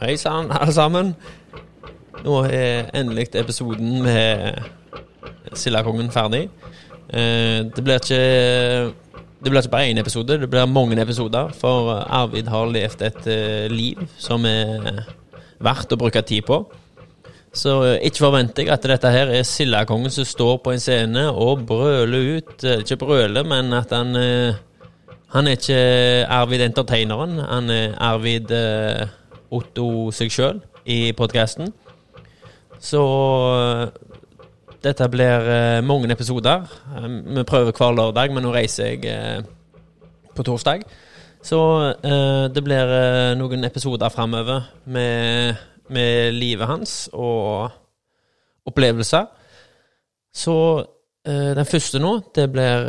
Hei 0.00 0.16
sann, 0.16 0.48
alle 0.54 0.72
sammen. 0.72 1.12
Nå 2.24 2.36
er 2.48 2.88
endelig 2.96 3.28
episoden 3.36 4.00
med 4.04 4.60
Sildakongen 5.56 6.10
ferdig. 6.12 6.46
Eh, 7.12 7.64
Det 7.68 7.84
blir 7.84 8.00
ikke 8.00 8.94
Det 9.40 9.48
blir 9.50 9.60
ikke 9.62 9.72
bare 9.72 9.88
én 9.90 9.98
episode, 9.98 10.38
det 10.40 10.50
blir 10.50 10.66
mange 10.66 11.00
episoder. 11.00 11.48
For 11.56 11.90
Arvid 12.08 12.48
har 12.48 12.66
levd 12.66 13.02
et 13.02 13.26
eh, 13.26 13.68
liv 13.72 13.96
som 14.18 14.44
er 14.44 15.04
verdt 15.60 15.92
å 15.92 15.96
bruke 15.96 16.22
tid 16.22 16.44
på. 16.44 16.66
Så 17.52 17.98
ikke 18.04 18.24
forventer 18.24 18.62
jeg 18.62 18.72
at 18.72 18.82
dette 18.82 19.10
her 19.10 19.28
er 19.32 19.42
Sildakongen 19.42 20.10
som 20.10 20.24
står 20.24 20.58
på 20.62 20.72
en 20.72 20.80
scene 20.80 21.24
og 21.32 21.64
brøler 21.66 22.36
ut 22.36 22.64
eh, 22.64 22.80
Ikke 22.84 23.00
brøler, 23.00 23.44
men 23.44 23.72
at 23.72 23.90
han 23.90 24.14
Han 25.32 25.46
er 25.46 25.56
ikke 25.56 26.26
Arvid 26.28 26.60
entertaineren. 26.60 27.38
Han 27.38 27.70
er 27.70 27.94
Arvid 27.98 28.50
Otto 29.50 30.10
seg 30.14 30.30
sjøl 30.32 30.60
i 30.86 31.10
podkasten. 31.16 31.72
Så 32.80 33.00
eh, 33.60 33.84
dette 34.80 35.08
blir 35.12 35.48
eh, 35.52 35.80
mange 35.84 36.10
episoder. 36.12 36.64
Eh, 36.96 37.08
Vi 37.36 37.44
prøver 37.44 37.76
hver 37.76 37.96
lørdag, 37.96 38.32
men 38.32 38.46
nå 38.46 38.54
reiser 38.54 38.94
jeg 38.94 39.44
på 40.36 40.46
torsdag. 40.46 40.84
Så 41.42 41.56
det 42.52 42.60
blir 42.60 42.90
noen 43.40 43.64
episoder 43.64 44.12
framover 44.12 44.66
med, 44.92 45.56
med 45.88 46.34
livet 46.36 46.68
hans 46.68 47.08
og 47.16 47.70
opplevelser. 48.68 49.24
Så 50.36 50.56
den 51.24 51.64
første 51.64 51.96
nå, 51.98 52.12
det 52.36 52.44
blir 52.52 52.84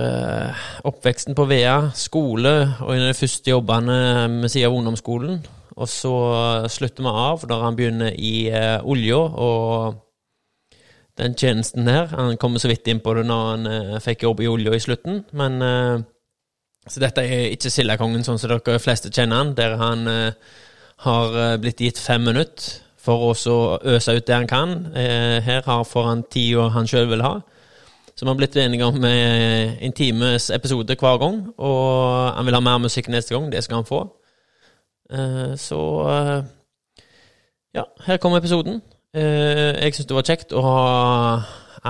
oppveksten 0.84 1.36
på 1.36 1.46
Vea, 1.48 1.78
skole 1.96 2.54
og 2.82 2.92
en 2.92 3.06
av 3.06 3.14
de 3.14 3.20
første 3.22 3.54
jobbene 3.54 3.98
ved 4.42 4.52
siden 4.52 4.68
av 4.68 4.76
ungdomsskolen. 4.82 5.40
Og 5.78 5.88
så 5.88 6.14
slutter 6.72 7.06
vi 7.06 7.12
av 7.26 7.44
når 7.48 7.66
han 7.66 7.78
begynner 7.78 8.16
i 8.20 8.50
eh, 8.52 8.80
olja 8.84 9.20
og 9.20 10.02
den 11.22 11.36
tjenesten 11.36 11.88
her. 11.88 12.10
Han 12.16 12.38
kommer 12.38 12.62
så 12.62 12.72
vidt 12.72 12.88
inn 12.88 13.02
på 13.04 13.14
det 13.18 13.26
når 13.28 13.46
han 13.50 13.70
eh, 13.70 14.00
fikk 14.04 14.26
jobb 14.26 14.42
i 14.42 14.50
olja 14.52 14.76
i 14.76 14.84
slutten, 14.84 15.24
men 15.38 15.62
eh, 15.62 16.00
Så 16.90 16.98
dette 16.98 17.22
er 17.22 17.52
ikke 17.54 17.70
Sildakongen 17.70 18.24
sånn 18.26 18.40
som 18.42 18.50
dere 18.50 18.80
fleste 18.82 19.12
kjenner 19.14 19.38
han, 19.38 19.52
der 19.54 19.76
han 19.78 20.08
eh, 20.10 20.56
har 21.06 21.58
blitt 21.62 21.82
gitt 21.82 22.00
fem 22.02 22.24
minutter 22.26 22.80
for 22.98 23.28
å 23.30 23.60
øse 23.86 24.16
ut 24.18 24.26
det 24.26 24.34
han 24.36 24.50
kan. 24.50 24.74
Her 24.94 25.64
får 25.66 26.04
han 26.06 26.22
tida 26.30 26.68
han 26.70 26.86
sjøl 26.86 27.08
vil 27.10 27.24
ha. 27.26 27.40
Så 28.14 28.26
vi 28.26 28.30
har 28.30 28.38
blitt 28.38 28.58
enige 28.62 28.86
om 28.86 29.02
en 29.06 29.96
times 29.98 30.52
episode 30.54 30.94
hver 30.94 31.18
gang, 31.18 31.40
og 31.58 32.36
han 32.38 32.46
vil 32.46 32.58
ha 32.60 32.62
mer 32.62 32.78
musikk 32.84 33.10
neste 33.10 33.34
gang. 33.34 33.50
Det 33.50 33.64
skal 33.66 33.82
han 33.82 33.90
få. 33.90 34.04
Eh, 35.12 35.56
så 35.60 35.80
eh, 36.08 36.44
ja, 37.76 37.84
her 38.06 38.18
kommer 38.18 38.40
episoden. 38.40 38.82
Eh, 39.14 39.84
jeg 39.84 39.96
syns 39.96 40.08
det 40.08 40.16
var 40.16 40.28
kjekt 40.28 40.54
å 40.56 40.62
ha 40.64 40.78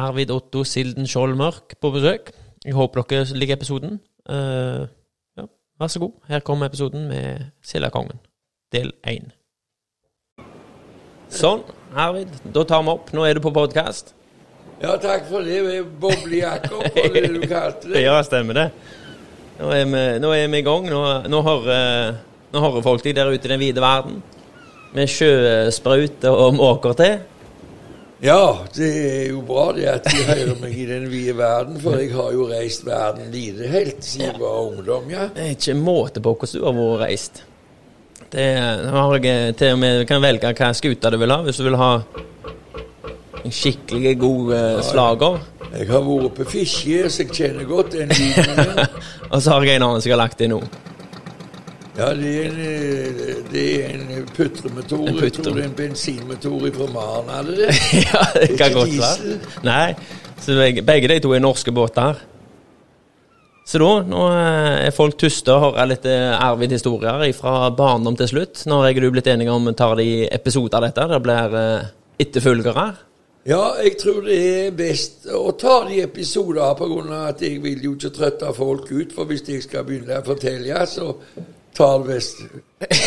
Arvid 0.07 0.31
Otto 0.33 0.63
Silden 0.65 1.09
Skjold 1.09 1.37
Mørk 1.37 1.77
på 1.81 1.91
besøk. 1.93 2.31
Jeg 2.65 2.77
håper 2.77 3.05
dere 3.09 3.37
liker 3.37 3.57
episoden. 3.57 3.99
Ja, 4.29 5.45
vær 5.81 5.89
så 5.89 5.99
god. 5.99 6.13
Her 6.29 6.43
kommer 6.45 6.69
episoden 6.69 7.07
med 7.09 7.49
Sildakongen, 7.65 8.21
del 8.73 8.93
én. 9.09 9.31
Sånn, 11.31 11.63
Arvid. 11.95 12.29
Da 12.53 12.63
tar 12.67 12.83
vi 12.85 12.93
opp. 12.93 13.09
Nå 13.15 13.25
er 13.25 13.37
du 13.37 13.41
på 13.43 13.53
podkast. 13.55 14.13
Ja, 14.81 14.95
takk 14.97 15.27
for 15.29 15.45
det. 15.45 15.81
Boblejakker, 16.01 16.75
var 16.75 17.13
det 17.13 17.29
du 17.29 17.47
kalte 17.47 17.91
det? 17.91 18.01
Ja, 18.07 18.17
stemmer 18.25 18.57
det. 18.57 18.67
Nå 19.59 19.69
er 19.75 19.85
vi, 19.85 20.03
nå 20.23 20.31
er 20.33 20.47
vi 20.49 20.61
i 20.61 20.65
gang. 20.65 20.87
Nå, 20.89 21.01
nå, 21.29 21.41
hører, 21.45 22.21
nå 22.51 22.63
hører 22.63 22.85
folk 22.85 23.03
deg 23.05 23.15
der 23.17 23.31
ute 23.31 23.47
i 23.47 23.51
den 23.53 23.61
vide 23.61 23.83
verden. 23.83 24.21
Med 24.91 25.07
sjøsprut 25.07 26.25
og 26.27 26.57
måker 26.57 26.97
til. 26.99 27.19
Ja, 28.21 28.59
det 28.75 28.89
er 29.01 29.29
jo 29.31 29.39
bra 29.41 29.71
det 29.73 29.87
at 29.89 30.05
de 30.05 30.19
hører 30.27 30.57
meg 30.61 30.75
i 30.77 30.83
den 30.85 31.07
vide 31.09 31.33
verden, 31.39 31.79
for 31.81 31.97
jeg 31.97 32.11
har 32.13 32.33
jo 32.35 32.43
reist 32.51 32.83
verden 32.85 33.31
lite 33.33 33.69
helt 33.71 34.03
siden 34.05 34.27
jeg 34.27 34.41
var 34.43 34.59
ungdom, 34.67 35.07
ja. 35.09 35.29
Det 35.33 35.47
er 35.47 35.55
ikke 35.55 35.73
måte 35.79 36.21
på 36.21 36.35
hvordan 36.35 36.59
du 36.59 36.67
har 36.67 36.75
vært 36.77 37.01
reist. 37.01 37.41
Det 38.31 38.45
har 38.93 39.15
jeg 39.17 39.55
til 39.57 39.73
og 39.73 39.81
med 39.81 40.03
kan 40.07 40.21
velge 40.21 40.53
hva 40.59 40.69
skute 40.77 41.11
du 41.11 41.17
vil 41.23 41.33
ha, 41.33 41.39
hvis 41.47 41.57
du 41.57 41.65
vil 41.65 41.79
ha 41.81 41.89
en 43.41 43.57
skikkelig 43.57 44.13
god 44.21 44.53
uh, 44.53 44.83
slager. 44.85 45.41
Jeg 45.71 45.89
har 45.89 46.05
vært 46.05 46.37
på 46.37 46.49
Fiskje, 46.51 47.09
så 47.09 47.25
jeg 47.25 47.33
kjenner 47.33 47.65
godt 47.65 47.97
den 47.97 48.13
lyden. 48.13 48.85
Og 49.31 49.41
så 49.41 49.55
har 49.55 49.65
jeg 49.65 49.79
en 49.79 49.87
annen 49.87 50.03
som 50.03 50.11
jeg 50.11 50.17
har 50.19 50.21
lagt 50.27 50.45
inn 50.45 50.53
nå. 50.53 50.61
Ja, 51.97 52.13
det 52.15 52.29
er 52.39 52.45
en, 52.47 52.59
eh, 52.63 53.39
det 53.51 53.63
er 53.83 53.89
en 53.89 54.27
putremotor. 54.35 55.07
En 55.07 55.17
Jeg 55.19 55.33
tror 55.33 55.55
det 55.57 55.63
er 55.63 55.67
en 55.67 55.75
bensinmotor 55.75 56.69
fra 56.77 56.87
Maren, 56.93 57.31
er 57.35 57.49
det? 57.49 57.67
ja, 58.07 58.21
det 58.39 58.57
kan 58.57 58.73
godt 58.73 58.93
være. 58.97 59.39
Nei, 59.67 59.95
så 60.39 60.55
begge, 60.85 61.07
de 61.11 61.19
to 61.19 61.33
er 61.35 61.43
norske 61.43 61.71
båter. 61.71 62.23
Så 63.67 63.79
da, 63.83 63.91
nå 64.07 64.23
eh, 64.31 64.87
er 64.87 64.95
folk 64.95 65.19
tyste 65.19 65.51
og 65.51 65.67
hører 65.67 65.91
litt 65.91 66.07
eh, 66.07 66.31
Arvid-historier 66.31 67.27
fra 67.35 67.69
barndom 67.75 68.15
til 68.19 68.31
slutt. 68.31 68.63
Nå 68.71 68.79
har 68.81 68.91
jeg 68.91 69.01
og 69.01 69.09
du 69.09 69.11
blitt 69.19 69.31
enige 69.31 69.51
om 69.51 69.67
å 69.67 69.75
ta 69.75 69.91
de 69.99 70.09
episoder 70.31 70.79
av 70.79 70.87
dette. 70.87 71.11
Det 71.11 71.23
blir 71.27 71.61
etterfølgere. 72.23 72.89
Ja, 73.51 73.63
jeg 73.83 73.97
tror 73.97 74.21
det 74.23 74.37
er 74.37 74.75
best 74.77 75.25
å 75.33 75.49
ta 75.57 75.81
de 75.87 76.03
episoder 76.05 76.61
av 76.61 76.83
at 77.25 77.41
jeg 77.41 77.57
vil 77.63 77.83
jo 77.83 77.95
ikke 77.97 78.15
trøtte 78.15 78.51
folk 78.53 78.91
ut. 78.91 79.15
For 79.15 79.27
hvis 79.27 79.43
jeg 79.49 79.63
skal 79.65 79.83
begynne 79.83 80.21
å 80.21 80.27
fortelle, 80.27 80.85
så 80.87 81.15
tar 81.77 82.03
visst 82.07 82.41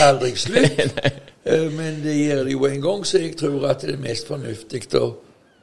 aldri 0.03 0.33
slutt. 0.47 0.99
Eh, 1.45 1.67
Men 1.73 2.01
det 2.05 2.15
gjør 2.17 2.45
det 2.45 2.53
jo 2.53 2.67
en 2.67 2.81
gang, 2.83 3.05
så 3.07 3.19
jeg 3.21 3.37
tror 3.37 3.67
at 3.71 3.85
det 3.85 3.95
er 3.95 4.03
mest 4.03 4.27
fornuftig 4.31 4.83
å, 5.01 5.11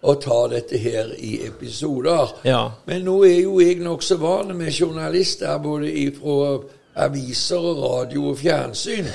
å 0.01 0.13
ta 0.21 0.41
dette 0.51 0.77
her 0.81 1.13
i 1.17 1.39
episoder. 1.47 2.35
Ja. 2.45 2.63
Men 2.85 3.05
nå 3.07 3.19
er 3.25 3.39
jo 3.43 3.59
jeg 3.61 3.79
nokså 3.81 4.17
van 4.21 4.53
med 4.57 4.73
journalister 4.73 5.57
både 5.61 5.89
fra 6.19 6.59
aviser 7.05 7.57
og 7.71 7.81
radio 7.85 8.29
og 8.33 8.37
fjernsyn. 8.41 9.07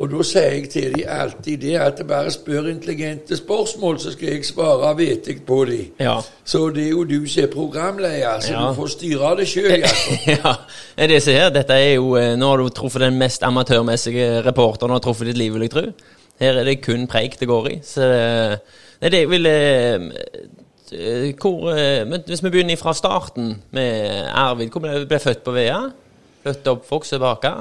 Og 0.00 0.08
da 0.08 0.22
sier 0.24 0.54
jeg 0.54 0.68
til 0.72 0.94
dem 0.94 1.08
alltid 1.12 1.58
det 1.60 1.74
at 1.76 1.98
bare 2.08 2.30
spør 2.32 2.70
intelligente 2.70 3.36
spørsmål, 3.36 3.98
så 4.00 4.12
skal 4.14 4.28
jeg 4.32 4.44
svare 4.48 4.94
vettig 4.96 5.42
på 5.46 5.58
dem. 5.68 5.90
Ja. 6.00 6.14
Så 6.44 6.62
det 6.72 6.86
er 6.86 6.94
jo 6.94 7.02
du 7.04 7.26
som 7.28 7.42
er 7.44 7.50
programleder, 7.52 8.40
så 8.40 8.52
Ja. 8.54 8.62
du 8.68 8.74
får 8.78 8.86
styre 8.94 9.34
det 9.36 9.48
sjøl, 9.48 9.84
ja, 10.36 10.54
det 10.96 11.08
det 11.12 11.22
som 11.22 11.34
er. 11.34 11.50
Dette 11.52 11.76
er 11.76 11.94
jo 11.94 12.14
eh, 12.16 12.32
Nå 12.40 12.48
har 12.48 12.56
du 12.62 12.68
truffet 12.68 13.04
den 13.04 13.18
mest 13.20 13.42
amatørmessige 13.44 14.40
reporteren 14.46 14.88
du 14.88 14.96
har 14.96 15.04
truffet 15.04 15.28
i 15.28 15.32
ditt 15.34 15.38
liv, 15.38 15.52
vil 15.52 15.66
jeg 15.68 15.70
tro. 15.76 15.84
Her 16.40 16.56
er 16.62 16.64
det 16.64 16.80
kun 16.82 17.04
preik 17.06 17.36
det 17.40 17.48
går 17.48 17.68
i. 17.68 17.80
Så 17.84 18.06
Nei, 19.00 19.08
det 19.12 19.20
vil 19.30 19.46
eh, 19.46 20.00
eh, 20.92 21.34
hvor, 21.40 21.70
eh, 21.72 22.04
Hvis 22.26 22.42
vi 22.44 22.50
begynner 22.50 22.76
fra 22.76 22.92
starten 22.96 23.62
med 23.72 24.26
Arvid. 24.32 24.68
Hvor 24.72 24.80
ble 24.80 25.04
du 25.04 25.18
født 25.18 25.44
på 25.44 25.52
Vea? 25.56 25.82
Flytta 26.42 26.70
opp 26.72 26.88
vokst 26.90 27.12
tilbake? 27.16 27.52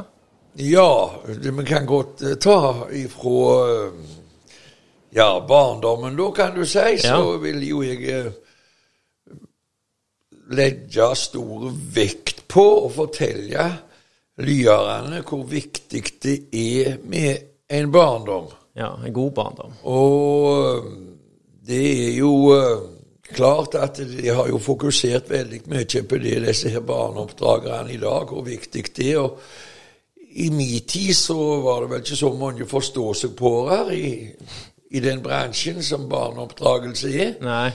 Ja, 0.54 1.12
vi 1.26 1.66
kan 1.66 1.86
godt 1.86 2.22
eh, 2.22 2.34
ta 2.36 2.88
ifra 2.92 3.86
eh, 3.86 3.92
ja, 5.10 5.46
barndommen, 5.50 6.16
da, 6.18 6.32
kan 6.32 6.56
du 6.56 6.66
si. 6.66 6.98
Så 6.98 7.08
Ja. 7.08 7.38
vil 7.38 7.68
jo 7.68 7.84
jeg 7.84 8.04
eh, 8.10 8.32
legge 10.52 11.12
stor 11.16 11.70
vekt 11.94 12.48
på 12.50 12.66
å 12.86 12.90
fortelle 12.90 13.68
lyerne 14.40 15.22
hvor 15.28 15.44
viktig 15.46 16.04
det 16.24 16.38
er 16.56 16.98
med 17.04 17.38
en 17.70 17.92
barndom. 17.92 18.50
Ja, 18.74 18.96
en 19.06 19.14
god 19.14 19.32
barndom. 19.38 19.74
Og 19.84 20.86
det 21.68 21.84
er 22.08 22.14
jo 22.18 22.32
klart 23.36 23.76
at 23.78 24.00
de 24.02 24.30
har 24.34 24.48
jo 24.50 24.58
fokusert 24.58 25.30
veldig 25.30 25.62
mye 25.70 26.04
på 26.10 26.18
det, 26.24 26.40
disse 26.48 26.70
her 26.74 26.82
barneoppdragerne 26.82 27.94
i 27.94 28.00
dag, 28.02 28.32
hvor 28.32 28.46
viktig 28.48 28.86
det 28.98 29.12
er. 29.12 29.20
Og 29.20 29.38
i 30.40 30.50
min 30.50 30.82
tid 30.88 31.14
så 31.16 31.38
var 31.62 31.82
det 31.82 31.92
vel 31.92 32.04
ikke 32.04 32.16
så 32.16 32.34
mange 32.40 32.68
forståsegpåere 32.68 33.96
i, 33.98 34.12
i 34.92 35.00
den 35.04 35.24
bransjen 35.24 35.84
som 35.84 36.08
barneoppdragelse 36.10 37.12
er. 37.14 37.34
Nei. 37.44 37.72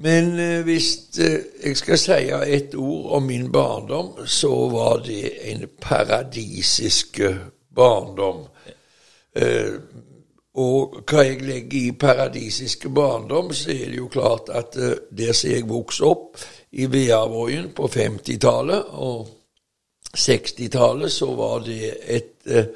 Men 0.00 0.38
eh, 0.40 0.60
hvis 0.64 1.18
eh, 1.20 1.40
jeg 1.64 1.76
skal 1.76 1.98
si 1.98 2.20
et 2.54 2.74
ord 2.78 3.10
om 3.18 3.26
min 3.28 3.50
barndom, 3.52 4.12
så 4.26 4.52
var 4.72 5.02
det 5.04 5.32
en 5.52 5.66
paradisisk 5.82 7.20
eh, 7.26 7.42
barndom. 7.76 8.46
Eh, 9.36 9.74
og 10.60 11.02
hva 11.06 11.24
jeg 11.26 11.42
legger 11.46 11.76
i 11.80 11.98
paradisiske 11.98 12.90
barndom, 12.94 13.52
så 13.54 13.70
er 13.74 13.90
det 13.90 13.98
jo 14.00 14.08
klart 14.08 14.48
at 14.54 14.78
eh, 14.78 14.96
der 15.18 15.36
som 15.36 15.52
jeg 15.52 15.68
vokste 15.68 16.08
opp 16.08 16.40
i 16.72 16.88
Veavågen 16.90 17.70
på 17.76 17.90
50-tallet 17.90 18.96
og 19.04 19.28
60-tallet, 20.16 21.12
så 21.12 21.34
var 21.34 21.58
det 21.66 21.94
et 22.06 22.46
eh, 22.46 22.70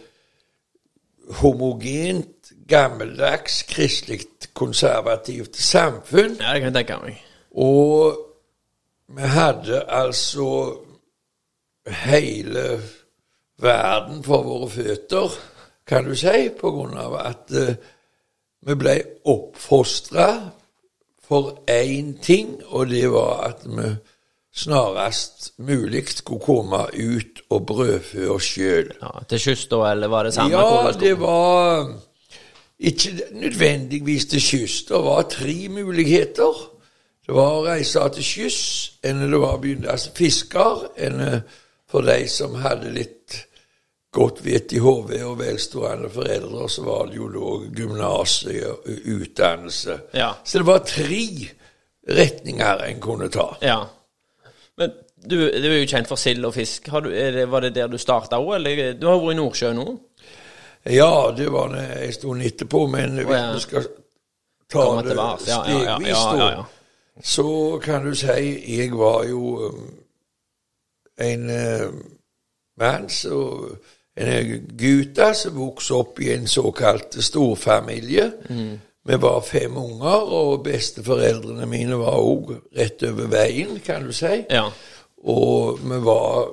homogent, 1.40 2.52
gammeldags, 2.69 3.62
kristelig, 3.69 4.20
konservativt 4.54 5.56
samfunn. 5.56 6.36
Ja, 6.40 6.54
det 6.54 6.62
kan 6.62 6.70
jeg 6.70 6.76
tenke 6.78 7.00
meg. 7.02 7.22
Og 7.54 8.19
vi 9.14 9.31
hadde 9.34 9.82
altså 9.88 10.48
hele 12.04 12.81
verden 13.60 14.22
for 14.25 14.42
våre 14.42 14.70
føtter. 14.70 15.31
kan 15.86 16.04
du 16.04 16.14
si, 16.16 16.48
på 16.60 16.70
grunn 16.70 16.96
av 16.96 17.14
at 17.20 17.50
eh, 17.52 17.75
vi 18.64 18.75
ble 18.81 18.94
oppfostra 19.28 20.28
for 21.20 21.58
én 21.69 22.14
ting, 22.22 22.56
og 22.66 22.88
det 22.88 23.10
var 23.12 23.42
at 23.50 23.66
vi 23.69 23.90
snarest 24.55 25.53
mulig 25.59 26.05
skulle 26.09 26.41
komme 26.41 26.85
ut 26.95 27.43
og 27.51 27.67
brødfø 27.67 28.29
oss 28.35 28.53
sjøl. 28.55 28.93
Ja, 29.03 29.25
til 29.29 29.43
kyst, 29.49 29.71
da, 29.73 29.81
eller 29.91 30.12
var 30.12 30.29
det 30.29 30.35
samme? 30.37 30.55
Ja, 30.55 30.93
det 31.01 31.15
var 31.21 31.89
ikke 32.79 33.17
nødvendigvis 33.33 34.29
til 34.31 34.43
kyst. 34.43 34.89
Det 34.89 35.03
var 35.05 35.27
tre 35.31 35.56
muligheter. 35.69 36.62
Det 37.27 37.35
var 37.35 37.56
å 37.56 37.65
reise 37.65 38.05
til 38.15 38.27
kyss, 38.29 38.62
eller 39.03 39.33
det 39.33 39.41
var 39.41 39.56
å 39.56 39.61
begynne 39.62 39.99
som 39.99 40.15
fisker, 40.17 40.87
eller 40.97 41.41
for 41.91 42.05
de 42.05 42.25
som 42.29 42.56
hadde 42.61 42.93
litt 42.93 43.39
godt 44.15 44.45
vett 44.45 44.73
i 44.77 44.81
hodet 44.83 45.23
og 45.27 45.39
velstående 45.41 46.11
foreldre, 46.12 46.69
så 46.71 46.85
var 46.87 47.09
det 47.11 47.19
jo 47.19 47.31
da 47.35 47.55
gymnaset 47.81 48.61
og 48.69 49.09
utdannelse. 49.17 49.97
Ja. 50.15 50.31
Så 50.45 50.61
det 50.61 50.69
var 50.69 50.85
tre 50.87 51.25
retninger 52.15 52.85
en 52.87 53.01
kunne 53.03 53.31
ta. 53.33 53.49
Ja. 53.65 53.81
Men 54.79 54.94
du, 55.31 55.37
du 55.38 55.69
er 55.71 55.79
jo 55.79 55.88
kjent 55.88 56.11
for 56.11 56.21
sild 56.21 56.44
og 56.44 56.55
fisk. 56.56 56.88
Har 56.93 57.05
du, 57.05 57.11
det, 57.11 57.47
var 57.50 57.65
det 57.65 57.75
der 57.76 57.91
du 57.91 57.99
starta 58.00 58.41
òg, 58.43 58.56
eller? 58.59 58.94
Du 58.99 59.06
har 59.09 59.21
vært 59.23 59.37
i 59.37 59.38
Nordsjøen 59.38 59.79
nå? 59.81 59.87
Ja, 60.93 61.32
det 61.37 61.49
var 61.53 61.71
det 61.73 61.85
en 62.05 62.12
stund 62.12 62.44
etterpå, 62.44 62.87
men 62.93 63.21
hvis 63.23 63.44
vi 63.55 63.61
skal 63.62 63.87
ta 64.73 64.88
det 64.99 65.09
tilbake. 65.09 65.47
Ja, 65.49 65.61
ja, 65.69 65.79
ja, 65.79 65.97
stegvis, 65.97 66.09
ja, 66.09 66.37
ja, 66.37 66.49
da, 66.59 66.65
så 67.23 67.79
kan 67.82 68.05
du 68.05 68.15
si 68.19 68.76
jeg 68.76 68.91
var 68.99 69.25
jo 69.29 69.71
um, 69.71 69.85
en 71.19 71.50
uh, 71.50 71.93
mann 72.81 73.09
som 73.09 73.77
En 74.15 74.67
gutt 74.79 75.19
som 75.35 75.56
vokste 75.59 75.94
opp 75.99 76.20
i 76.23 76.29
en 76.31 76.44
såkalt 76.47 77.17
storfamilie. 77.19 78.29
Mm. 78.47 78.77
Vi 79.06 79.17
var 79.21 79.41
fem 79.45 79.77
unger, 79.77 80.23
og 80.33 80.62
besteforeldrene 80.65 81.67
mine 81.69 81.99
var 82.01 82.17
òg 82.17 82.55
rett 82.77 83.03
over 83.05 83.27
veien, 83.29 83.79
kan 83.85 84.06
du 84.06 84.12
si. 84.17 84.45
ja. 84.51 84.67
Og 85.25 85.79
vi 85.81 85.99
var 86.05 86.51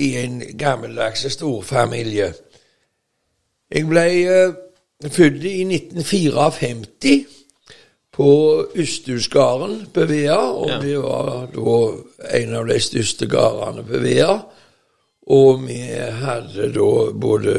i 0.00 0.10
en 0.24 0.38
gammeldags 0.58 1.26
storfamilie. 1.32 2.30
Jeg 3.74 3.86
ble 3.88 4.04
eh, 4.24 4.54
født 5.12 5.44
i 5.44 5.62
1954 5.64 7.26
på 8.14 8.28
Ysthusgarden 8.78 9.86
på 9.94 10.04
Vea, 10.08 10.38
og 10.52 10.68
Ja. 10.70 10.78
det 10.80 10.98
var 11.02 11.48
da 11.52 11.76
en 12.38 12.54
av 12.54 12.66
de 12.68 12.78
største 12.80 13.26
gårdene 13.26 13.84
på 13.84 13.98
Vea. 14.04 14.38
Og 15.26 15.62
vi 15.66 15.80
hadde 16.20 16.68
da 16.72 16.90
både 17.12 17.54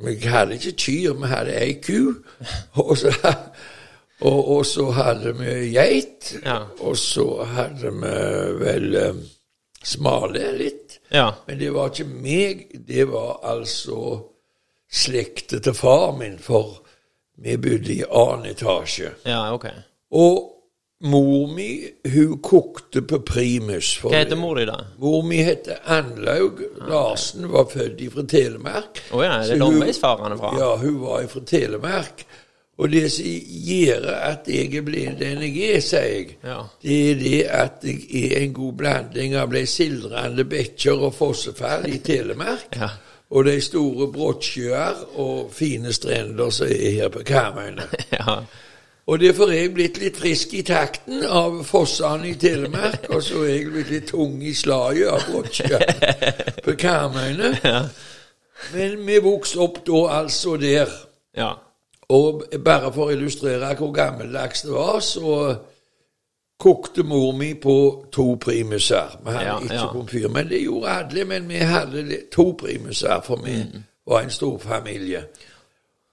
Vi 0.00 0.16
hadde 0.26 0.56
ikke 0.56 0.76
kyr, 0.80 1.14
vi 1.20 1.28
hadde 1.28 1.56
ei 1.60 1.74
ku. 1.84 2.14
Og 2.80 2.96
så, 2.98 3.12
og, 4.20 4.38
og 4.56 4.66
så 4.66 4.90
hadde 4.96 5.34
vi 5.38 5.56
geit. 5.74 6.34
Ja. 6.44 6.62
Og 6.80 6.96
så 6.96 7.44
hadde 7.44 7.92
vi 7.92 8.14
vel 8.62 8.96
um, 9.10 9.20
smale 9.84 10.52
litt. 10.56 11.00
ja. 11.12 11.30
Men 11.46 11.58
det 11.60 11.72
var 11.74 11.90
ikke 11.90 12.08
meg, 12.08 12.66
det 12.88 13.08
var 13.10 13.40
altså 13.42 14.20
slekta 14.90 15.58
til 15.58 15.74
far 15.74 16.16
min, 16.16 16.38
for 16.38 16.80
vi 17.40 17.56
bodde 17.56 17.92
i 17.94 18.02
annen 18.04 18.50
etasje. 18.50 19.12
Ja, 19.24 19.52
ok. 19.54 19.66
Og 20.10 20.59
mor 21.00 21.46
mi, 21.54 21.88
hun 22.12 22.38
kokte 22.44 23.02
på 23.08 23.20
primus. 23.24 23.94
Hva 24.02 24.12
heter 24.18 24.36
mor 24.36 24.58
di, 24.60 24.66
da? 24.68 24.76
Mor 25.00 25.22
mi 25.24 25.38
heter 25.46 25.78
Anlaug 25.90 26.60
Larsen, 26.88 27.46
var 27.52 27.64
født 27.72 28.02
fra 28.12 28.24
Telemark. 28.28 29.00
Å 29.12 29.22
ja, 29.24 29.38
det 29.44 29.54
er 29.56 29.62
langveisfarende 29.62 30.36
fra? 30.40 30.52
Ja, 30.60 30.74
hun 30.82 30.98
var 31.00 31.24
fra 31.32 31.40
Telemark. 31.48 32.24
Og 32.80 32.88
det 32.94 33.06
som 33.12 33.26
gjør 33.68 34.06
at 34.16 34.46
jeg 34.48 34.70
er 34.78 34.84
blitt 34.86 35.18
den 35.20 35.42
jeg 35.44 35.66
er, 35.74 35.82
sier 35.84 36.06
jeg, 36.14 36.36
Ja. 36.44 36.62
det 36.82 36.94
er 37.10 37.18
det 37.20 37.40
at 37.52 37.84
jeg 37.84 38.30
er 38.32 38.38
en 38.46 38.54
god 38.56 38.72
blanding 38.80 39.34
av 39.36 39.50
de 39.52 39.66
sildrende 39.68 40.44
bekker 40.48 41.02
og 41.08 41.12
fossefall 41.18 41.84
i 41.92 41.98
Telemark, 42.04 42.76
Ja. 42.80 42.88
og 43.30 43.44
de 43.46 43.58
store 43.60 44.08
brottsjøer 44.12 45.04
og 45.20 45.52
fine 45.52 45.92
strender 45.92 46.48
som 46.50 46.66
er 46.72 46.90
her 47.02 47.12
på 47.12 47.20
Karmøyene. 47.28 47.84
ja. 48.16 48.38
Og 49.10 49.18
derfor 49.18 49.50
er 49.50 49.64
jeg 49.64 49.72
blitt 49.74 49.96
litt 49.98 50.18
frisk 50.20 50.52
i 50.54 50.60
takten 50.62 51.24
av 51.26 51.56
fossene 51.66 52.28
i 52.30 52.34
Telemark, 52.38 53.08
og 53.10 53.22
så 53.26 53.40
er 53.42 53.56
jeg 53.56 53.70
blitt 53.72 53.90
litt 53.90 54.06
tung 54.12 54.36
i 54.46 54.52
slaget 54.54 55.08
av 55.10 55.24
brottsjøer 55.26 56.60
på 56.62 56.74
Karmøyene. 56.78 57.50
Men 58.74 58.94
vi 59.08 59.16
vokste 59.24 59.58
opp 59.64 59.80
da 59.88 60.04
altså 60.20 60.54
der. 60.62 60.94
ja. 61.36 61.50
Og 62.10 62.42
bare 62.64 62.88
for 62.92 63.06
å 63.06 63.12
illustrere 63.14 63.68
hvor 63.78 63.92
gammeldags 63.94 64.64
det 64.66 64.72
var, 64.74 64.96
så 64.98 65.34
kokte 66.60 67.04
mor 67.06 67.32
mi 67.38 67.52
på 67.54 67.74
to 68.12 68.34
primuser. 68.42 69.12
Vi 69.24 69.30
hadde 69.30 69.44
Ja, 69.46 69.58
ikke 69.62 69.74
ja. 69.74 69.86
komfyr, 69.92 70.28
men 70.28 70.48
det 70.50 70.58
gjorde 70.64 70.88
alle. 70.90 71.24
Men 71.24 71.46
vi 71.48 71.60
hadde 71.62 72.18
to 72.34 72.48
primuser, 72.58 73.20
for 73.24 73.36
vi 73.44 73.62
Mm. 73.62 73.84
var 74.06 74.20
en 74.20 74.30
stor 74.30 74.58
familie. 74.58 75.22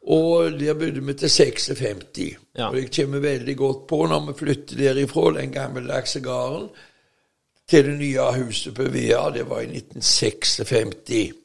Og 0.08 0.54
der 0.60 0.78
bodde 0.80 1.04
vi 1.04 1.14
til 1.20 1.30
56. 1.30 2.38
Ja. 2.56 2.70
Og 2.70 2.78
jeg 2.80 2.92
kommer 2.96 3.20
veldig 3.20 3.58
godt 3.58 3.88
på 3.90 4.06
når 4.08 4.30
vi 4.30 4.38
flytter 4.40 4.80
derifra, 4.80 5.32
den 5.36 5.52
gammeldagse 5.52 6.22
gården, 6.24 6.70
til 7.68 7.86
det 7.86 7.98
nye 8.00 8.30
huset 8.38 8.76
på 8.76 8.88
Vea. 8.94 9.26
Det 9.36 9.44
var 9.50 9.66
i 9.66 9.82
1956. 9.82 11.36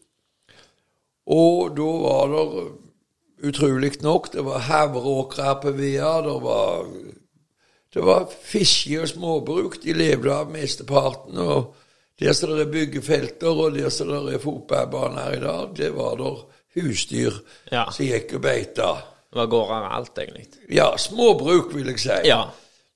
Og 1.27 1.75
da 1.77 1.91
var 2.05 2.31
det 2.31 2.47
utrolig 3.49 3.93
nok 4.03 4.33
Det 4.33 4.45
var 4.47 4.59
havreåkre 4.69 5.59
på 5.63 5.75
Vea. 5.75 6.15
Det 6.23 6.39
var, 6.47 6.87
det 7.95 8.07
var 8.07 8.31
fiske 8.31 9.03
og 9.03 9.09
småbruk. 9.09 9.83
De 9.83 9.93
levde 9.93 10.35
av 10.35 10.51
mesteparten. 10.55 11.39
Og 11.39 11.75
der 12.21 12.33
som 12.33 12.55
det 12.55 12.69
er 12.69 12.75
byggefelter, 12.79 13.51
og 13.51 13.75
der 13.75 13.91
som 13.91 14.09
det 14.13 14.37
er 14.37 14.43
fotballbaner 14.43 15.35
i 15.35 15.41
dag, 15.43 15.71
det 15.77 15.95
var 15.97 16.15
der 16.21 16.45
husdyr 16.75 17.33
Ja. 17.73 17.85
som 17.91 18.07
gikk 18.07 18.35
og 18.35 18.43
beita. 18.43 18.89
Det 19.33 19.39
var 19.41 19.47
gårder 19.47 19.89
alt, 19.97 20.19
egentlig. 20.19 20.47
Ja, 20.71 20.97
småbruk, 20.97 21.75
vil 21.75 21.87
jeg 21.87 21.99
si. 22.01 22.09
Ja. 22.25 22.43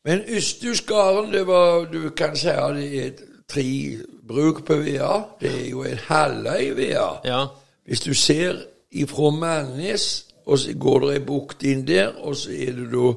Men 0.04 0.22
Ysthusgarden, 0.28 1.32
det 1.32 1.46
var 1.46 1.84
Du 1.92 2.10
kan 2.10 2.36
si 2.36 2.48
at 2.48 2.74
det 2.76 3.06
er 3.06 3.10
tre 3.48 3.98
bruk 4.28 4.64
på 4.66 4.74
Vea. 4.82 5.22
Det 5.40 5.50
er 5.64 5.68
jo 5.70 5.82
en 5.82 5.98
halvøy 6.08 6.76
Vea. 6.76 7.08
Ja. 7.24 7.46
Hvis 7.86 8.00
du 8.00 8.14
ser 8.14 8.56
ifra 8.92 9.30
Mannes, 9.30 10.26
og 10.46 10.58
så 10.58 10.72
går 10.78 10.98
det 11.00 11.12
ei 11.14 11.24
bukt 11.24 11.62
inn 11.62 11.86
der, 11.86 12.12
og 12.22 12.36
så 12.36 12.50
er 12.50 12.72
det 12.72 12.90
da 12.92 13.12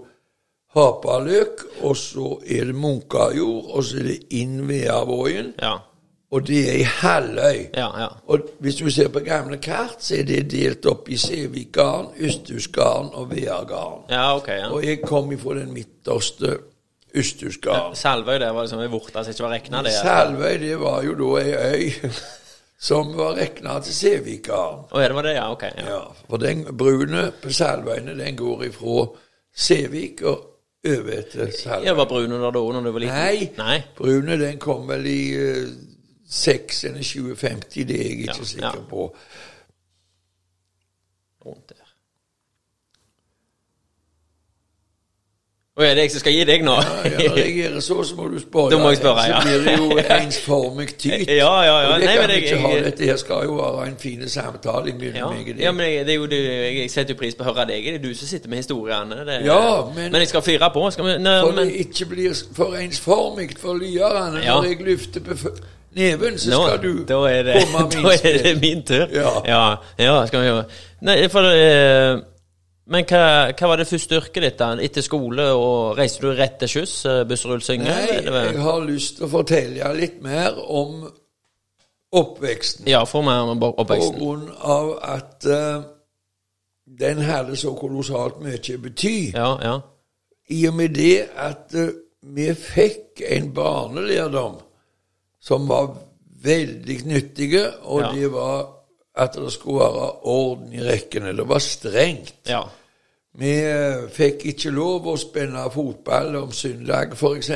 Hapaløk, 0.75 1.63
og 1.81 1.97
så 1.97 2.39
er 2.47 2.65
det 2.69 2.75
Munkajord, 2.75 3.65
og 3.73 3.83
så 3.83 3.97
er 3.99 4.03
det 4.03 4.19
inn 4.37 4.67
Veavågen, 4.69 5.53
Ja. 5.61 5.77
Og 6.31 6.47
det 6.47 6.59
er 6.69 6.75
ei 6.77 6.83
halvøy. 6.83 7.61
Ja, 7.73 7.87
ja. 8.01 8.07
Og 8.27 8.39
hvis 8.59 8.75
du 8.75 8.89
ser 8.93 9.09
på 9.09 9.19
gamle 9.25 9.57
kart, 9.57 9.97
så 9.99 10.19
er 10.19 10.27
det 10.29 10.43
delt 10.51 10.85
opp 10.85 11.09
i 11.09 11.17
Sevikgarden, 11.17 12.11
Østhusgarden 12.19 13.09
og 13.13 13.31
Veagarden. 13.31 14.03
Ja, 14.13 14.35
okay, 14.37 14.59
ja. 14.59 14.67
Og 14.69 14.85
jeg 14.85 15.01
kom 15.01 15.31
ifra 15.33 15.57
den 15.57 15.73
midterste 15.73 16.57
Ysthusgarden. 17.17 17.95
Salvøy 17.97 18.37
det 18.37 18.51
var 18.53 18.67
liksom 18.67 18.83
ei 18.83 18.91
vorte 18.91 19.23
som 19.23 19.33
ikke 19.33 19.47
var 19.47 19.55
regna? 19.55 19.81
Salvøy, 19.89 20.59
det 20.61 20.75
var 20.79 21.01
jo 21.07 21.15
da 21.17 21.31
ei 21.41 21.55
øy 21.55 22.11
som 22.89 23.09
var 23.17 23.33
regna 23.39 23.79
til 23.81 23.95
Sevikgarden. 23.97 24.85
Oh, 24.91 25.01
ja, 25.01 25.07
det 25.07 25.17
var 25.17 25.25
det, 25.25 25.33
ja. 25.33 25.49
Ok. 25.51 25.63
Ja. 25.63 25.89
Ja, 25.89 26.03
for 26.29 26.37
den 26.37 26.63
brune 26.77 27.31
på 27.41 27.53
Salvøyene, 27.53 28.13
den 28.19 28.37
går 28.37 28.67
ifra 28.69 29.07
Sevik 29.55 30.21
og 30.21 30.45
over 30.85 31.21
til 31.31 31.53
Salvøy. 31.57 31.85
ja 31.89 31.97
var 31.97 32.05
brune 32.05 32.37
der 32.37 32.51
da 32.51 32.59
når 32.59 32.85
du 32.85 32.91
var 32.91 32.99
liten? 32.99 33.17
Nei, 33.17 33.49
Nei. 33.57 33.81
brune 33.97 34.37
den 34.39 34.61
kom 34.61 34.85
vel 34.87 35.09
i 35.09 35.21
uh, 35.33 35.88
6 36.29 36.83
eller 36.83 37.03
2050, 37.03 37.85
det 37.87 37.95
er 37.99 38.03
jeg 38.03 38.11
ikke 38.19 38.33
Ja, 38.37 38.43
sikker 38.43 38.65
ja. 38.75 38.83
på. 38.89 39.15
Rundt 41.45 41.69
der. 41.69 41.75
Å 45.79 45.83
ja, 45.85 45.93
det 45.95 46.01
er 46.01 46.07
jeg 46.09 46.11
som 46.11 46.19
skal 46.19 46.33
gi 46.35 46.39
deg 46.43 46.63
nå? 46.67 46.73
Ja, 46.75 46.95
ja, 47.23 47.27
reagerer 47.37 47.79
så, 47.79 47.95
så 48.03 48.15
må 48.17 48.25
du 48.27 48.35
spørre. 48.41 48.73
Da 48.73 48.79
må 48.81 48.89
jeg 48.91 48.97
spørre, 48.99 49.21
ja. 49.29 49.37
Så 49.39 49.47
blir 49.47 49.61
det 49.63 49.75
jo 49.79 50.01
ensformig 50.25 50.87
tyt. 50.99 51.29
Ja, 51.31 51.53
ja, 51.63 51.75
ja. 51.85 51.93
Og 51.93 52.01
det 52.01 52.09
Nei, 52.09 52.15
kan 52.17 52.25
men 52.25 52.33
vi 52.33 52.33
jeg- 52.35 52.43
ikke 52.49 52.57
ha. 52.65 52.71
jeg- 52.73 52.83
Dette 52.89 53.05
her 53.07 53.15
skal 53.21 53.45
jo 53.47 53.53
være 53.61 53.85
en 53.87 53.95
fin 54.01 54.25
samtale 54.29 54.91
mellom 54.97 55.15
Ja, 55.21 55.29
meg 55.31 55.39
og 55.39 55.53
deg. 55.55 55.63
ja 55.63 55.71
men 55.71 55.85
jeg, 55.93 56.05
det 56.05 56.13
er 56.13 56.19
jo 56.19 56.25
det, 56.33 56.41
jeg 56.81 56.91
setter 56.91 57.13
jo 57.15 57.19
pris 57.21 57.35
på 57.39 57.45
å 57.45 57.53
høre 57.53 57.65
deg. 57.71 57.87
Det 57.87 57.95
er 57.95 58.03
du 58.03 58.13
som 58.13 58.27
sitter 58.27 58.49
med 58.51 58.59
historiene. 58.59 59.21
Det, 59.29 59.39
Ja, 59.47 59.85
men- 59.95 60.11
men 60.11 60.19
jeg 60.21 60.27
skal 60.33 60.41
fyre 60.41 60.69
på. 60.75 60.83
Skal 60.91 61.05
vi, 61.05 61.17
nø, 61.23 61.37
For 61.45 61.51
men, 61.55 61.67
det 61.71 61.75
ikke 61.87 62.05
blir 62.11 62.35
for 62.59 62.75
ensformig 62.75 63.55
for 63.57 63.73
lyerne. 63.79 64.43
Ja. 64.43 64.59
Når 64.59 64.63
jeg 64.73 64.81
løfter 64.91 65.21
neven, 65.95 66.39
så 66.39 66.49
nå, 66.51 66.59
skal 66.67 66.81
du 66.83 67.03
da 67.09 67.19
er 67.29 67.43
det, 67.47 67.61
komme 67.65 67.85
da 67.95 68.15
er 68.15 68.41
det 68.43 68.55
min 68.61 68.83
tur. 68.85 69.05
Ja. 69.13 69.31
ja, 69.47 69.61
ja, 69.99 70.17
skal 70.27 70.43
vi 70.43 70.49
gjøre. 70.51 70.65
Nei, 71.07 71.15
for 71.31 71.47
eh, 71.53 72.19
Men 72.89 73.05
hva, 73.05 73.23
hva 73.53 73.67
var 73.69 73.77
det 73.81 73.87
første 73.87 74.17
yrket 74.17 74.43
ditt? 74.43 74.59
da? 74.59 74.71
Etter 74.81 75.05
skole 75.05 75.45
og 75.53 75.97
reiste 75.97 76.25
du 76.25 76.33
rett 76.33 76.57
til 76.59 76.71
skyss? 76.73 76.95
eh, 77.05 77.23
Busserud 77.29 77.61
synge? 77.61 77.85
Nei, 77.85 78.19
jeg 78.25 78.63
har 78.65 78.83
lyst 78.85 79.19
til 79.19 79.27
å 79.27 79.31
fortelle 79.33 79.93
litt 79.97 80.21
mer 80.25 80.57
om 80.65 81.05
oppveksten. 82.11 82.87
Ja, 82.89 83.03
for 83.05 83.21
mer 83.21 83.45
om 83.45 83.61
oppveksten. 83.63 84.17
På 84.17 84.25
grunn 84.25 84.47
av 84.57 84.95
at 85.05 85.45
uh, 85.45 85.83
den 86.99 87.21
hadde 87.21 87.55
så 87.59 87.75
kolossalt 87.77 88.39
mye 88.41 88.77
bety. 88.81 89.31
Ja, 89.35 89.51
ja. 89.61 89.75
I 90.49 90.63
og 90.67 90.73
med 90.79 90.95
det 90.97 91.27
at 91.37 91.75
uh, 91.77 91.91
vi 92.33 92.49
fikk 92.57 93.21
en 93.29 93.51
barnelærdom 93.53 94.57
som 95.41 95.67
var 95.69 95.93
veldig 96.43 97.05
nyttige, 97.05 97.65
og 97.83 98.01
Ja. 98.01 98.11
det 98.15 98.31
var 98.31 98.67
at 99.15 99.35
det 99.35 99.51
skulle 99.53 99.79
være 99.79 100.11
orden 100.23 100.73
i 100.73 100.83
rekkene. 100.83 101.37
Det 101.37 101.47
var 101.49 101.59
strengt. 101.59 102.33
Ja. 102.47 102.61
Vi 103.39 103.51
eh, 103.61 104.07
fikk 104.11 104.45
ikke 104.45 104.71
lov 104.73 105.05
å 105.07 105.17
spille 105.19 105.65
fotball 105.73 106.35
om 106.35 106.51
søndag, 106.51 107.13
f.eks. 107.13 107.51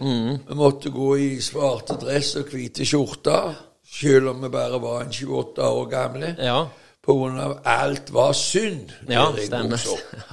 Mm. 0.00 0.38
Vi 0.48 0.54
måtte 0.54 0.90
gå 0.90 1.16
i 1.16 1.28
svarte 1.40 1.96
dress 2.00 2.34
og 2.36 2.50
hvite 2.52 2.84
skjorter, 2.86 3.54
selv 3.86 4.28
om 4.34 4.42
vi 4.42 4.48
bare 4.52 4.80
var 4.82 5.04
en 5.04 5.12
28 5.12 5.62
år 5.70 5.86
gamle. 5.90 6.34
Ja. 6.38 6.66
På 7.02 7.14
grunn 7.14 7.38
av 7.40 7.58
alt 7.64 8.10
var 8.12 8.32
synd. 8.32 8.90
Ja, 9.08 9.28
stemmer. 9.38 9.80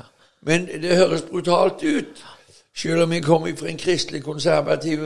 Men 0.48 0.66
det 0.66 0.98
høres 0.98 1.22
brutalt 1.30 1.84
ut. 1.84 2.24
Selv 2.76 3.06
om 3.06 3.14
jeg 3.14 3.24
kom 3.24 3.46
fra 3.58 3.70
en 3.70 3.78
kristelig 3.78 4.24
konservativ 4.26 5.04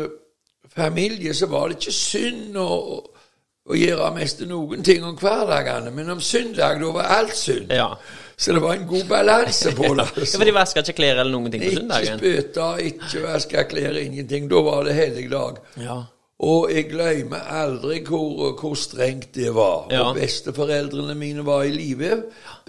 familie, 0.77 1.33
så 1.33 1.49
var 1.51 1.67
det 1.71 1.79
ikke 1.81 1.95
synd 1.97 2.57
å, 2.61 2.69
å 3.67 3.75
gjøre 3.77 4.13
mest 4.15 4.41
noen 4.47 4.83
ting 4.85 5.03
om 5.05 5.17
hverdagene. 5.19 5.91
Men 5.95 6.13
om 6.15 6.21
søndag, 6.23 6.79
da 6.81 6.91
var 6.95 7.11
alt 7.19 7.35
synd. 7.35 7.73
Ja. 7.73 7.91
Så 8.37 8.53
det 8.53 8.61
var 8.61 8.75
en 8.77 8.85
god 8.87 9.07
balanse 9.09 9.71
på 9.73 9.89
det. 9.97 10.05
Ja, 10.13 10.25
For 10.37 10.45
de 10.45 10.53
vasker 10.53 10.85
ikke 10.85 10.99
klær 10.99 11.23
eller 11.23 11.33
noen 11.33 11.49
ting 11.51 11.63
på 11.65 11.71
søndagen? 11.79 12.19
Ikke 12.21 12.43
spytter, 12.43 12.83
ikke 12.91 13.23
vaska 13.25 13.63
klær, 13.71 13.97
ingenting. 13.97 14.45
Da 14.51 14.61
var 14.67 14.85
det 14.85 14.93
hellig 14.99 15.25
dag. 15.33 15.57
Ja. 15.81 15.97
Og 16.45 16.67
jeg 16.69 16.85
glemmer 16.91 17.47
aldri 17.63 18.03
hvor, 18.05 18.51
hvor 18.59 18.75
strengt 18.77 19.31
det 19.33 19.49
var. 19.55 19.87
Ja. 19.89 20.03
Og 20.11 20.19
besteforeldrene 20.19 21.15
mine 21.17 21.41
var 21.47 21.63
i 21.65 21.71
live. 21.73 22.19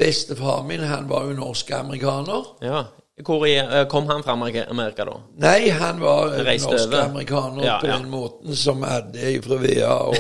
Bestefar 0.01 0.63
min 0.65 0.81
han 0.89 1.05
var 1.11 1.29
jo 1.29 1.37
norsk-amerikaner. 1.37 2.49
ja. 2.65 2.87
Hvor 3.25 3.45
eh, 3.47 3.87
kom 3.91 4.07
han 4.07 4.23
fra 4.23 4.33
Amerika, 4.71 5.05
da? 5.05 5.17
Nei, 5.43 5.69
han 5.75 6.01
var 6.01 6.37
norsk-amerikaner 6.39 7.65
Ja, 7.65 7.79
på 7.81 7.87
ja. 7.87 7.97
den 7.99 8.11
måten 8.11 8.57
som 8.57 8.83
hadde 8.87 9.33
fra 9.43 9.59
Vea 9.63 9.93
og 10.09 10.17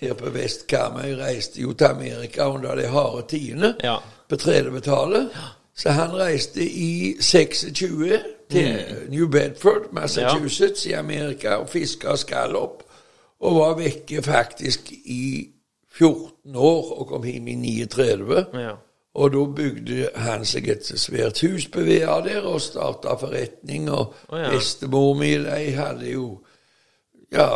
her 0.00 0.14
på 0.18 0.30
Vestkarmøy. 0.34 1.14
Reiste 1.20 1.60
jo 1.62 1.72
til 1.72 1.84
Amerika 1.92 2.48
under 2.50 2.74
de 2.76 2.86
harde 2.90 3.22
tidene 3.30 3.74
Ja. 3.84 3.96
på 4.28 4.36
30-tallet. 4.36 5.28
Så 5.74 5.90
han 5.90 6.12
reiste 6.18 6.64
i 6.64 7.14
26 7.20 8.18
til 8.50 8.74
New 9.08 9.28
Bedford, 9.28 9.92
Massachusetts, 9.92 10.86
i 10.86 10.92
Amerika 10.92 11.54
og 11.62 11.68
fiska 11.68 12.16
skallop. 12.16 12.82
Og 13.40 13.54
var 13.56 13.74
vekke 13.78 14.22
faktisk 14.22 14.92
i 14.92 15.48
14 15.94 16.56
år 16.56 16.92
og 17.00 17.06
kom 17.08 17.24
hjem 17.24 17.48
i 17.48 17.54
39. 17.54 18.44
Ja. 18.54 18.74
Og 19.14 19.32
da 19.32 19.44
bygde 19.56 20.08
han 20.16 20.44
seg 20.48 20.70
et 20.72 20.86
svært 20.88 21.42
hus 21.44 21.66
på 21.72 21.84
Vea 21.84 22.14
der 22.24 22.46
og 22.48 22.62
starta 22.64 23.18
forretning. 23.20 23.90
Og 23.92 24.14
oh, 24.28 24.38
ja. 24.40 24.48
bestemor 24.54 25.12
mi 25.20 25.34
de 25.36 25.74
hadde 25.76 26.14
jo 26.14 26.26
ja, 27.32 27.48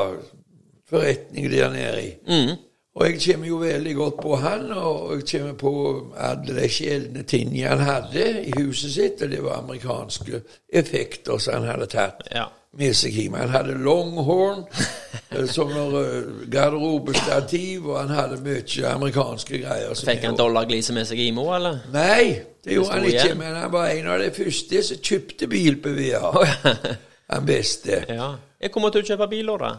forretning 0.89 1.49
der 1.53 1.73
nede 1.73 2.03
i. 2.05 2.13
Mm. 2.29 2.57
Og 2.97 3.11
jeg 3.11 3.19
kommer 3.21 3.49
jo 3.49 3.57
veldig 3.61 3.95
godt 3.95 4.21
på 4.23 4.37
han, 4.41 4.71
og 4.73 5.11
jeg 5.15 5.25
kommer 5.33 5.57
på 5.61 5.73
alle 6.17 6.55
de 6.57 6.69
sjeldne 6.73 7.25
tingene 7.29 7.69
han 7.69 7.83
hadde 7.85 8.23
i 8.49 8.55
huset 8.57 8.95
sitt, 8.95 9.23
og 9.23 9.33
det 9.33 9.43
var 9.45 9.59
amerikanske 9.59 10.41
effekter 10.73 11.37
som 11.39 11.61
han 11.61 11.75
hadde 11.75 11.91
tatt 11.93 12.25
Ja. 12.33 12.47
Hjem. 12.79 13.35
Han 13.35 13.53
hadde 13.55 13.75
longhorn 13.79 14.65
eh, 15.31 15.47
som 15.51 15.71
eh, 15.71 16.49
garderobestativ, 16.53 17.87
og 17.87 17.99
han 18.01 18.15
hadde 18.15 18.41
mye 18.45 18.93
amerikanske 18.93 19.63
greier. 19.63 19.95
Fikk 19.95 20.29
han 20.29 20.39
dollarglise 20.39 20.95
med 20.97 21.09
seg 21.09 21.21
i 21.25 21.31
òg, 21.33 21.51
eller? 21.59 21.83
Nei, 21.95 22.43
det 22.65 22.79
gjorde 22.79 22.99
han 22.99 23.09
ikke, 23.11 23.35
men 23.39 23.57
han 23.57 23.73
var 23.73 23.91
en 23.95 24.13
av 24.15 24.23
de 24.23 24.31
første 24.37 24.83
som 24.91 25.03
kjøpte 25.11 25.51
bil 25.51 25.81
på 25.83 25.97
VR. 25.97 26.41
Han 27.27 27.47
beste. 27.47 28.05
Ja. 28.07 28.37
Kommer 28.71 28.93
til 28.95 29.03
å 29.03 29.07
kjøpe 29.09 29.27
bil 29.31 29.49
da. 29.59 29.73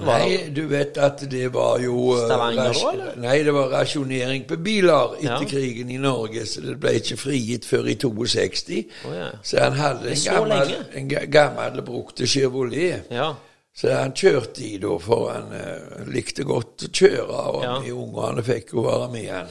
Nei, 0.00 0.48
du 0.56 0.62
vet 0.70 0.96
at 0.96 1.20
det 1.30 1.50
var 1.52 1.78
jo 1.84 2.14
eh, 2.14 2.22
Stavanger 2.24 2.70
òg, 2.72 2.86
eller? 2.94 3.16
Nei, 3.20 3.34
det 3.44 3.52
var 3.52 3.68
rasjonering 3.74 4.46
på 4.48 4.56
biler 4.64 5.18
etter 5.18 5.44
Ja. 5.44 5.48
krigen 5.50 5.90
i 5.92 5.98
Norge, 6.00 6.46
så 6.48 6.62
det 6.64 6.78
ble 6.80 6.94
ikke 6.96 7.18
frigitt 7.20 7.66
før 7.68 7.90
i 7.92 7.96
62. 8.00 8.78
Oh, 9.04 9.12
ja. 9.16 9.28
Så 9.44 9.60
han 9.60 9.76
hadde 9.76 10.14
en 10.14 10.24
gammel, 10.24 10.74
en 10.96 11.08
gammel 11.30 11.82
brukte 11.84 12.26
Chevrolet. 12.26 13.10
Ja. 13.12 13.34
Så 13.74 13.92
han 13.92 14.12
kjørte 14.16 14.64
i 14.64 14.78
da, 14.80 14.96
for 15.00 15.28
han 15.32 15.52
uh, 15.52 16.08
likte 16.12 16.44
godt 16.44 16.88
å 16.88 16.92
kjøre, 16.92 17.44
og 17.52 17.62
Ja. 17.64 17.76
ungene 17.92 18.42
fikk 18.44 18.72
jo 18.72 18.86
være 18.88 19.10
med 19.12 19.28
han. 19.32 19.46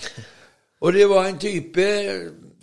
Og 0.82 0.94
det 0.94 1.06
var 1.10 1.28
en 1.30 1.38
type 1.38 1.86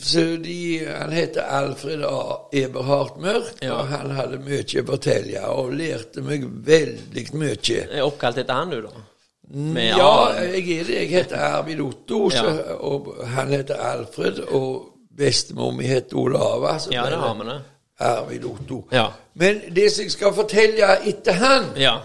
så 0.01 0.37
de, 0.43 0.87
Han 0.87 1.11
heter 1.13 1.43
Alfred 1.43 2.05
A. 2.05 2.49
Eberhard 2.53 3.17
Mørk, 3.21 3.63
Ja. 3.63 3.73
og 3.81 3.87
han 3.89 4.11
hadde 4.11 4.39
mye 4.39 4.63
å 4.83 4.87
fortelle, 4.87 5.41
og 5.49 5.73
lærte 5.73 6.23
meg 6.23 6.45
veldig 6.67 7.25
mye. 7.35 7.87
Er 7.91 8.03
oppkalt 8.07 8.39
etter 8.39 8.55
han, 8.55 8.71
du, 8.71 8.81
da? 8.83 8.89
Med 9.51 9.97
Ja, 9.97 10.33
jeg 10.43 10.71
er 10.81 10.85
det. 10.85 10.95
Jeg 10.95 11.09
heter 11.09 11.37
Arvid 11.37 11.81
Otto, 11.81 12.31
så, 12.31 12.77
og 12.81 13.15
han 13.27 13.49
heter 13.49 13.75
Alfred, 13.81 14.39
og 14.53 14.93
bestemor 15.19 15.73
mi 15.73 15.87
heter 15.89 16.17
Olava. 16.17 16.79
Så 16.79 16.93
Ja, 16.93 17.07
det 17.11 17.17
har 17.19 17.35
vi 17.35 17.49
det. 17.51 17.61
Arvid 18.01 18.45
Otto. 18.45 18.85
Ja. 18.93 19.07
Men 19.35 19.61
det 19.75 19.91
som 19.93 20.03
jeg 20.05 20.13
skal 20.13 20.33
fortelle 20.35 20.93
etter 21.09 21.33
han, 21.33 21.65
Ja. 21.77 21.97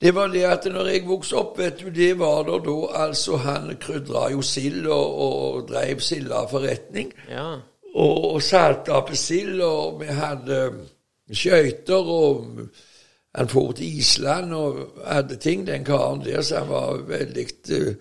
Det 0.00 0.14
var 0.14 0.26
det 0.28 0.42
at 0.44 0.64
når 0.72 0.86
jeg 0.90 1.06
vokste 1.08 1.36
opp, 1.40 1.58
vet 1.58 1.80
du, 1.80 1.88
det 1.90 2.18
var 2.18 2.42
da 2.44 2.58
da 2.64 2.74
altså 3.06 3.36
Han 3.36 3.76
krydra 3.80 4.30
jo 4.30 4.42
sild 4.42 4.86
og, 4.86 5.14
og 5.26 5.68
dreiv 5.68 6.00
sildeforretning. 6.00 7.12
Ja. 7.30 7.54
Og, 7.94 8.24
og 8.34 8.42
salta 8.42 9.00
på 9.00 9.14
sild, 9.16 9.60
og 9.60 10.00
vi 10.00 10.06
hadde 10.06 10.72
skøyter, 11.32 11.94
og 12.12 12.46
han 13.34 13.48
for 13.48 13.72
til 13.72 13.98
Island 13.98 14.52
og 14.54 14.76
hadde 15.06 15.36
ting, 15.36 15.66
den 15.66 15.84
karen 15.84 16.24
der, 16.24 16.42
så 16.42 16.58
han 16.58 16.68
var 16.68 16.96
veldig 17.08 17.46
uh, 17.72 17.94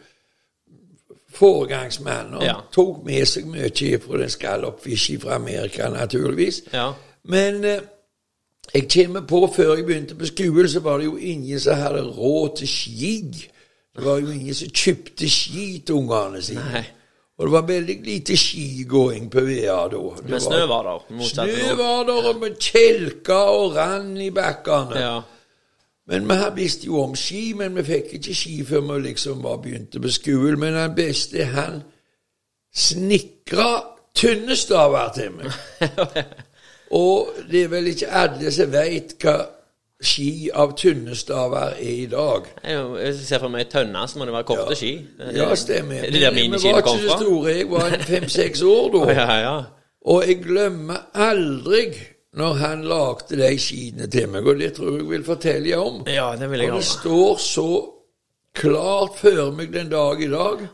foregangsmann. 1.29 2.33
Og 2.33 2.43
Ja. 2.43 2.53
tok 2.71 3.05
med 3.05 3.25
seg 3.25 3.47
mye 3.47 3.99
fra 3.99 4.17
den 4.17 4.29
skallopfisken 4.29 5.21
fra 5.21 5.35
Amerika, 5.35 5.89
naturligvis. 5.89 6.63
Ja. 6.73 6.91
Men 7.23 7.63
eh, 7.63 7.79
jeg 8.73 8.87
kommer 8.93 9.21
på, 9.21 9.53
før 9.55 9.75
jeg 9.75 9.85
begynte 9.85 10.15
på 10.15 10.25
skolen, 10.25 10.69
så 10.69 10.79
var 10.79 10.97
det 10.97 11.05
jo 11.05 11.17
ingen 11.17 11.59
som 11.59 11.75
hadde 11.79 12.03
råd 12.03 12.57
til 12.57 12.67
ski. 12.67 13.15
Det 13.95 14.05
var 14.05 14.19
jo 14.19 14.31
ingen 14.31 14.53
som 14.53 14.69
kjøpte 14.69 15.29
ski 15.29 15.83
til 15.85 15.95
ungene 15.95 16.41
sine. 16.41 16.65
Nei. 16.73 16.83
Og 17.37 17.45
det 17.47 17.51
var 17.51 17.65
veldig 17.67 17.95
lite 18.03 18.37
skigåing 18.37 19.31
på 19.31 19.41
Vea 19.43 19.87
da. 19.91 20.01
Det 20.17 20.29
Men 20.29 20.41
snø 20.41 20.65
var 20.65 20.83
der. 20.83 21.23
Snø 21.27 21.75
var 21.75 22.03
der, 22.07 22.29
og 22.29 22.39
med 22.39 22.59
kjelka 22.59 23.33
og 23.33 23.75
rann 23.75 24.17
i 24.17 24.29
bakkene. 24.31 24.99
Ja. 24.99 25.21
Men 26.07 26.29
vi 26.29 26.61
visste 26.61 26.85
jo 26.85 27.01
om 27.01 27.15
ski, 27.15 27.53
men 27.57 27.75
vi 27.75 27.83
fikk 27.83 28.13
ikke 28.13 28.35
ski 28.35 28.63
før 28.63 28.81
vi 28.81 29.01
liksom 29.07 29.43
var 29.43 29.57
begynte 29.57 29.99
på 29.99 30.11
skolen. 30.11 30.59
Men 30.59 30.73
den 30.73 30.95
beste, 30.95 31.45
han 31.45 31.81
snikra 32.75 33.83
tynnestaver 34.15 35.11
til 35.15 35.31
meg. 35.31 35.51
Og 36.91 37.29
det 37.51 37.63
er 37.63 37.67
vel 37.67 37.87
ikke 37.87 38.07
alle 38.11 38.51
som 38.53 38.71
veit 38.73 39.15
hva 39.23 39.35
ski 40.05 40.49
av 40.53 40.73
tynnestaver 40.77 41.77
er 41.79 41.93
i 42.03 42.05
dag. 42.11 42.49
Jeg 42.63 42.81
jeg 43.01 43.15
ser 43.15 43.39
for 43.39 43.49
meg 43.49 43.69
tønne, 43.71 44.07
så 44.07 44.19
må 44.19 44.25
det 44.27 44.33
være 44.35 44.47
korte 44.49 44.75
ski. 44.77 44.91
Ja, 45.33 45.47
stemmer. 45.55 46.01
Det, 46.01 46.13
det 46.13 46.33
Men 46.33 46.51
miniskiene 46.51 46.81
var 46.81 46.83
ikke 46.83 47.09
så 47.09 47.17
store. 47.21 47.55
Jeg 47.55 47.69
var 47.71 47.97
fem-seks 48.11 48.61
år 48.61 48.91
da. 48.93 49.05
Ja, 49.13 49.39
ja. 49.39 49.55
Og 50.05 50.27
jeg 50.27 50.43
glemmer 50.43 51.07
aldri 51.13 51.87
når 52.35 52.53
han 52.59 52.83
lagde 52.83 53.37
de 53.39 53.57
skiene 53.59 54.07
til 54.11 54.27
meg, 54.29 54.45
og 54.45 54.59
det 54.59 54.73
tror 54.75 54.91
jeg 54.91 54.99
jeg 54.99 55.09
vil 55.09 55.23
fortelle 55.23 55.77
om. 55.79 56.01
Ja, 56.11 56.33
det 56.39 56.51
vil 56.51 56.59
jeg 56.59 56.71
Og 56.71 56.77
det 56.83 56.85
står 56.85 57.37
så 57.41 57.69
klart 58.55 59.15
før 59.19 59.51
meg 59.55 59.73
den 59.73 59.89
dag 59.89 60.21
i 60.21 60.29
dag. 60.29 60.67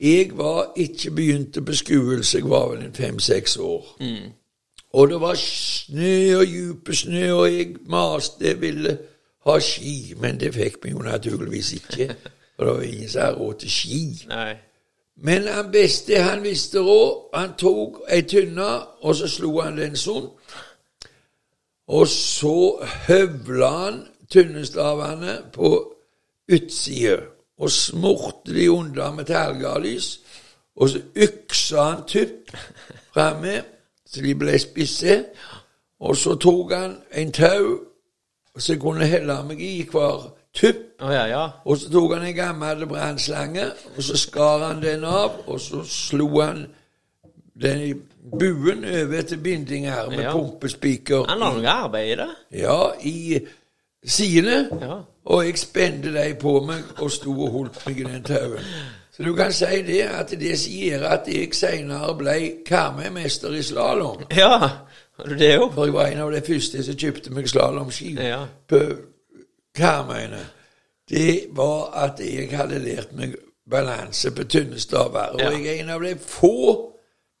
Jeg 0.00 0.30
var 0.38 0.70
ikke 0.76 1.10
begynte 1.10 1.62
på 1.62 1.74
skolen, 1.76 2.22
jeg 2.34 2.46
var 2.48 2.70
vel 2.70 2.84
en 2.86 2.94
fem-seks 2.94 3.56
år. 3.56 3.96
Og 4.92 5.08
det 5.08 5.20
var 5.20 5.34
snø 5.38 6.36
og 6.40 6.46
dype 6.46 6.94
snø, 6.94 7.32
og 7.32 7.52
jeg 7.52 7.76
maste 7.86 8.46
jeg 8.46 8.60
ville 8.60 8.98
ha 9.46 9.58
ski, 9.60 10.14
men 10.20 10.40
det 10.40 10.54
fikk 10.54 10.80
vi 10.82 10.90
jo 10.90 10.98
naturligvis 10.98 11.72
ikke. 11.72 12.08
For 12.56 12.64
det 12.64 12.74
var 12.74 12.82
ingen 12.82 13.08
som 13.08 13.22
hadde 13.22 13.38
råd 13.38 13.54
til 13.54 13.70
ski. 13.70 14.02
Nei. 14.28 14.54
Men 15.22 15.46
han 15.48 15.72
beste 15.72 16.22
han 16.22 16.42
visste 16.42 16.80
råd. 16.80 17.30
Han 17.34 17.54
tok 17.58 18.02
ei 18.08 18.22
tynne, 18.22 18.70
og 19.00 19.16
så 19.16 19.28
slo 19.28 19.60
han 19.60 19.78
den 19.78 19.96
sånn. 19.96 20.30
Og 21.90 22.06
så 22.08 22.56
høvla 23.08 23.70
han 23.84 24.00
tynnestavene 24.30 25.40
på 25.52 25.70
utsida 26.50 27.18
og 27.60 27.70
smurte 27.70 28.54
de 28.54 28.70
under 28.70 29.12
med 29.12 29.28
tergalys. 29.28 30.20
Og 30.76 30.88
så 30.88 31.02
yksa 31.16 31.82
han 31.82 32.06
tupp 32.08 32.52
framme 33.12 33.58
så 34.12 34.20
de 34.22 34.34
ble 34.34 34.58
spisse. 34.58 35.24
Og 36.00 36.16
så 36.16 36.34
tok 36.40 36.72
han 36.72 36.96
en 37.14 37.32
tau 37.32 37.78
som 38.58 38.72
jeg 38.74 38.80
kunne 38.82 39.06
helle 39.06 39.36
meg 39.48 39.60
i 39.62 39.86
hver 39.92 40.30
tupp. 40.56 40.76
Oh, 41.00 41.12
ja, 41.14 41.26
ja. 41.30 41.42
Og 41.64 41.76
så 41.78 41.90
tok 41.92 42.14
han 42.16 42.26
en 42.26 42.34
gammel 42.34 42.86
brannslange, 42.86 43.66
og 43.96 44.02
så 44.02 44.16
skar 44.18 44.64
han 44.66 44.82
den 44.82 45.04
av, 45.04 45.30
og 45.46 45.60
så 45.60 45.84
slo 45.86 46.26
han 46.40 46.66
den 47.62 47.80
i 47.84 47.92
buen 48.38 48.84
over 48.84 49.22
til 49.22 49.38
binding 49.38 49.86
her 49.90 50.08
med 50.10 50.22
Ja. 50.24 50.32
pumpespiker 50.32 51.24
Han 51.28 51.38
la 51.38 51.52
noe 51.54 51.68
arbeid 51.68 52.12
i 52.12 52.16
det. 52.16 52.28
ja, 52.52 52.80
i 53.02 53.40
sidene. 54.04 54.68
Ja. 54.80 54.98
Og 55.24 55.44
jeg 55.46 55.58
spente 55.58 56.12
dem 56.14 56.36
på 56.40 56.60
meg 56.66 56.82
og 56.98 57.10
sto 57.10 57.30
og 57.42 57.50
holdt 57.52 57.86
meg 57.86 58.00
i 58.00 58.04
den 58.04 58.22
tauen. 58.24 58.64
Så 59.20 59.24
du 59.26 59.34
kan 59.36 59.52
si 59.52 59.82
det 59.84 60.02
at 60.08 60.30
det 60.40 60.54
som 60.58 60.72
gjør 60.72 61.02
at 61.12 61.26
jeg 61.28 61.50
senere 61.54 62.14
ble 62.16 62.36
Karmøy-mester 62.66 63.52
i 63.52 63.62
slalåm 63.62 64.22
Ja, 64.32 64.70
det 65.28 65.50
òg? 65.60 65.74
For 65.74 65.84
jeg 65.84 65.92
var 65.92 66.06
en 66.08 66.22
av 66.24 66.30
de 66.32 66.40
første 66.46 66.80
som 66.86 66.96
kjøpte 66.96 67.30
meg 67.36 67.48
slalåmski 67.52 68.14
Ja. 68.16 68.46
på 68.68 68.78
Karmøyene. 69.76 70.40
Det 71.10 71.46
var 71.52 71.90
at 72.04 72.20
jeg 72.24 72.48
hadde 72.56 72.78
lært 72.78 73.12
meg 73.18 73.34
balanse 73.70 74.30
på 74.34 74.44
tynne 74.48 74.80
staver. 74.80 75.34
Og 75.34 75.40
Ja. 75.40 75.50
jeg 75.50 75.66
er 75.66 75.82
en 75.82 75.90
av 75.90 76.00
de 76.02 76.14
få 76.18 76.86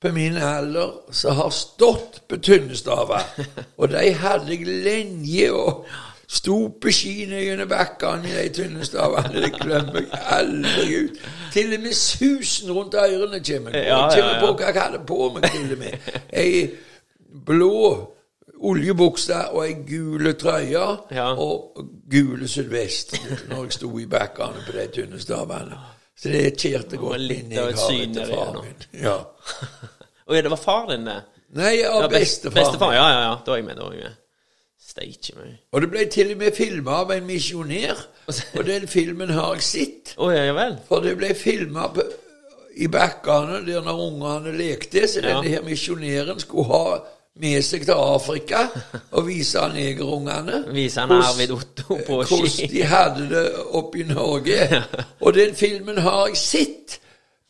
på 0.02 0.12
min 0.12 0.36
alder 0.36 0.92
som 1.12 1.36
har 1.36 1.50
stått 1.50 2.20
på 2.28 2.36
tynne 2.36 2.76
staver. 2.76 3.24
Og 3.78 3.88
de 3.88 4.12
hadde 4.12 4.48
jeg 4.50 4.66
lenge 4.66 5.52
og 5.52 5.86
sto 6.30 6.68
på 6.80 6.92
skiene 6.94 7.40
gjennom 7.42 7.68
bakkene 7.68 8.28
i 8.28 8.48
de 8.48 8.54
tynne 8.62 8.84
stavene. 8.86 9.40
Det 9.42 9.52
glemmer 9.60 10.00
jeg 10.00 10.20
aldri 10.30 11.04
ut. 11.04 11.18
Til 11.52 11.74
og 11.74 11.80
med 11.82 11.92
susen 11.98 12.70
rundt 12.72 12.94
ørene 12.94 13.40
kommer. 13.44 13.76
Ja, 13.76 13.82
ja, 14.10 14.16
ja. 14.16 14.40
på 14.40 14.52
hva 14.56 14.66
jeg 14.70 14.82
hadde 14.82 15.00
på 15.06 15.30
meg, 15.34 15.46
til 15.50 15.72
og 15.72 15.78
med. 15.78 16.08
Ei 16.32 16.70
blå 17.46 17.72
oljebukse 18.60 19.38
og 19.54 19.62
ei 19.66 19.74
gule 19.88 20.32
trøye 20.38 20.84
Ja. 21.14 21.30
og 21.32 21.80
gule 22.10 22.48
sydvest 22.48 23.16
når 23.48 23.64
jeg 23.64 23.72
sto 23.78 23.90
i 23.98 24.06
bakkene 24.06 24.64
på 24.66 24.72
de 24.76 24.86
tynne 24.94 25.20
stavene. 25.22 25.78
Så 26.20 26.28
det 26.28 26.56
kjærte 26.60 26.98
godt 27.00 27.22
inn 27.32 27.52
i 27.52 27.56
karet 27.56 28.14
til 28.14 28.26
far 28.28 28.52
min. 28.62 28.82
Ja. 29.02 29.16
Og 30.30 30.36
ja, 30.36 30.42
det 30.44 30.50
var 30.52 30.60
far 30.60 30.84
din, 30.92 31.06
det? 31.08 31.22
Nei, 31.58 31.72
Ja, 31.80 32.06
bestefar. 32.06 32.60
Bestefar, 32.60 32.92
ja, 32.94 33.06
ja, 33.10 33.22
ja. 33.24 33.36
Da 33.46 33.52
er 33.52 33.56
jeg 33.56 33.64
med. 33.64 33.74
da 33.80 33.86
er 33.88 33.92
jeg 33.96 34.02
med. 34.04 34.19
Steike 35.00 35.36
meg. 35.38 35.52
Og 35.72 35.80
det 35.82 35.90
ble 35.90 36.06
til 36.12 36.32
og 36.34 36.40
med 36.42 36.52
filma 36.56 36.98
av 37.04 37.12
en 37.14 37.26
misjonær, 37.26 38.02
og 38.28 38.66
den 38.66 38.88
filmen 38.88 39.30
har 39.32 39.54
jeg 39.56 39.62
sett. 39.64 40.12
Oh, 40.18 40.32
ja, 40.34 40.52
vel. 40.52 40.76
For 40.88 41.00
det 41.04 41.16
ble 41.16 41.30
filma 41.34 41.86
i 42.76 42.88
bakkene 42.90 43.62
der 43.66 43.80
når 43.86 44.02
ungene 44.06 44.52
lekte, 44.58 45.06
så 45.08 45.20
Ja. 45.22 45.28
denne 45.28 45.48
her 45.48 45.62
misjonæren 45.62 46.40
skulle 46.40 46.64
ha 46.68 47.00
med 47.40 47.62
seg 47.62 47.84
til 47.86 47.96
Afrika 47.96 48.66
og 49.12 49.26
vise 49.26 49.58
negerungene 49.74 50.64
han 50.96 51.12
Arvid 51.12 51.50
Otto 51.54 51.96
på 52.06 52.22
hvordan 52.22 52.70
de 52.70 52.82
hadde 52.82 53.28
det 53.30 53.44
oppe 53.70 54.00
i 54.00 54.02
Norge. 54.02 54.82
Og 55.24 55.34
den 55.34 55.54
filmen 55.54 55.98
har 55.98 56.26
jeg 56.26 56.36
sett. 56.36 57.00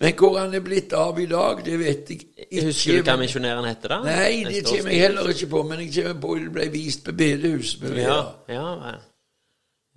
Men 0.00 0.14
hvor 0.16 0.38
han 0.40 0.54
er 0.56 0.62
blitt 0.64 0.94
av 0.96 1.18
i 1.20 1.26
dag, 1.28 1.58
det 1.64 1.76
vet 1.80 2.08
jeg 2.08 2.22
ikke. 2.22 2.46
Husker 2.66 3.00
du 3.02 3.08
hva 3.10 3.16
misjonæren 3.20 3.66
heter, 3.68 3.92
da? 3.92 3.98
Nei, 4.06 4.44
det 4.48 4.62
kommer 4.64 4.94
jeg 4.94 5.02
heller 5.04 5.28
ikke 5.34 5.48
på. 5.52 5.60
Men 5.68 5.82
jeg 5.84 5.90
kommer 5.98 6.20
på 6.22 6.36
det 6.40 6.52
ble 6.54 6.68
vist 6.72 7.04
på 7.04 7.12
bedehuset. 7.18 7.84
Ja, 8.00 8.16
ja, 8.48 8.64
ja, 8.86 8.94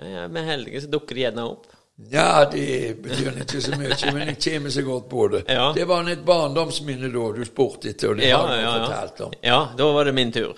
ja, 0.04 0.28
med 0.28 0.44
heldige, 0.50 0.82
så 0.84 0.92
dukker 0.92 1.16
de 1.16 1.24
gjerne 1.24 1.48
opp. 1.54 1.70
Ja, 2.12 2.44
det 2.50 2.98
betyr 3.06 3.36
ikke 3.44 3.62
så 3.62 3.78
mye, 3.78 3.96
men 4.16 4.32
jeg 4.34 4.40
kommer 4.44 4.74
så 4.74 4.82
godt 4.82 5.10
på 5.12 5.28
det. 5.30 5.44
Ja. 5.48 5.68
Det 5.78 5.86
var 5.88 6.08
et 6.10 6.24
barndomsminne 6.26 7.12
da 7.14 7.26
du 7.38 7.44
spurte 7.46 7.92
etter, 7.94 8.12
og 8.12 8.18
det 8.20 8.32
Ja, 8.32 8.40
har 8.44 8.60
ja. 8.60 8.72
fortalt 8.82 9.22
om. 9.28 9.36
Ja, 9.46 9.60
da 9.78 9.92
var 9.94 10.10
det 10.10 10.16
min 10.18 10.32
tur. 10.34 10.58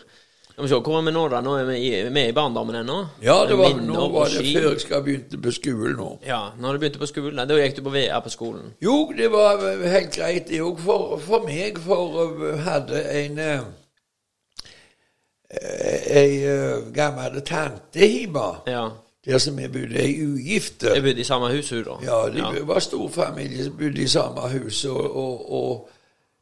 Skal 0.55 0.63
vi 0.63 0.69
se, 0.71 0.77
hvor 0.79 0.97
er 0.97 1.03
vi 1.03 1.11
nå, 1.11 1.21
da? 1.27 1.39
Nå 1.43 1.53
er 1.59 1.65
vi 1.67 1.73
i, 1.83 1.89
vi 2.15 2.21
er 2.21 2.29
i 2.31 2.35
barndommen 2.35 2.77
ennå. 2.79 2.95
Ja, 3.21 3.41
det 3.49 3.57
var, 3.59 3.73
Minner 3.75 3.89
nå 3.97 4.05
var 4.13 4.29
det 4.31 4.37
ski. 4.39 4.53
før 4.55 4.69
jeg 4.69 4.79
skal 4.85 5.01
begynne 5.03 5.39
på 5.43 5.51
skolen 5.51 5.97
nå. 5.99 6.05
Ja, 6.23 6.37
når 6.63 6.73
du 6.77 6.79
begynte 6.79 7.01
på 7.01 7.09
skolen, 7.11 7.41
da 7.49 7.57
gikk 7.59 7.75
du 7.75 7.81
på 7.83 7.91
VR 7.91 8.21
på 8.23 8.31
skolen. 8.31 8.69
Jo, 8.85 8.95
det 9.17 9.27
var 9.33 9.59
helt 9.91 10.15
greit 10.15 10.47
det 10.47 10.61
òg 10.63 10.79
for, 10.79 11.17
for 11.25 11.43
meg, 11.43 11.81
for 11.83 12.15
jeg 12.45 12.61
hadde 12.69 13.01
en 13.19 13.41
eh, 13.43 13.65
Ei 15.55 16.39
eh, 16.47 16.87
gammel 16.95 17.41
tante 17.45 17.99
hjemme, 18.07 18.47
Ja. 18.71 18.85
der 19.25 19.37
som 19.43 19.59
jeg 19.59 19.71
bodde, 19.71 20.07
i 20.07 20.23
ugifte. 20.25 20.87
Jeg 20.95 21.03
bodde 21.03 21.19
i 21.19 21.27
samme 21.27 21.51
hus, 21.51 21.69
hun, 21.69 21.83
da. 21.83 21.99
Ja, 22.03 22.23
de 22.31 22.63
var 22.67 22.79
stor 22.79 23.09
familie 23.09 23.63
som 23.67 23.75
bodde 23.77 24.01
i 24.01 24.07
samme 24.07 24.47
hus, 24.55 24.85
og, 24.85 25.15
og, 25.15 25.53
og 25.53 25.89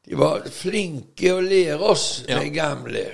de 0.06 0.18
var 0.20 0.46
flinke 0.52 1.34
å 1.34 1.42
lære 1.42 1.80
oss, 1.82 2.24
Ja. 2.30 2.40
de 2.40 2.50
gamle. 2.54 3.06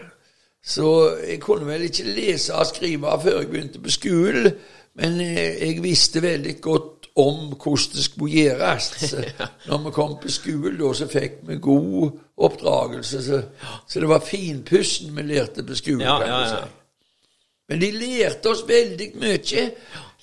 Så 0.66 1.18
jeg 1.28 1.40
kunne 1.42 1.68
vel 1.68 1.88
ikke 1.88 2.04
lese 2.04 2.56
og 2.56 2.68
skrive 2.68 3.16
før 3.24 3.40
jeg 3.40 3.50
begynte 3.50 3.82
på 3.82 3.90
skolen, 3.90 4.52
men 5.00 5.22
eh, 5.22 5.56
jeg 5.68 5.84
visste 5.84 6.22
veldig 6.22 6.62
godt 6.62 7.00
om 7.20 7.54
hvordan 7.54 7.96
det 7.96 8.04
skulle 8.04 8.34
gjøres. 8.34 9.16
Når 9.68 9.78
vi 9.86 9.92
kom 9.92 10.18
på 10.22 10.32
skolen, 10.32 10.96
så 10.96 11.08
fikk 11.08 11.40
vi 11.48 11.56
god 11.62 12.12
oppdragelse. 12.38 13.24
Så, 13.24 13.42
så 13.88 14.00
det 14.00 14.10
var 14.10 14.20
finpussen 14.26 15.16
vi 15.16 15.22
lærte 15.22 15.64
på 15.64 15.76
skolen, 15.76 16.02
Ja, 16.02 16.20
ja, 16.28 16.44
ja. 16.48 16.68
Men 17.70 17.82
de 17.82 17.92
lærte 17.92 18.50
oss 18.50 18.64
veldig 18.68 19.12
mye. 19.22 19.66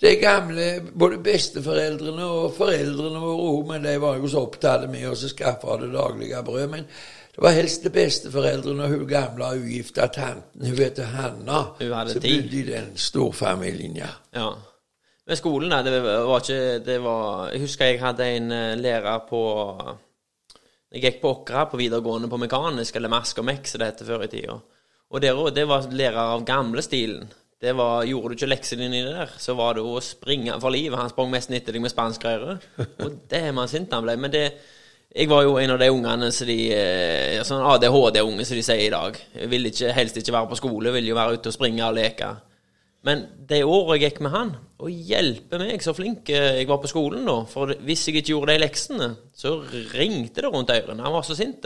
De 0.00 0.14
gamle, 0.20 0.64
både 0.98 1.18
besteforeldrene 1.24 2.24
og 2.26 2.54
foreldrene 2.56 3.20
våre 3.22 3.44
òg, 3.52 3.60
men 3.70 3.84
de 3.86 3.94
var 4.02 4.18
jo 4.18 4.28
så 4.28 4.42
opptatt 4.44 4.88
med 4.90 5.06
å 5.08 5.14
skaffe 5.16 5.78
det 5.80 5.92
daglige 5.94 6.42
brød. 6.44 6.66
Men 6.74 6.88
det 7.36 7.42
var 7.44 7.52
helst 7.52 7.82
til 7.84 7.92
besteforeldrene 7.92 8.86
og 8.86 8.94
hun 8.94 9.08
gamle 9.10 9.50
ugifta 9.58 10.06
tanten, 10.08 10.62
hun 10.64 10.78
heter 10.78 11.10
Hanna, 11.12 11.58
Hun 11.76 11.92
som 12.08 12.22
bodde 12.22 12.56
i 12.56 12.62
den 12.64 12.94
storfamilien, 12.96 13.98
ja. 14.00 14.08
Ja. 14.32 14.54
Men 15.26 15.36
skolen, 15.36 15.74
da, 15.74 15.82
det 15.84 16.00
var 16.00 16.40
ikke 16.40 16.78
det 16.86 16.96
var, 17.04 17.50
Jeg 17.52 17.60
husker 17.60 17.90
jeg 17.90 18.00
hadde 18.00 18.28
en 18.38 18.52
eh, 18.54 18.76
lærer 18.78 19.26
på 19.28 19.40
Jeg 20.94 21.02
gikk 21.02 21.20
på 21.20 21.32
Åkra 21.34 21.66
på 21.68 21.76
videregående 21.76 22.30
på 22.30 22.38
mekanisk, 22.40 22.96
eller 22.96 23.12
Mask 23.12 23.42
og 23.42 23.44
Mek, 23.50 23.68
som 23.68 23.82
det 23.82 23.90
heter 23.90 24.08
før 24.08 24.24
i 24.24 24.30
tida. 24.32 24.56
Og 25.10 25.20
der 25.22 25.36
òg, 25.36 25.50
det 25.52 25.66
var 25.68 25.90
lærer 25.92 26.22
av 26.22 26.44
gamlestilen. 26.46 27.28
Det 27.60 27.74
var, 27.76 28.04
Gjorde 28.08 28.32
du 28.32 28.38
ikke 28.38 28.48
leksene 28.48 28.88
dine 28.88 29.12
der, 29.12 29.36
så 29.36 29.52
var 29.58 29.76
det 29.76 29.84
å 29.84 30.00
springe 30.00 30.56
for 30.62 30.72
livet. 30.72 30.98
Han 30.98 31.12
sprang 31.12 31.28
mest 31.32 31.52
etter 31.52 31.76
deg 31.76 31.84
med 31.84 31.92
spanskrøret. 31.92 32.64
Og 33.04 33.20
det 33.28 33.42
er 33.44 33.54
man 33.56 33.68
sint 33.68 33.92
han 33.92 34.06
ble. 34.06 34.16
Men 34.20 34.32
det 34.32 34.46
jeg 35.16 35.30
var 35.30 35.46
jo 35.46 35.56
en 35.56 35.72
av 35.72 35.78
de 35.80 35.88
ungene 35.92 36.28
som 36.34 36.48
de 36.48 36.58
eh, 36.76 37.38
Sånn 37.46 37.64
ADHD-unge, 37.64 38.44
som 38.44 38.58
de 38.58 38.64
sier 38.66 38.82
i 38.84 38.92
dag. 38.92 39.16
Jeg 39.32 39.48
ville 39.48 39.72
ikke, 39.72 39.94
helst 39.96 40.18
ikke 40.20 40.34
være 40.34 40.50
på 40.50 40.58
skole, 40.60 40.92
ville 40.92 41.12
jo 41.12 41.16
være 41.16 41.38
ute 41.38 41.52
og 41.52 41.56
springe 41.56 41.86
og 41.86 41.96
leke. 41.96 42.34
Men 43.06 43.22
det 43.48 43.62
året 43.64 44.00
jeg 44.00 44.10
gikk 44.10 44.22
med 44.26 44.34
han, 44.34 44.50
og 44.82 44.90
hjelpe 44.90 45.60
meg 45.62 45.84
så 45.84 45.94
flink 45.96 46.28
eh, 46.34 46.58
jeg 46.60 46.68
var 46.68 46.80
på 46.82 46.90
skolen 46.90 47.24
da, 47.28 47.38
for 47.48 47.72
hvis 47.86 48.08
jeg 48.08 48.18
ikke 48.20 48.34
gjorde 48.34 48.56
de 48.56 48.64
leksene, 48.64 49.10
så 49.36 49.54
ringte 49.94 50.42
det 50.42 50.50
rundt 50.52 50.74
ørene. 50.74 51.06
Han 51.06 51.14
var 51.14 51.24
så 51.24 51.38
sint. 51.38 51.64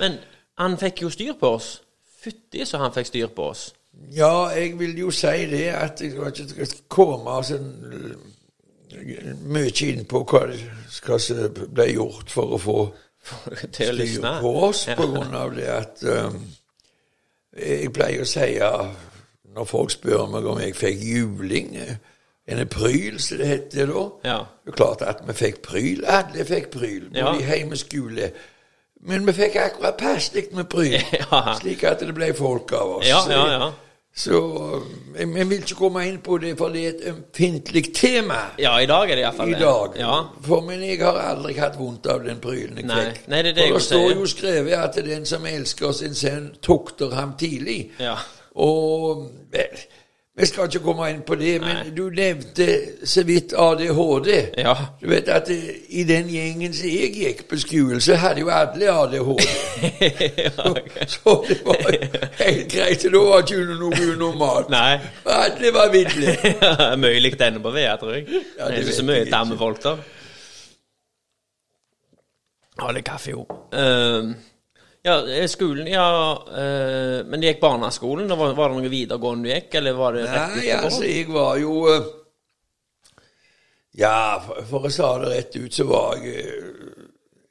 Men 0.00 0.20
han 0.60 0.76
fikk 0.78 1.06
jo 1.06 1.10
styr 1.10 1.34
på 1.40 1.56
oss. 1.56 1.78
Fytti 2.24 2.62
så 2.68 2.78
han 2.82 2.94
fikk 2.94 3.10
styr 3.10 3.32
på 3.34 3.48
oss. 3.50 3.72
Ja, 4.14 4.50
jeg 4.54 4.78
vil 4.78 4.96
jo 4.98 5.10
si 5.14 5.46
det 5.50 5.68
at 5.74 6.00
jeg 6.02 6.14
skal 6.14 6.66
ikke 6.66 6.86
komme 6.92 7.34
eh, 7.40 8.14
mye 9.44 9.72
inn 9.88 10.04
på 10.10 10.22
hva, 10.28 10.44
hva 11.06 11.18
som 11.20 11.48
ble 11.74 11.86
gjort 11.92 12.30
for 12.30 12.54
å 12.54 12.60
få 12.62 12.78
styr 13.72 14.20
på 14.40 14.50
oss 14.68 14.84
på 14.96 15.06
grunn 15.14 15.34
av 15.38 15.54
det 15.56 15.68
at 15.72 16.02
um, 16.04 16.40
Jeg 17.56 17.92
pleier 17.94 18.24
å 18.24 18.28
si 18.28 18.50
når 19.54 19.68
folk 19.70 19.92
spør 19.94 20.26
meg 20.32 20.44
om 20.50 20.58
jeg 20.60 20.74
fikk 20.76 21.04
juling 21.06 21.76
En 22.46 22.60
pryl, 22.68 23.14
som 23.22 23.38
det 23.40 23.46
heter 23.48 23.86
da. 23.88 24.02
Ja. 24.28 24.38
Det 24.66 24.74
er 24.74 24.76
klart 24.76 25.02
at 25.08 25.22
vi 25.24 25.32
fikk 25.38 25.62
pryl. 25.64 26.02
Alle 26.04 26.44
fikk 26.44 26.66
pryl, 26.74 27.06
både 27.08 27.18
Ja. 27.22 27.30
i 27.40 27.46
heimeskole. 27.48 28.26
Men 29.00 29.24
vi 29.26 29.32
fikk 29.32 29.56
akkurat 29.56 29.96
passelig 29.96 30.50
med 30.52 30.68
pryl, 30.68 30.98
Ja. 31.22 31.54
slik 31.60 31.84
at 31.88 32.00
det 32.04 32.12
ble 32.14 32.28
folk 32.36 32.72
av 32.76 32.98
oss. 32.98 33.08
Ja, 33.08 33.22
ja, 33.32 33.46
ja. 33.54 33.70
Så 34.16 34.38
jeg, 35.18 35.26
jeg 35.36 35.46
vil 35.50 35.62
ikke 35.64 35.74
komme 35.74 36.04
inn 36.06 36.20
på 36.22 36.36
det, 36.38 36.52
for 36.58 36.70
det 36.70 36.82
er 36.84 36.92
et 36.92 37.06
ømfintlig 37.10 37.88
tema 37.96 38.36
Ja, 38.62 38.76
i 38.78 38.86
dag 38.86 39.10
er 39.10 39.18
det 39.18 39.24
iallfall 39.24 39.50
i 39.50 39.58
dag. 39.58 39.96
Ja. 39.98 40.18
For 40.46 40.62
men 40.62 40.84
jeg 40.86 41.00
har 41.02 41.18
aldri 41.32 41.56
hatt 41.58 41.74
vondt 41.80 42.06
av 42.12 42.22
den 42.22 42.38
prylen 42.42 42.78
Nei. 42.86 43.08
Nei, 43.26 43.42
det 43.42 43.56
er 43.56 43.58
det 43.58 43.66
for 43.72 43.80
det 43.80 43.88
står 43.88 44.06
jo 44.12 44.28
skrevet 44.30 44.78
at 44.78 45.00
den 45.02 45.26
som 45.26 45.46
elsker 45.50 45.98
sin 45.98 46.14
sønn, 46.14 46.52
tukter 46.62 47.10
ham 47.18 47.34
tidlig. 47.40 47.88
Ja. 47.98 48.14
Og 48.54 49.26
vel, 49.50 49.82
vi 50.36 50.46
skal 50.46 50.66
ikke 50.66 50.80
komme 50.82 51.06
inn 51.12 51.20
på 51.22 51.36
det, 51.38 51.60
men 51.62 51.76
Nei. 51.76 51.90
du 51.94 52.08
nevnte 52.10 52.66
så 53.06 53.22
vidt 53.22 53.52
ADHD. 53.54 54.30
Ja. 54.58 54.72
Du 54.98 55.06
vet 55.06 55.28
at 55.30 55.46
det, 55.46 55.58
i 55.94 56.02
den 56.08 56.26
gjengen 56.26 56.74
som 56.74 56.88
jeg 56.90 57.12
gikk 57.14 57.44
på 57.48 57.58
skolen, 57.62 58.00
så 58.02 58.16
hadde 58.18 58.42
jo 58.42 58.50
alle 58.50 58.88
ADHD. 58.90 59.44
Så 61.14 61.36
det 61.48 61.60
var 61.66 61.78
helt 62.40 62.72
greit. 62.72 63.04
Da 63.04 63.20
var 63.22 63.44
ikke 63.44 63.76
noe 63.78 64.08
unormalt. 64.10 64.72
Nei. 64.74 64.98
Alle 65.36 65.70
var 65.76 65.92
ville. 65.94 66.34
mye 67.04 67.22
likt 67.22 67.46
ennå 67.46 67.62
på 67.62 67.70
VR, 67.76 67.94
tror 68.02 68.16
jeg. 68.16 68.26
Ja, 68.26 68.64
det 68.64 68.66
er 68.66 68.74
det 68.74 68.82
ikke 68.88 68.98
så 68.98 69.06
mye 69.06 69.30
damme 69.30 69.58
folk 69.60 69.82
da. 69.84 69.94
Ha 72.82 72.90
er 72.90 73.06
kaffe, 73.06 73.30
jo. 73.36 73.46
Ehm, 73.70 74.34
ja, 75.04 75.16
skolen 75.52 75.86
Ja, 75.92 76.04
eh, 76.48 77.18
men 77.28 77.40
du 77.42 77.46
gikk 77.46 77.60
barneskolen? 77.62 78.28
Var, 78.30 78.54
var 78.56 78.72
det 78.72 78.78
noe 78.80 78.92
videregående 78.92 79.48
du 79.48 79.52
gikk, 79.54 79.74
eller 79.80 79.98
var 79.98 80.16
det 80.16 80.24
rett 80.30 80.54
Nei, 80.58 80.70
altså, 80.78 81.02
jeg 81.04 81.26
var 81.34 81.58
jo 81.60 81.74
eh, 81.92 82.06
Ja, 84.00 84.14
for, 84.46 84.62
for 84.70 84.88
å 84.88 84.92
sa 84.92 85.12
det 85.22 85.34
rett 85.34 85.56
ut, 85.60 85.74
så 85.76 85.84
var 85.86 86.16
jeg 86.18 86.40
eh, 86.42 87.04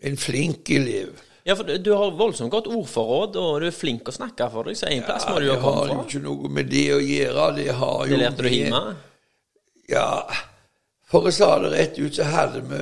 en 0.10 0.18
flink 0.20 0.68
elev. 0.76 1.14
Ja, 1.48 1.56
for 1.56 1.68
du- 1.68 1.94
har 1.96 2.12
voldsomt 2.20 2.52
godt 2.52 2.68
ordforråd, 2.72 3.38
og 3.40 3.62
du 3.64 3.68
er 3.70 3.76
flink 3.76 4.08
å 4.12 4.16
snakke 4.16 4.50
for 4.52 4.68
deg, 4.68 4.76
så 4.80 4.90
en 4.92 5.04
plass 5.08 5.24
må 5.30 5.38
du 5.40 5.46
jo 5.48 5.54
det 5.54 5.62
har 5.62 5.64
komme 5.70 5.86
jo 5.88 5.94
fra. 5.94 6.04
ikke 6.10 6.22
noe 6.26 6.52
med 6.58 6.68
det 6.72 6.84
å 6.96 7.00
gjøre. 7.04 7.46
Det 7.56 7.70
har 7.80 8.02
jo 8.08 8.12
Det 8.12 8.20
lærte 8.26 8.44
du 8.44 8.50
hjemme? 8.52 8.82
Ja, 9.92 10.08
for 11.12 11.28
å 11.28 11.34
sa 11.36 11.50
det 11.64 11.72
rett 11.78 12.00
ut, 12.00 12.16
så 12.16 12.28
hadde 12.28 12.62
vi 12.68 12.82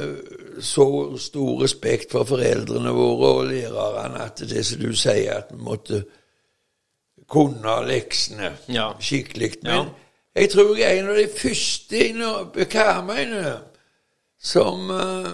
så 0.62 1.18
stor 1.18 1.64
respekt 1.64 2.12
for 2.12 2.24
foreldrene 2.24 2.94
våre 2.96 3.30
og 3.40 3.46
lærerne 3.50 4.24
at 4.24 4.44
det 4.50 4.66
som 4.66 4.80
du 4.82 4.94
sier, 4.96 5.34
at 5.42 5.52
vi 5.52 5.58
måtte 5.64 6.04
kunne 7.32 7.76
leksene 7.88 8.52
Ja. 8.70 8.92
skikkelig. 9.00 9.52
Men 9.64 9.72
Ja. 9.72 9.86
jeg 10.36 10.50
tror 10.50 10.76
jeg 10.78 10.98
er 10.98 11.00
en 11.04 11.10
av 11.10 11.16
de 11.16 11.28
første 11.38 12.08
inne 12.08 12.32
på 12.54 12.66
Karmøyene 12.70 13.60
som 14.42 14.90
eh, 14.92 15.32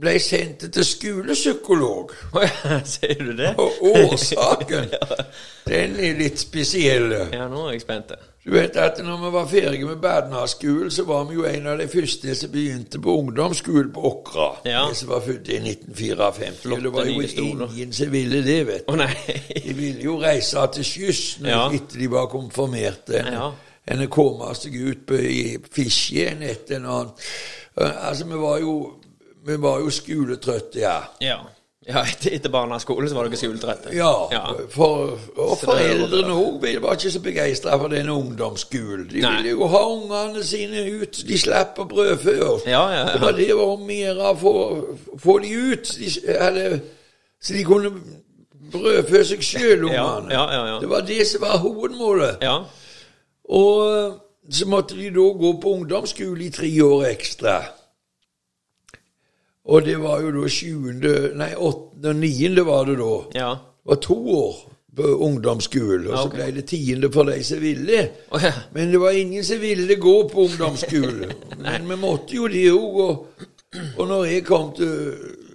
ble 0.00 0.16
sendt 0.18 0.64
til 0.74 0.84
skolepsykolog. 0.84 2.12
Sier 2.94 3.20
du 3.20 3.32
det? 3.38 3.52
Og 3.62 3.72
årsaken, 3.94 4.88
den 5.70 5.94
er 6.02 6.16
litt 6.18 6.40
spesiell. 6.42 7.12
Ja, 7.32 7.46
nå 7.50 7.66
er 7.68 7.76
jeg 7.76 7.84
spent. 7.84 8.10
Du 8.44 8.50
vet 8.52 8.74
at 8.76 8.98
når 9.00 9.22
vi 9.22 9.30
var 9.32 9.46
ferdige 9.48 9.86
med 9.88 10.00
barneskolen, 10.02 10.90
så 10.92 11.06
var 11.08 11.22
vi 11.30 11.38
jo 11.38 11.46
en 11.48 11.66
av 11.72 11.78
de 11.80 11.86
første 11.88 12.34
som 12.36 12.50
begynte 12.52 13.00
på 13.00 13.14
ungdomsskolen 13.22 13.92
på 13.94 14.02
Åkra. 14.10 14.48
Ja. 14.68 14.82
De 14.90 14.98
som 14.98 15.08
var 15.14 15.22
født 15.24 15.48
i 15.54 15.60
1954. 15.62 16.72
Og 16.74 16.82
det 16.84 16.92
var 16.92 17.08
jo 17.08 17.22
ingen 17.46 17.94
som 17.96 18.12
ville 18.12 18.42
det, 18.44 18.58
vet 18.68 18.84
du. 18.90 18.96
nei. 19.00 19.14
De 19.64 19.72
ville 19.78 20.04
jo 20.04 20.18
reise 20.20 20.66
til 20.76 20.84
skyss 20.90 21.22
Ja. 21.46 21.62
etter 21.72 22.02
de 22.02 22.10
var 22.12 22.26
konfirmerte, 22.32 23.22
enn 23.22 23.32
Ja. 23.38 23.48
enn 23.94 24.04
å 24.04 24.10
komme 24.12 24.52
seg 24.58 24.76
ut 24.90 25.06
på, 25.08 25.16
i 25.16 25.56
Fiskjen 25.72 26.42
etter 26.44 26.76
en 26.82 26.90
annen. 26.98 27.14
Eh, 27.80 27.96
Altså, 28.10 28.28
vi 28.28 28.38
var 28.44 28.60
jo, 28.60 28.76
vi 29.46 29.56
var 29.60 29.82
jo 29.84 29.90
skoletrøtte, 29.92 30.80
ja. 30.80 30.96
Ja. 31.20 31.36
ja 31.88 32.02
etter, 32.08 32.48
barneskolen 32.52 33.08
så 33.10 33.18
var 33.18 33.28
dere 33.28 33.36
skoletrøtte? 33.40 33.92
Ja, 33.96 34.12
Ja. 34.32 34.42
For, 34.72 35.18
og 35.36 35.54
foreldrene 35.60 36.32
òg 36.32 36.64
var 36.82 36.96
ikke 36.96 37.12
så 37.12 37.20
begeistra 37.24 37.76
for 37.80 37.92
den 37.92 38.08
ungdomsskolen. 38.08 39.06
De 39.10 39.20
Nei. 39.20 39.34
ville 39.36 39.52
jo 39.54 39.68
ha 39.68 39.82
ungene 39.92 40.44
sine 40.44 40.86
ut. 41.02 41.20
De 41.28 41.38
slapp 41.38 41.78
å 41.82 41.88
brødfø 41.90 42.38
oss. 42.48 42.66
Ja, 42.66 42.86
ja, 42.92 43.04
ja. 43.04 43.12
Det 43.12 43.20
var 43.20 43.36
det 43.36 43.50
var 43.52 43.76
om 43.76 43.84
å 43.88 44.00
gjøre 44.00 44.32
å 44.32 44.34
få, 44.40 44.54
få 45.26 45.38
de 45.44 45.54
ut, 45.74 45.94
de, 46.00 46.12
eller, 46.38 46.78
så 47.42 47.56
de 47.58 47.64
kunne 47.68 47.92
brødfø 48.72 49.24
seg 49.28 49.44
sjøl, 49.44 49.84
ungene. 49.90 50.32
ja, 50.32 50.44
ja, 50.56 50.66
ja. 50.72 50.80
Det 50.80 50.88
var 50.90 51.04
det 51.06 51.20
som 51.28 51.44
var 51.44 51.60
hovedmålet. 51.62 52.40
Ja. 52.42 52.62
Og 53.44 54.20
så 54.50 54.66
måtte 54.68 54.96
de 54.96 55.10
da 55.12 55.30
gå 55.40 55.52
på 55.60 55.76
ungdomsskole 55.78 56.46
i 56.48 56.52
tre 56.52 56.70
år 56.84 57.10
ekstra. 57.12 57.58
Og 59.64 59.84
det 59.84 59.96
var 60.02 60.20
jo 60.20 60.32
da 60.34 60.48
sjuende, 60.52 61.12
nei, 61.40 61.54
åttende 61.56 62.12
og 62.12 62.20
niende 62.20 62.64
var 62.66 62.88
det 62.88 62.98
da. 63.00 63.12
Ja. 63.36 63.50
Det 63.56 63.92
var 63.94 64.00
to 64.04 64.16
år 64.36 64.58
på 64.94 65.10
ungdomsskolen, 65.26 66.06
og 66.10 66.18
så 66.18 66.30
ble 66.30 66.50
det 66.54 66.66
tiende 66.70 67.08
for 67.12 67.26
de 67.28 67.38
som 67.44 67.62
ville. 67.62 68.02
Oh, 68.30 68.42
ja. 68.44 68.52
Men 68.74 68.92
det 68.92 69.00
var 69.02 69.16
ingen 69.16 69.44
som 69.44 69.62
ville 69.62 69.96
gå 70.00 70.14
på 70.28 70.44
ungdomsskolen. 70.48 71.32
Men 71.64 71.88
vi 71.88 71.98
måtte 71.98 72.36
jo 72.36 72.50
det 72.52 72.66
òg. 72.74 73.00
Og, 73.06 73.48
og 73.96 74.10
når 74.10 74.26
jeg 74.30 74.44
kom 74.46 74.68
til 74.76 74.92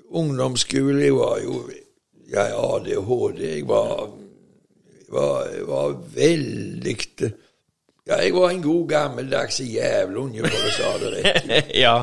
ungdomsskolen 0.09 0.99
Jeg 1.05 1.13
var 1.15 1.37
jo 1.43 1.61
Jeg 2.29 2.51
ADHD. 2.51 3.39
Jeg 3.45 3.67
var, 3.69 4.09
jeg 4.99 5.13
var, 5.13 5.45
jeg 5.53 5.67
var 5.67 5.95
veldig 6.15 6.97
Ja, 8.09 8.17
jeg 8.23 8.33
var 8.33 8.49
en 8.49 8.61
god 8.63 8.87
gammeldags 8.89 9.59
jævlunge, 9.61 10.41
for 10.41 10.65
å 10.65 10.71
si 10.73 10.93
det 11.03 11.09
rett. 11.13 11.67
ja. 11.85 11.95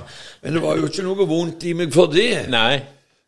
Men 0.43 0.55
det 0.55 0.63
var 0.63 0.79
jo 0.79 0.87
ikke 0.87 1.05
noe 1.07 1.27
vondt 1.27 1.67
i 1.67 1.73
meg 1.75 1.91
for 1.95 2.13
det. 2.13 2.47
Nei. 2.53 2.79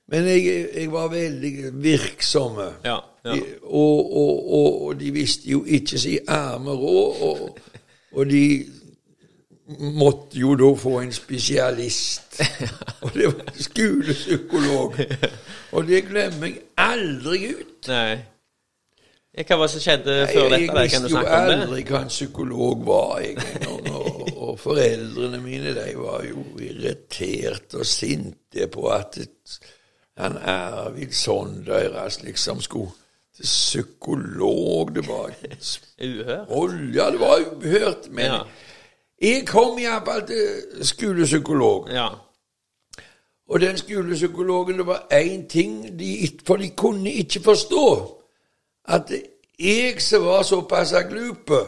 Men 0.09 0.29
jeg, 0.31 0.53
jeg 0.71 0.93
var 0.93 1.11
veldig 1.11 1.53
virksom. 1.83 2.61
Ja. 2.87 3.01
ja. 3.27 3.35
De, 3.35 3.43
og, 3.67 4.15
og, 4.23 4.37
og, 4.61 4.79
og 4.87 5.01
de 5.01 5.11
visste 5.13 5.51
jo 5.51 5.65
ikke 5.67 5.99
si 6.01 6.15
arme 6.23 6.77
råd, 6.79 7.25
og, 7.27 7.75
og 8.15 8.31
de 8.31 8.45
måtte 9.99 10.39
jo 10.39 10.55
da 10.57 10.71
få 10.79 11.01
en 11.03 11.13
spesialist. 11.13 12.41
Og 13.05 13.11
det 13.15 13.27
var 13.27 13.53
skolepsykolog. 13.61 14.97
Og 15.73 15.87
det 15.87 16.07
glemmer 16.09 16.47
jeg 16.47 16.63
aldri 16.81 17.51
ut. 17.53 17.89
Nei. 17.91 18.17
Ja, 19.39 19.45
Hva 19.47 19.57
var 19.61 19.69
det 19.69 19.73
som 19.77 19.83
skjedde 19.85 20.15
før 20.33 20.49
dette? 20.51 20.65
Jeg 20.67 20.91
visste 20.91 21.11
jo 21.13 21.21
aldri 21.31 21.83
hva 21.87 22.01
en 22.03 22.09
psykolog 22.11 22.81
var, 22.87 23.21
jeg. 23.23 23.37
Og, 23.71 24.31
og 24.49 24.55
foreldrene 24.59 25.39
mine 25.43 25.75
de 25.77 25.93
var 25.99 26.25
jo 26.27 26.43
irritert 26.59 27.75
og 27.79 27.87
sinte 27.87 28.67
på 28.73 28.89
at 28.91 29.19
et, 29.23 29.59
han 30.19 30.35
Arvid 30.43 31.15
sånn 31.15 31.61
deres 31.69 32.19
liksom 32.27 32.59
skulle 32.65 32.91
til 33.39 33.47
psykolog. 33.47 34.91
Det 34.97 35.07
var 35.07 35.31
Uhørt? 36.03 36.97
Ja, 36.97 37.11
det 37.15 37.21
var 37.23 37.45
uhørt. 37.63 38.11
Men 38.11 38.25
Ja. 38.33 38.41
jeg 39.23 39.47
kom 39.47 39.79
iallfall 39.79 40.27
til 40.27 40.85
skolepsykolog. 40.87 41.89
Ja. 41.95 42.09
Og 43.49 43.61
den 43.61 43.79
skolepsykologen, 43.79 44.79
det 44.79 44.87
var 44.87 45.07
én 45.15 45.47
ting 45.49 45.99
de, 45.99 46.29
For 46.47 46.57
de 46.57 46.69
kunne 46.77 47.13
ikke 47.13 47.41
forstå 47.41 47.85
at 48.89 49.13
jeg 49.59 50.03
som 50.03 50.25
var 50.27 50.43
såpass 50.43 50.95
glupe, 51.11 51.61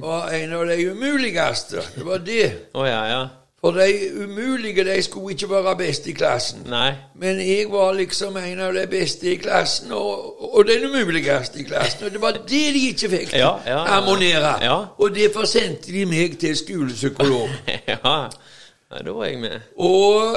var 0.00 0.28
en 0.32 0.52
av 0.52 0.66
de 0.66 0.90
umuligste. 0.90 1.82
Det 1.96 2.06
var 2.06 2.18
det. 2.18 2.52
oh, 2.74 2.88
ja, 2.88 3.04
ja. 3.06 3.26
For 3.64 3.70
de 3.72 4.10
umulige 4.24 4.84
de 4.84 5.02
skulle 5.02 5.32
ikke 5.32 5.48
være 5.50 5.76
best 5.76 6.06
i 6.06 6.12
klassen. 6.12 6.66
Nei. 6.68 6.90
Men 7.16 7.38
jeg 7.40 7.70
var 7.72 7.94
liksom 7.96 8.36
en 8.36 8.60
av 8.60 8.74
de 8.76 8.82
beste 8.86 9.30
i 9.32 9.36
klassen, 9.40 9.92
og, 9.92 10.54
og 10.54 10.66
den 10.68 10.84
umuligste 10.84 11.62
i 11.62 11.64
klassen. 11.64 12.04
Og 12.04 12.12
det 12.12 12.20
var 12.20 12.30
det 12.32 12.48
de 12.74 12.82
ikke 12.90 13.08
fikk 13.08 13.32
Ja, 13.32 13.54
ja, 13.66 13.78
harmonere. 13.88 14.52
Ja. 14.64 14.76
Og 14.98 15.16
derfor 15.16 15.48
sendte 15.48 15.92
de 15.92 16.04
meg 16.06 16.36
til 16.40 16.56
skolepsykolog. 16.56 17.48
ja. 17.88 17.96
ja. 18.04 18.98
Da 19.04 19.12
var 19.12 19.24
jeg 19.24 19.38
med. 19.40 19.64
Og 19.76 20.36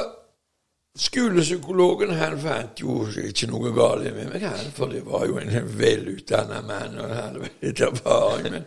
skolepsykologen 0.98 2.14
han 2.18 2.38
fant 2.42 2.80
jo 2.82 3.04
ikke 3.22 3.48
noe 3.50 3.72
galt 3.76 4.08
med 4.14 4.32
meg, 4.32 4.44
han, 4.44 4.70
for 4.74 4.90
det 4.92 5.04
var 5.06 5.26
jo 5.28 5.38
en 5.38 5.74
velutdannet 5.78 6.66
mann, 6.66 6.96
og 6.98 7.12
han 7.12 7.20
hadde 7.20 7.50
litt 7.62 7.82
erfaring. 7.86 8.48
Men 8.52 8.64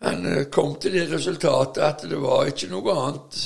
han 0.00 0.28
eh, 0.30 0.46
kom 0.52 0.76
til 0.80 0.96
det 0.96 1.10
resultatet 1.10 1.82
at 1.84 2.06
det 2.08 2.20
var 2.20 2.48
ikke 2.48 2.70
noe 2.72 2.94
annet 2.96 3.42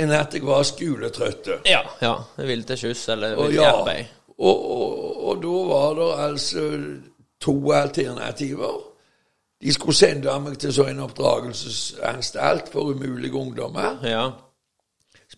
enn 0.00 0.12
at 0.16 0.36
jeg 0.36 0.44
var 0.46 0.62
skoletrøtt. 0.64 1.48
Ja. 1.68 1.80
ja. 2.00 2.14
Jeg 2.38 2.50
ville 2.52 2.68
til 2.68 2.82
skyss 2.84 3.08
eller 3.14 3.34
ville 3.36 3.56
til 3.56 3.62
ja, 3.62 3.72
arbeid. 3.80 4.12
og, 4.38 4.68
og, 4.76 5.24
og 5.30 5.42
da 5.42 5.56
var 5.70 5.96
det 5.98 6.10
altså 6.26 6.68
to 7.40 7.56
alternativer. 7.72 8.78
De 9.60 9.72
skulle 9.72 9.96
sende 9.96 10.36
meg 10.40 10.56
til 10.60 10.72
så 10.72 10.86
en 10.88 11.02
oppdragelsesanstalt 11.04 12.70
for 12.72 12.92
umulige 12.94 13.36
ungdommer. 13.36 13.98
Ja. 14.04 14.28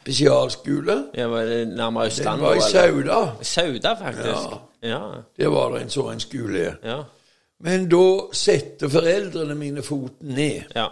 Spesialskole. 0.02 1.04
Jeg 1.14 1.30
Var 1.30 1.64
nærmere 1.64 2.04
Den 2.04 2.10
Østlandet? 2.12 2.44
var 2.46 2.54
i 2.54 2.60
Sauda. 2.70 3.20
Sauda, 3.42 3.92
faktisk. 3.94 4.56
Ja. 4.82 5.00
Det 5.36 5.50
var 5.50 5.72
det 5.74 5.82
en 5.82 5.90
så 5.90 6.08
en 6.10 6.20
skole. 6.20 6.76
Ja. 6.84 7.02
Men 7.60 7.88
da 7.90 8.04
setter 8.32 8.88
foreldrene 8.88 9.54
mine 9.54 9.82
foten 9.82 10.28
ned. 10.34 10.62
Ja. 10.74 10.86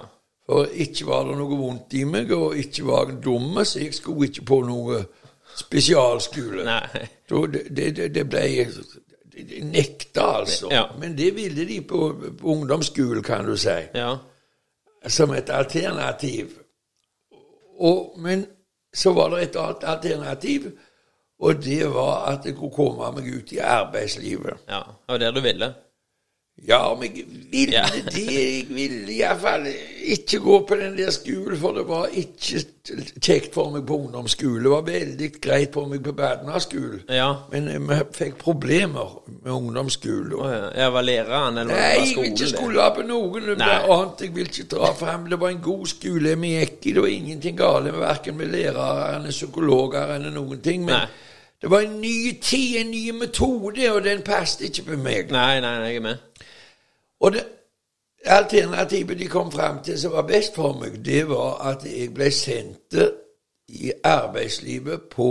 For 0.47 0.67
ikke 0.75 1.07
var 1.07 1.25
det 1.29 1.37
noe 1.39 1.57
vondt 1.59 1.95
i 1.95 2.05
meg, 2.05 2.31
og 2.35 2.57
ikke 2.59 2.87
var 2.87 3.07
jeg 3.11 3.19
dumme, 3.25 3.65
så 3.65 3.79
jeg 3.83 3.95
skulle 3.95 4.29
ikke 4.31 4.45
på 4.47 4.61
noe 4.67 5.05
spesialskole. 5.57 6.65
Det, 7.31 7.97
det, 7.97 8.09
det 8.15 8.25
ble 8.31 8.67
nekta, 9.63 10.25
altså. 10.41 10.69
Ja. 10.71 10.85
Men 10.99 11.19
det 11.19 11.35
ville 11.37 11.67
de 11.69 11.81
på, 11.81 12.15
på 12.41 12.47
ungdomsskolen, 12.55 13.23
kan 13.23 13.47
du 13.47 13.57
si, 13.57 13.77
Ja. 13.95 14.17
som 15.09 15.31
et 15.35 15.51
alternativ. 15.51 16.49
Og, 17.81 18.15
men 18.19 18.47
så 18.95 19.13
var 19.15 19.31
det 19.31 19.43
et 19.43 19.59
annet 19.61 19.85
alternativ, 19.85 20.71
og 21.41 21.63
det 21.65 21.85
var 21.95 22.27
at 22.33 22.47
jeg 22.47 22.57
kunne 22.59 22.75
komme 22.75 23.13
meg 23.17 23.29
ut 23.33 23.53
i 23.55 23.61
arbeidslivet. 23.65 24.67
Ja. 24.69 24.83
Det 25.07 25.15
var 25.15 25.23
der 25.23 25.37
du 25.37 25.41
ville. 25.45 25.71
Ja, 26.69 26.93
om 26.93 27.03
jeg 27.03 27.25
ville 27.53 27.83
det 28.13 28.25
Jeg 28.33 28.67
ville 28.69 29.13
iallfall 29.15 29.65
ikke 30.05 30.39
gå 30.39 30.59
på 30.69 30.77
den 30.77 30.99
der 30.99 31.11
skolen, 31.11 31.57
for 31.59 31.73
det 31.73 31.87
var 31.89 32.11
ikke 32.13 32.61
kjekt 33.23 33.55
for 33.55 33.71
meg 33.73 33.87
på 33.89 33.97
ungdomsskolen. 33.97 34.65
Det 34.65 34.73
var 34.73 34.85
veldig 34.87 35.29
greit 35.41 35.73
for 35.73 35.89
meg 35.89 36.03
på 36.05 36.13
barneskolen. 36.17 37.03
Ja. 37.09 37.31
Men 37.53 37.69
eh, 37.69 37.81
vi 37.89 37.99
fikk 38.17 38.39
problemer 38.41 39.17
med 39.43 39.53
ungdomsskolen. 39.53 40.35
Oh, 40.37 40.51
ja. 40.51 40.71
Jeg 40.83 40.93
var 40.93 41.07
læreren, 41.07 41.59
eller 41.59 41.75
Nei, 41.75 41.81
var 41.81 42.07
jeg 42.07 42.15
vil 42.17 42.31
ikke 42.33 42.51
skole 42.53 42.89
på 42.97 43.07
noen. 43.09 43.51
Nei. 43.61 43.73
annet 43.81 44.25
jeg 44.25 44.35
vil 44.37 44.53
ikke 44.53 44.69
dra 44.77 44.93
frem. 45.01 45.29
Det 45.33 45.41
var 45.41 45.55
en 45.55 45.65
god 45.65 45.87
skole 45.95 46.37
vi 46.45 46.55
gikk 46.59 46.79
i. 46.81 46.95
Det 46.97 47.05
var 47.07 47.17
ingenting 47.17 47.59
galt 47.59 47.89
med 47.89 48.01
verken 48.05 48.37
med 48.41 48.53
lærere 48.53 49.15
eller 49.17 49.37
psykologer 49.37 50.17
eller 50.17 50.35
noen 50.35 50.61
ting. 50.65 50.85
Men 50.85 50.95
Nei. 51.05 51.07
det 51.63 51.71
var 51.73 51.87
en 51.87 52.01
ny 52.01 52.17
tid, 52.43 52.81
en 52.85 52.91
ny 52.93 53.07
metode, 53.21 53.93
og 53.93 54.05
den 54.05 54.25
passet 54.27 54.69
ikke 54.69 54.91
på 54.93 55.01
meg. 55.01 55.33
Nei, 55.33 55.61
nei, 55.61 55.79
nei, 55.81 55.95
jeg 55.95 56.03
er 56.03 56.11
med. 56.11 56.27
Og 57.21 57.33
det 57.33 57.45
alternativet 58.25 59.19
de 59.19 59.29
kom 59.29 59.53
fram 59.53 59.83
til 59.85 59.99
som 60.01 60.13
var 60.13 60.29
best 60.29 60.55
for 60.55 60.77
meg, 60.81 61.01
det 61.05 61.25
var 61.29 61.61
at 61.73 61.87
jeg 61.89 62.13
ble 62.15 62.31
sendt 62.35 62.99
i 63.69 63.93
arbeidslivet 64.05 65.09
på 65.13 65.31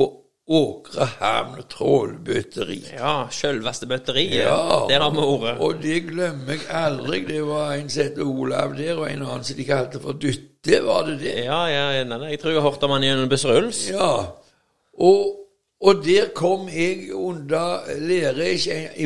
Åkrehamn 0.49 1.17
Hamn 1.19 1.65
Trålbøteri. 1.69 2.79
Ja, 2.97 3.27
sjølveste 3.29 3.85
bøtteriet. 3.85 4.47
Ja. 4.47 4.85
Der 4.89 5.03
har 5.03 5.11
vi 5.13 5.21
ordet. 5.21 5.57
Og 5.61 5.75
det 5.83 5.99
glemmer 6.07 6.55
jeg 6.55 6.65
aldri. 6.73 7.19
Det 7.27 7.43
var 7.45 7.75
en 7.75 7.89
som 7.89 8.07
het 8.07 8.17
Olav 8.23 8.73
der, 8.77 8.95
og 8.97 9.11
en 9.11 9.21
annen 9.27 9.45
som 9.45 9.59
de 9.59 9.65
kalte 9.67 10.01
for 10.01 10.17
Dytte, 10.17 10.79
var 10.85 11.05
det 11.05 11.19
det? 11.21 11.35
Ja, 11.45 11.59
ja, 11.69 11.83
nei, 12.03 12.31
jeg 12.31 12.41
tror 12.41 12.55
jeg 12.55 12.61
har 12.61 12.69
hørt 12.71 12.87
om 12.87 12.95
han 12.95 13.05
gjennom 13.05 13.29
Bussruls. 13.29 13.83
Ja. 13.91 14.09
Og, 14.97 15.21
og 15.85 16.01
der 16.05 16.33
kom 16.33 16.65
jeg 16.73 17.13
under 17.13 17.85
lære 18.01 18.49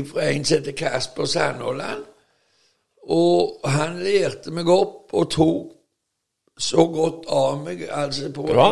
fra 0.08 0.30
en 0.32 0.48
som 0.48 0.62
heter 0.62 0.80
Kasper 0.80 1.26
Sandholland. 1.26 2.08
Og 3.12 3.60
han 3.68 4.00
lærte 4.00 4.52
meg 4.56 4.70
opp 4.72 5.14
og 5.14 5.30
tok 5.32 5.72
så 6.60 6.86
godt 6.88 7.26
av 7.34 7.64
meg, 7.66 7.88
altså 7.90 8.30
på 8.34 8.46
Bra. 8.48 8.68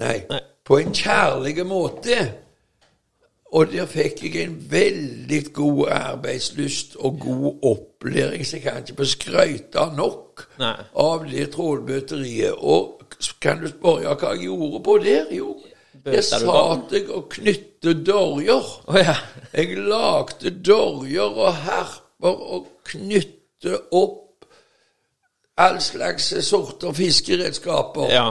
Nei, 0.00 0.22
Nei. 0.28 0.40
på 0.64 0.78
en 0.80 0.94
kjærlig 0.96 1.66
måte. 1.68 2.18
Og 3.52 3.68
der 3.68 3.84
fikk 3.86 4.22
jeg 4.24 4.46
en 4.46 4.54
veldig 4.70 5.40
god 5.52 5.82
arbeidslyst 5.92 6.96
og 7.04 7.18
god 7.20 7.66
opplæring, 7.68 8.46
så 8.46 8.56
jeg 8.56 8.64
kan 8.64 8.80
ikke 8.80 8.96
få 9.02 9.08
skryte 9.10 9.84
nok 9.96 10.46
Nei. 10.60 10.76
av 10.96 11.26
det 11.28 11.50
trålbøteriet. 11.52 12.56
Og 12.56 13.04
kan 13.40 13.60
du 13.60 13.68
spørre 13.68 14.16
hva 14.16 14.32
jeg 14.32 14.46
gjorde 14.48 14.80
på 14.86 14.96
der? 15.04 15.28
Jo, 15.36 15.52
Bøta 16.02 16.22
satt 16.24 16.96
jeg 16.96 17.10
og 17.12 17.28
knytte 17.30 17.92
dorjer. 18.02 18.72
Oh, 18.88 18.96
ja. 18.98 19.14
Jeg 19.52 19.76
lagde 19.76 20.50
dorjer 20.64 21.36
og 21.44 21.52
harper 21.62 22.40
og 22.56 22.72
knytte 22.88 23.41
opp 23.92 24.18
all 25.56 25.80
slags 25.80 26.34
sorter 26.46 26.92
fiskeredskaper. 26.92 28.08
ja. 28.10 28.30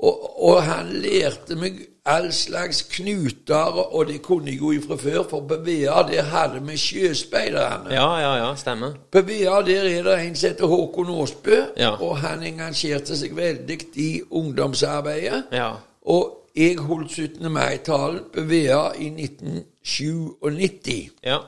Og, 0.00 0.44
og 0.48 0.62
han 0.62 0.86
lærte 1.02 1.56
meg 1.58 1.72
all 2.06 2.28
slags 2.32 2.82
knuter, 2.82 3.80
og 3.94 4.06
det 4.06 4.20
kunne 4.22 4.46
jeg 4.52 4.60
jo 4.60 4.70
ifra 4.72 4.94
før, 4.96 5.24
for 5.30 5.40
på 5.50 5.56
Vea 5.66 6.02
der 6.06 6.22
hadde 6.22 6.60
vi 6.66 6.76
sjøspeiderne. 6.78 7.90
Ja, 7.94 8.06
ja, 8.20 8.36
ja, 8.46 8.52
stemmer. 8.56 8.92
På 9.10 9.20
Vea 9.26 9.58
der 9.66 9.82
er 9.98 10.02
det 10.06 10.20
en 10.28 10.36
som 10.36 10.50
heter 10.50 10.66
Håkon 10.66 11.10
Aasbø, 11.20 11.56
Ja. 11.76 11.90
og 12.02 12.18
han 12.18 12.42
engasjerte 12.46 13.16
seg 13.18 13.34
veldig 13.36 13.78
i 13.96 14.22
ungdomsarbeidet. 14.30 15.42
Ja. 15.52 15.72
Og 16.06 16.36
jeg 16.56 16.76
holdt 16.78 17.10
17. 17.12 17.52
mai-talen 17.52 18.20
på 18.34 18.40
Vea 18.40 18.92
i 18.98 19.10
1997. 19.10 21.10
Ja. 21.24 21.38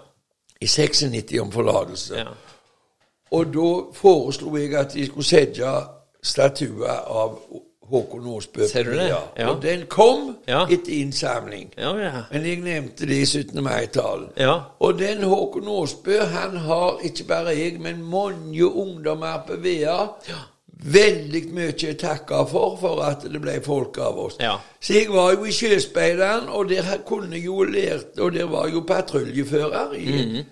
I 0.60 0.66
96 0.66 1.38
om 1.40 1.52
forlatelse. 1.52 2.16
ja. 2.16 2.24
Og 3.30 3.54
da 3.54 3.72
foreslo 3.94 4.56
jeg 4.56 4.74
at 4.74 4.94
de 4.94 5.06
skulle 5.06 5.26
sette 5.26 5.74
statuer 6.22 7.04
av 7.06 7.38
Håkon 7.90 8.26
Aasbø. 8.34 8.66
Ser 8.66 8.86
du 8.86 8.90
det? 8.90 9.08
Ja. 9.08 9.18
Ja. 9.38 9.48
Og 9.50 9.62
den 9.62 9.86
kom 9.88 10.36
Ja. 10.48 10.66
etter 10.66 10.92
innsamling. 10.92 11.72
Ja, 11.78 11.96
ja. 11.96 12.22
Men 12.32 12.46
jeg 12.46 12.60
nevnte 12.60 13.06
det 13.06 13.16
i 13.22 13.24
17. 13.26 13.62
mai-talen. 13.62 14.28
Ja. 14.36 14.60
Og 14.78 14.98
den 14.98 15.22
Håkon 15.22 15.68
Aasbø, 15.68 16.18
han 16.18 16.56
har 16.56 16.98
ikke 17.02 17.24
bare 17.24 17.56
jeg, 17.56 17.80
men 17.80 18.02
mange 18.02 18.66
ungdommer 18.66 19.42
på 19.46 19.52
VA 19.56 20.08
veldig 20.84 21.42
mye 21.52 21.72
å 21.74 21.96
takke 21.98 22.44
for, 22.48 22.76
for 22.80 23.02
at 23.04 23.26
det 23.32 23.40
ble 23.42 23.58
folk 23.64 23.98
av 23.98 24.18
oss. 24.18 24.38
Så 24.80 24.94
jeg 24.94 25.10
var 25.12 25.34
jo 25.34 25.44
i 25.44 25.52
Sjøspeideren, 25.52 26.48
og 26.48 26.70
der 26.70 27.02
kunne 27.06 27.36
jeg 27.36 27.44
jo 27.44 27.64
lært 27.64 28.18
Og 28.18 28.32
der 28.32 28.48
var 28.48 28.68
jo 28.68 28.80
patruljefører 28.80 29.92
i 29.92 30.06
mm 30.06 30.36
-hmm. 30.36 30.44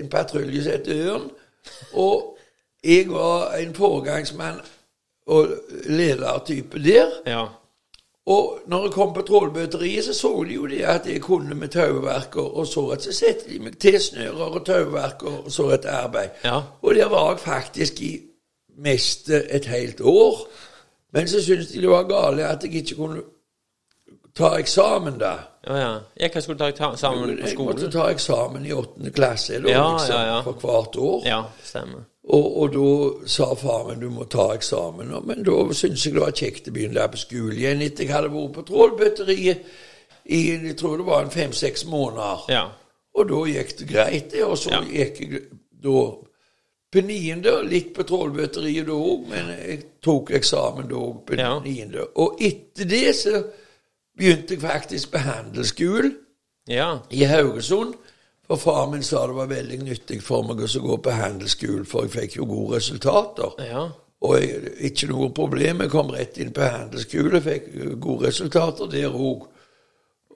en 0.00 0.08
patrulje 0.08 0.62
som 0.62 0.72
het 0.72 0.88
Ørn. 0.88 1.30
Og 1.92 2.38
jeg 2.84 3.10
var 3.10 3.54
en 3.54 3.74
foregangsmann 3.74 4.60
og 5.26 5.48
ledertype 5.86 6.84
der. 6.84 7.06
Ja. 7.26 7.44
Og 8.26 8.58
når 8.66 8.82
jeg 8.82 8.92
kom 8.92 9.14
på 9.14 9.22
trålbøteriet, 9.22 10.04
så 10.04 10.14
så 10.14 10.44
de 10.48 10.54
jo 10.54 10.66
det 10.66 10.82
at 10.82 11.06
jeg 11.06 11.20
kunne 11.20 11.54
med 11.54 11.68
tauverker, 11.68 12.42
og, 12.42 12.66
så 12.66 12.88
at 12.88 13.02
så 13.02 13.12
setter 13.12 13.50
de 13.52 13.58
meg 13.62 13.78
tilsnører 13.78 14.58
og 14.58 14.64
tauverker 14.66 15.44
og 15.44 15.52
så 15.52 15.68
et 15.70 15.84
arbeid. 15.84 16.28
Ja. 16.44 16.60
Og 16.82 16.94
der 16.94 17.08
var 17.08 17.30
jeg 17.30 17.40
faktisk 17.40 18.00
i 18.02 18.20
mest 18.78 19.30
et 19.30 19.64
helt 19.66 20.00
år. 20.00 20.48
Men 21.12 21.28
så 21.28 21.42
syntes 21.42 21.66
de 21.66 21.80
det 21.80 21.90
var 21.90 22.02
gale 22.02 22.46
at 22.46 22.64
jeg 22.64 22.74
ikke 22.74 22.94
kunne 22.96 23.22
ta 24.36 24.50
eksamen 24.58 25.18
da. 25.18 25.34
Ja, 25.66 25.76
ja. 25.80 25.92
Jeg 26.20 26.32
kan 26.32 26.42
skulle 26.42 26.58
ta 26.58 26.70
ta 26.70 26.90
på 26.92 26.96
på 26.96 27.46
Jeg 27.46 27.56
måtte 27.58 27.88
ta 27.90 28.10
eksamen 28.12 28.66
i 28.66 28.72
åttende 28.72 29.10
klasse 29.10 29.60
da, 29.62 29.68
Ja, 29.70 29.86
liksom, 29.96 30.14
ja, 30.14 30.26
ja. 30.26 30.42
for 30.42 30.52
hvert 30.62 30.96
år. 30.96 31.22
Ja, 31.26 31.40
stemmer. 31.64 32.04
Og, 32.28 32.46
og 32.62 32.72
da 32.74 33.26
sa 33.30 33.48
far 33.54 33.84
min 33.88 34.00
du 34.02 34.08
må 34.10 34.24
ta 34.30 34.48
eksamen. 34.54 35.12
Og, 35.14 35.26
men 35.26 35.42
da 35.46 35.56
syntes 35.72 36.06
jeg 36.06 36.14
det 36.14 36.22
var 36.22 36.32
kjekt 36.34 36.68
å 36.68 36.74
begynne 36.74 36.98
der 37.00 37.10
på 37.12 37.20
skolen 37.22 37.58
igjen 37.58 37.82
etter 37.86 38.04
jeg 38.04 38.14
hadde 38.14 38.32
vært 38.34 38.54
på 38.56 38.64
trålbøtteriet 38.70 39.66
i 40.26 40.40
jeg 40.50 40.76
tror 40.78 40.96
det 40.98 41.06
var 41.06 41.22
en 41.22 41.30
fem-seks 41.30 41.84
måneder. 41.86 42.46
Ja. 42.50 42.64
Og 43.16 43.28
da 43.30 43.42
gikk 43.48 43.76
det 43.78 43.86
greit, 43.92 44.30
det. 44.32 44.42
Og 44.44 44.58
så 44.58 44.70
Ja. 44.74 44.80
gikk 44.82 45.20
jeg 45.20 45.42
da 45.82 46.00
på 46.92 47.02
niende, 47.02 47.62
litt 47.68 47.94
på 47.94 48.02
trålbøtteriet 48.06 48.86
da 48.86 48.92
òg, 48.92 49.28
men 49.30 49.48
jeg 49.58 49.82
tok 50.02 50.30
eksamen 50.30 50.88
da 50.90 50.94
òg 50.96 51.22
på 51.26 51.38
Ja. 51.38 51.58
niende. 51.60 52.06
Og 52.16 52.36
etter 52.40 52.84
det 52.84 53.14
så 53.16 53.44
begynte 54.18 54.54
jeg 54.56 54.62
faktisk 54.62 55.12
på 55.12 55.18
handelsskolen 55.24 56.16
Ja. 56.68 56.98
i 57.10 57.24
Haugesund. 57.24 57.94
For 58.46 58.56
far 58.56 58.86
min 58.90 59.02
sa 59.02 59.24
det 59.26 59.34
var 59.34 59.48
veldig 59.50 59.80
nyttig 59.82 60.20
for 60.22 60.42
meg 60.46 60.60
å 60.62 60.68
gå 60.82 60.96
på 61.02 61.10
handelsskolen, 61.10 61.84
for 61.84 62.06
jeg 62.06 62.10
fikk 62.14 62.36
jo 62.36 62.44
gode 62.46 62.76
resultater. 62.76 63.56
Ja. 63.66 63.88
Og 64.22 64.36
jeg, 64.40 64.70
ikke 64.90 65.08
noe 65.10 65.30
problem. 65.34 65.80
Jeg 65.82 65.90
kom 65.90 66.10
rett 66.14 66.38
inn 66.38 66.52
på 66.54 66.62
handelsskole, 66.62 67.40
fikk 67.42 67.66
gode 68.00 68.28
resultater 68.30 68.86
der 68.90 69.10
òg. 69.10 69.48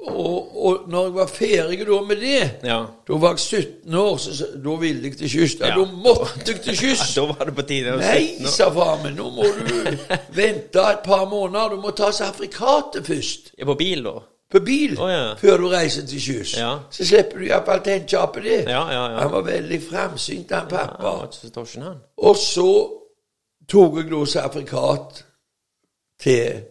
Og, 0.08 0.64
og 0.66 0.88
når 0.88 1.04
jeg 1.04 1.14
var 1.14 1.26
ferdig 1.28 1.86
da 1.86 2.00
med 2.08 2.16
det, 2.16 2.50
Ja. 2.64 2.78
da 3.08 3.16
var 3.20 3.34
jeg 3.36 3.38
17 3.38 3.94
år, 3.94 4.16
så, 4.16 4.36
så 4.36 4.46
da 4.64 4.74
ville 4.80 5.02
jeg 5.02 5.16
til 5.18 5.28
kyst. 5.30 5.60
Ja, 5.60 5.66
Ja. 5.66 5.74
Da 5.76 5.84
måtte 5.92 6.46
jeg 6.52 6.60
til 6.62 6.76
kyst. 6.78 7.14
Da 7.16 7.24
var 7.28 7.44
det 7.44 7.54
på 7.54 7.62
tide 7.68 7.96
Nei, 8.00 8.46
sa 8.48 8.70
far 8.72 9.02
min, 9.04 9.14
nå 9.18 9.30
må 9.30 9.44
du 9.44 9.96
vente 10.36 10.80
et 10.80 11.02
par 11.04 11.24
måneder. 11.28 11.68
Du 11.74 11.80
må 11.82 11.90
ta 11.90 12.10
sertifikatet 12.12 13.06
først. 13.06 13.52
Ja, 13.58 13.64
på 13.68 13.74
bil, 13.74 14.04
da? 14.04 14.14
På 14.50 14.60
bil 14.66 14.96
oh, 14.98 15.10
ja. 15.10 15.34
før 15.38 15.56
du 15.62 15.68
reiser 15.70 16.06
til 16.06 16.20
kyst. 16.20 16.56
Ja. 16.58 16.72
Så 16.90 17.04
slipper 17.06 17.38
du 17.38 17.44
iallfall 17.46 17.82
tenke 17.86 18.22
på 18.34 18.40
det. 18.42 18.62
Ja, 18.66 18.80
ja, 18.90 19.02
ja. 19.12 19.18
Han 19.20 19.30
var 19.32 19.42
veldig 19.46 19.82
framsynt, 19.90 20.50
han 20.50 20.66
pappa. 20.68 21.12
han. 21.76 22.00
Og 22.16 22.36
så 22.36 22.70
tok 23.70 24.00
jeg 24.00 24.08
da 24.10 24.24
sertifikat 24.26 25.20
til 26.20 26.62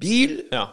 bil, 0.00 0.40
Ja. 0.52 0.64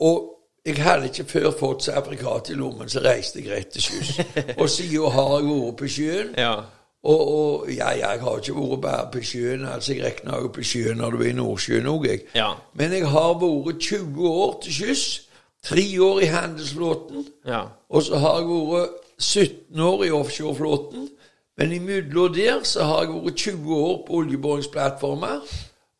og 0.00 0.36
jeg 0.66 0.76
hadde 0.84 1.06
ikke 1.08 1.24
før 1.30 1.50
fått 1.58 1.84
sertifikat 1.86 2.50
i 2.50 2.56
lommen, 2.58 2.88
så 2.88 3.00
reiste 3.04 3.40
jeg 3.40 3.50
rett 3.52 3.70
til 3.72 3.82
sjøs. 3.82 4.10
og 4.58 4.68
siden 4.70 5.10
har 5.14 5.32
jeg 5.38 5.48
vært 5.48 5.76
på 5.80 5.88
sjøen. 5.88 6.34
Ja. 6.38 6.54
Og, 7.02 7.20
og 7.32 7.70
ja, 7.72 7.90
ja, 7.96 8.10
jeg 8.12 8.20
har 8.20 8.36
ikke 8.42 8.54
vært 8.60 8.80
bare 8.84 9.06
på 9.12 9.22
sjøen, 9.24 9.62
altså 9.64 9.94
jeg 9.94 10.04
regner 10.04 10.42
jo 10.42 10.50
på 10.52 10.64
sjøen 10.68 10.98
når 11.00 11.10
du 11.16 11.22
er 11.22 11.30
i 11.30 11.36
Nordsjøen 11.38 11.86
òg, 11.88 12.04
jeg. 12.10 12.26
Ja. 12.36 12.50
Men 12.76 12.92
jeg 12.92 13.06
har 13.08 13.38
vært 13.40 13.80
20 13.80 14.26
år 14.28 14.58
til 14.66 14.72
sjøs, 14.82 15.04
tre 15.64 15.86
år 16.04 16.20
i 16.20 16.28
handelsflåten, 16.34 17.24
Ja. 17.48 17.62
og 17.88 18.02
så 18.04 18.20
har 18.20 18.38
jeg 18.42 18.48
vært 18.74 19.00
17 19.20 19.80
år 19.80 20.04
i 20.04 20.10
offshoreflåten. 20.16 21.08
Men 21.60 21.72
imellom 21.76 22.34
der 22.36 22.62
så 22.64 22.84
har 22.88 23.02
jeg 23.08 23.24
vært 23.24 23.36
20 23.48 23.74
år 23.76 23.96
på 24.06 24.20
oljeboringsplattformer. 24.22 25.40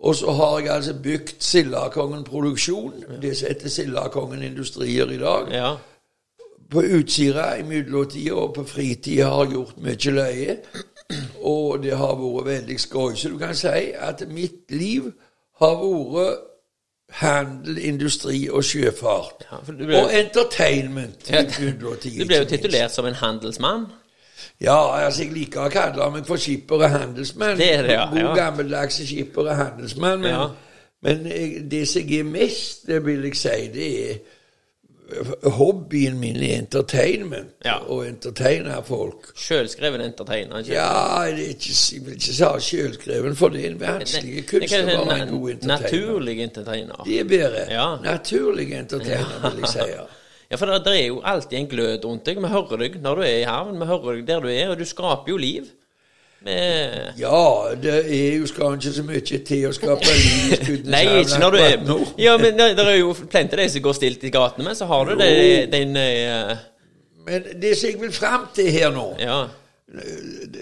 Og 0.01 0.15
så 0.17 0.33
har 0.33 0.59
jeg 0.59 0.71
altså 0.75 0.95
bygd 1.03 1.35
Sildakongen 1.45 2.25
Produksjon, 2.25 3.05
det 3.23 3.35
som 3.37 3.49
heter 3.49 3.69
Sildakongen 3.69 4.43
Industrier 4.43 5.11
i 5.13 5.19
dag. 5.21 5.51
Ja. 5.53 5.75
På 6.71 6.81
Utsira 6.83 7.57
i 7.59 7.63
midlertid 7.67 8.31
og 8.33 8.55
på 8.55 8.65
fritid 8.65 9.23
har 9.27 9.45
jeg 9.45 9.53
gjort 9.59 9.77
mye 9.83 10.15
løye. 10.17 10.57
Og 11.43 11.83
det 11.83 11.97
har 11.99 12.15
vært 12.17 12.47
veldig 12.47 12.79
skøy. 12.81 13.15
Så 13.19 13.29
du 13.33 13.39
kan 13.39 13.55
si 13.59 13.91
at 13.99 14.23
mitt 14.31 14.71
liv 14.71 15.11
har 15.61 15.77
vært 15.83 16.47
handel, 17.21 17.79
industri 17.79 18.45
og 18.49 18.63
sjøfart. 18.65 19.45
Ja, 19.51 19.59
ble- 19.67 19.99
og 20.05 20.13
entertainment. 20.15 21.27
Ja. 21.31 21.43
Du 21.43 22.25
ble 22.27 22.39
jo 22.39 22.45
titulert 22.49 22.95
som 22.95 23.07
en 23.11 23.15
handelsmann. 23.19 23.89
Ja, 24.61 24.77
altså 25.07 25.23
jeg 25.25 25.33
liker 25.33 25.63
å 25.65 25.71
kalle 25.73 26.11
meg 26.13 26.27
for 26.29 26.37
skipper 26.41 26.83
og 26.85 26.91
handelsmann. 26.93 27.57
Det 27.57 27.71
er 27.79 27.87
det, 27.87 27.95
ja, 27.97 28.03
God 28.11 28.21
ja. 28.21 28.35
gammeldagse 28.37 29.07
skipper 29.09 29.49
og 29.49 29.57
handelsmann. 29.57 30.21
Men, 30.21 30.31
Ja. 30.35 30.49
men 31.03 31.25
jeg, 31.31 31.63
det 31.71 31.87
som 31.89 32.03
jeg 32.05 32.21
er 32.21 32.29
mest, 32.29 32.87
det 32.87 33.01
vil 33.07 33.25
jeg 33.25 33.37
si, 33.41 33.57
det 33.73 33.89
er 34.11 34.21
hobbyen 35.57 36.19
min 36.21 36.37
er 36.37 36.59
entertainment. 36.59 37.55
Ja. 37.65 37.79
Å 37.89 38.03
entertaine 38.07 38.77
folk. 38.87 39.31
Sjølskreven 39.39 40.05
entertainer. 40.05 40.61
Ikke? 40.63 40.77
Ja, 40.77 41.23
jeg 41.27 41.35
vil 41.39 41.51
ikke 41.57 41.75
si 41.75 42.37
selvskreven, 42.37 43.37
for 43.39 43.49
det 43.55 43.65
er 43.65 43.73
en 43.73 43.81
vanskelig 43.81 44.47
kunst 44.51 44.77
å 44.77 44.85
være 44.85 45.19
en 45.25 45.35
god 45.35 45.51
entertainer. 45.57 45.85
Naturlig 45.89 46.37
entertainer. 46.47 47.03
Det 47.09 47.19
er 47.21 47.29
bedre. 47.35 47.67
Ja. 47.73 47.89
Naturlig 48.05 48.73
entertainer, 48.79 49.37
vil 49.49 49.65
jeg 49.65 49.73
si. 49.75 49.87
ja. 49.97 50.07
Ja, 50.51 50.57
for 50.59 50.67
det, 50.67 50.81
det 50.85 50.95
er 50.99 51.07
jo 51.07 51.21
alltid 51.25 51.59
en 51.61 51.69
glød 51.71 52.05
rundt 52.05 52.27
deg. 52.27 52.41
Vi 52.43 52.49
hører 52.51 52.81
deg 52.83 52.97
når 53.05 53.21
du 53.21 53.23
er 53.23 53.37
i 53.39 53.45
havn. 53.47 53.77
Vi 53.79 53.87
hører 53.87 54.17
deg 54.17 54.25
der 54.27 54.41
du 54.43 54.49
er, 54.51 54.73
og 54.73 54.81
du 54.81 54.85
skaper 54.89 55.31
jo 55.31 55.37
liv. 55.39 55.69
Med 56.43 57.19
Ja, 57.21 57.69
det 57.77 57.95
er 58.01 58.39
jo 58.41 58.47
skal 58.49 58.79
ikke 58.79 58.93
så 58.97 59.03
mye 59.05 59.21
til 59.21 59.67
å 59.69 59.73
skape 59.77 60.09
liv 60.09 60.55
i 60.55 60.57
skuddene 60.63 60.95
Nei, 60.95 61.03
ikke 61.21 61.41
når 61.43 61.53
du 61.55 61.59
er 61.61 61.83
nå. 61.85 61.99
Ja, 62.19 62.37
men 62.41 62.57
det 62.57 62.81
er 62.81 62.97
jo 62.97 63.13
plenty 63.21 63.59
av 63.59 63.61
de 63.61 63.67
som 63.75 63.85
går 63.85 63.99
stilt 63.99 64.25
i 64.25 64.33
gatene, 64.33 64.65
men 64.71 64.79
så 64.79 64.89
har 64.89 65.11
du 65.11 65.19
det, 65.21 65.31
den 65.75 65.93
uh... 66.01 66.55
Men 67.29 67.45
det 67.61 67.75
som 67.77 67.91
jeg 67.91 68.01
vil 68.01 68.15
fram 68.17 68.49
til 68.57 68.71
her 68.73 68.89
nå, 68.97 69.05
Ja. 69.21 69.37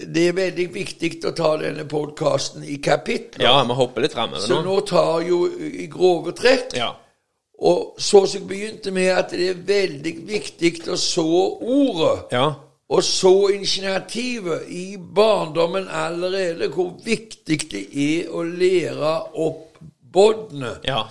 det 0.09 0.25
er 0.33 0.35
veldig 0.35 0.67
viktig 0.75 1.13
å 1.31 1.33
ta 1.37 1.53
denne 1.63 1.87
podkasten 1.89 2.67
i 2.67 2.81
kapitler. 2.83 3.47
Ja, 3.47 3.61
vi 3.63 3.77
hopper 3.79 4.03
litt 4.03 4.17
framover 4.19 4.43
Så 4.43 4.59
nå. 4.59 4.65
nå 4.67 4.81
tar 4.89 5.23
jo 5.29 5.45
i 5.55 5.87
grove 5.93 6.35
trekk. 6.37 6.75
Ja. 6.77 6.91
Og 7.59 7.95
så 7.99 8.23
jeg 8.35 8.47
begynte 8.47 8.91
med 8.95 9.09
at 9.11 9.33
det 9.35 9.51
er 9.51 9.63
veldig 9.67 10.15
viktig 10.29 10.73
å 10.93 10.97
så 11.01 11.27
ordet. 11.59 12.33
Ja. 12.33 12.47
Og 12.89 13.05
så 13.05 13.49
initiativet 13.53 14.69
i 14.73 14.97
barndommen 15.15 15.89
allerede, 15.91 16.71
hvor 16.73 16.95
viktig 17.05 17.59
det 17.71 17.85
er 17.93 18.31
å 18.33 18.45
lære 18.47 19.15
opp 19.35 19.81
båndene. 20.13 20.79
Ja. 20.87 21.03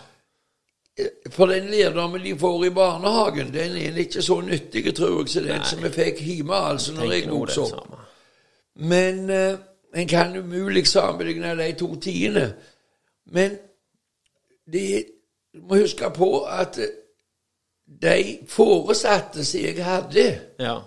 For 1.29 1.45
den 1.45 1.67
lærdommen 1.69 2.23
de 2.23 2.33
får 2.39 2.65
i 2.65 2.69
barnehagen, 2.73 3.51
den 3.53 3.75
er 3.77 3.99
ikke 4.01 4.21
så 4.25 4.39
nyttig, 4.41 4.95
tror 4.95 5.19
jeg, 5.19 5.29
som 5.29 5.43
den 5.45 5.65
som 5.69 5.83
vi 5.83 5.91
fikk 5.93 6.23
hjemme 6.25 6.62
altså 6.71 6.95
når 6.97 7.13
jeg 7.13 7.27
vokste 7.29 7.67
opp. 7.67 7.99
Men 8.88 9.29
eh, 9.29 9.60
en 9.93 10.07
kan 10.10 10.36
umulig 10.38 10.88
sammenligne 10.88 11.53
de 11.57 11.71
to 11.77 11.91
tidene. 12.01 12.47
Men 13.29 13.60
det, 14.73 15.05
du 15.58 15.65
må 15.67 15.82
huske 15.82 16.10
på 16.13 16.43
at 16.46 16.78
eh, 16.80 16.93
de 18.02 18.38
foresatte 18.48 19.46
som 19.46 19.62
jeg 19.63 19.84
hadde, 19.86 20.39
Ja. 20.60 20.80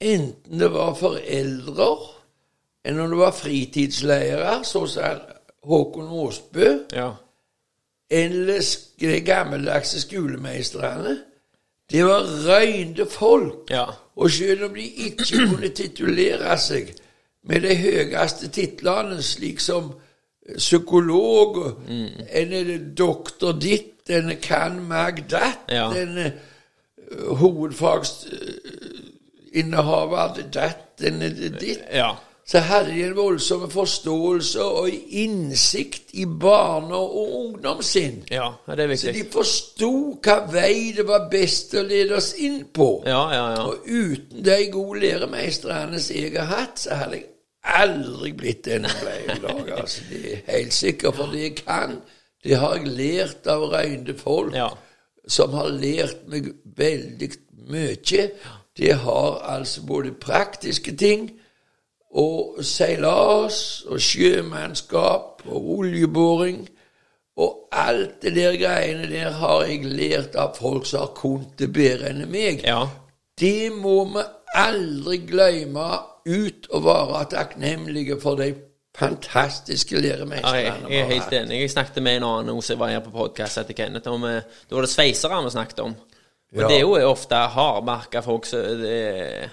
enten 0.00 0.60
det 0.60 0.72
var 0.72 0.94
foreldre, 0.94 1.96
eller 2.84 3.02
om 3.04 3.10
det 3.10 3.18
var 3.18 3.32
fritidsleirer, 3.36 4.62
sånn 4.64 4.88
som 4.88 5.20
Håkon 5.64 6.08
Aasbø, 6.08 6.78
Ja. 6.92 7.10
eller 8.10 8.60
de 9.00 9.20
gammeldagse 9.20 10.00
skolemestrene, 10.00 11.18
det 11.90 12.04
var 12.06 12.22
røynde 12.46 13.06
folk. 13.06 13.70
Ja. 13.70 13.86
Og 14.16 14.30
selv 14.30 14.64
om 14.64 14.74
de 14.74 14.84
ikke 15.06 15.24
kunne 15.46 15.68
titulere 15.68 16.58
seg 16.58 16.94
med 17.44 17.60
de 17.60 17.74
høyeste 17.74 18.48
titlene, 18.48 19.22
slik 19.22 19.60
som 19.60 19.92
psykolog, 20.56 21.80
mm. 21.88 22.26
eller 22.30 22.78
doktor 22.98 23.52
ditt, 23.52 23.89
en 24.08 24.32
Can 24.42 24.80
mag 24.88 25.24
That, 25.28 25.58
Ja. 25.68 25.90
en 25.92 26.18
er 26.18 26.30
hovedfagsinnehaver 27.34 30.34
That, 30.52 30.76
en 31.06 31.22
er 31.22 31.28
ditt, 31.60 31.78
Ja. 31.92 32.10
så 32.46 32.58
hadde 32.58 32.90
de 32.90 33.04
en 33.04 33.16
voldsom 33.16 33.70
forståelse 33.70 34.64
og 34.64 34.88
innsikt 35.08 36.02
i 36.12 36.24
barne- 36.24 36.94
og 36.96 37.44
ungdom 37.44 37.82
sin. 37.82 38.24
Ja, 38.30 38.48
det 38.66 38.80
er 38.80 38.86
viktig. 38.86 38.98
Så 38.98 39.12
de 39.12 39.24
forsto 39.32 40.18
hva 40.22 40.52
vei 40.52 40.92
det 40.96 41.06
var 41.08 41.28
best 41.30 41.74
å 41.74 41.82
lede 41.82 42.16
oss 42.16 42.34
inn 42.38 42.64
på. 42.74 43.02
Ja, 43.06 43.32
ja, 43.32 43.50
ja. 43.50 43.62
Og 43.66 43.74
uten 43.86 44.44
de 44.44 44.68
gode 44.72 45.00
læremeistrene 45.00 45.98
jeg 46.10 46.32
har 46.40 46.46
hatt, 46.56 46.78
så 46.80 46.94
hadde 46.94 47.12
jeg 47.16 47.24
aldri 47.64 48.32
blitt 48.32 48.64
den 48.64 48.82
jeg 48.82 48.92
ble 49.02 49.34
i 49.34 49.38
dag. 49.46 49.70
Altså, 49.80 50.00
det 50.10 50.32
er 50.32 50.36
helt 50.58 50.72
sikkert. 50.74 51.16
For 51.16 51.26
det 51.32 51.40
jeg 51.42 51.54
kan, 51.56 51.96
det 52.44 52.56
har 52.56 52.76
jeg 52.78 52.86
lært 52.96 53.46
av 53.46 53.66
røynde 53.72 54.14
folk 54.18 54.54
Ja. 54.54 54.68
som 55.28 55.52
har 55.52 55.68
lært 55.68 56.26
meg 56.28 56.52
veldig 56.64 57.30
mye. 57.68 58.30
De 58.78 58.92
har 58.92 59.40
altså 59.44 59.82
både 59.86 60.12
praktiske 60.12 60.96
ting 60.96 61.30
og 62.10 62.64
seilas 62.64 63.84
og 63.86 64.00
sjømannskap 64.00 65.42
og 65.46 65.70
oljeboring. 65.78 66.68
Og 67.36 67.68
alt 67.72 68.22
det 68.22 68.34
der 68.36 68.56
greiene 68.58 69.06
der 69.10 69.30
har 69.30 69.62
jeg 69.64 69.84
lært 69.84 70.34
av 70.36 70.56
folk 70.58 70.86
som 70.86 71.00
har 71.00 71.12
kunnet 71.16 71.54
det 71.58 71.70
bedre 71.72 72.10
enn 72.10 72.26
meg. 72.30 72.64
Ja. 72.66 72.86
Det 73.40 73.70
må 73.72 74.04
vi 74.12 74.24
aldri 74.54 75.20
glemme 75.28 75.86
ut 76.26 76.66
å 76.70 76.80
være 76.84 77.22
takknemlige 77.30 78.18
for 78.20 78.36
de 78.40 78.50
fantastiske 79.00 79.96
Ja, 79.96 80.02
læremestrene 80.04 80.60
jeg, 80.62 80.74
jeg 80.90 81.00
er 81.00 81.10
helt 81.14 81.32
enig. 81.40 81.60
Jeg 81.64 81.70
snakket 81.72 82.02
med 82.04 82.20
en 82.20 82.26
annen 82.28 82.62
som 82.62 82.78
var 82.80 82.92
her 82.92 83.00
på 83.04 83.12
podkast 83.14 83.58
etter 83.62 83.76
Kenneth. 83.78 84.08
Om, 84.10 84.24
eh, 84.28 84.42
da 84.68 84.76
var 84.76 84.86
det 84.86 84.92
sveisere 84.92 85.40
vi 85.44 85.50
snakket 85.56 85.80
om. 85.86 85.94
Og 86.56 86.60
Ja. 86.62 86.68
det 86.68 86.76
er 86.76 86.80
jo 86.80 86.94
ofte 87.10 87.34
hardbarka 87.54 88.20
folk 88.26 88.46
som 88.46 88.60
det- 88.82 89.50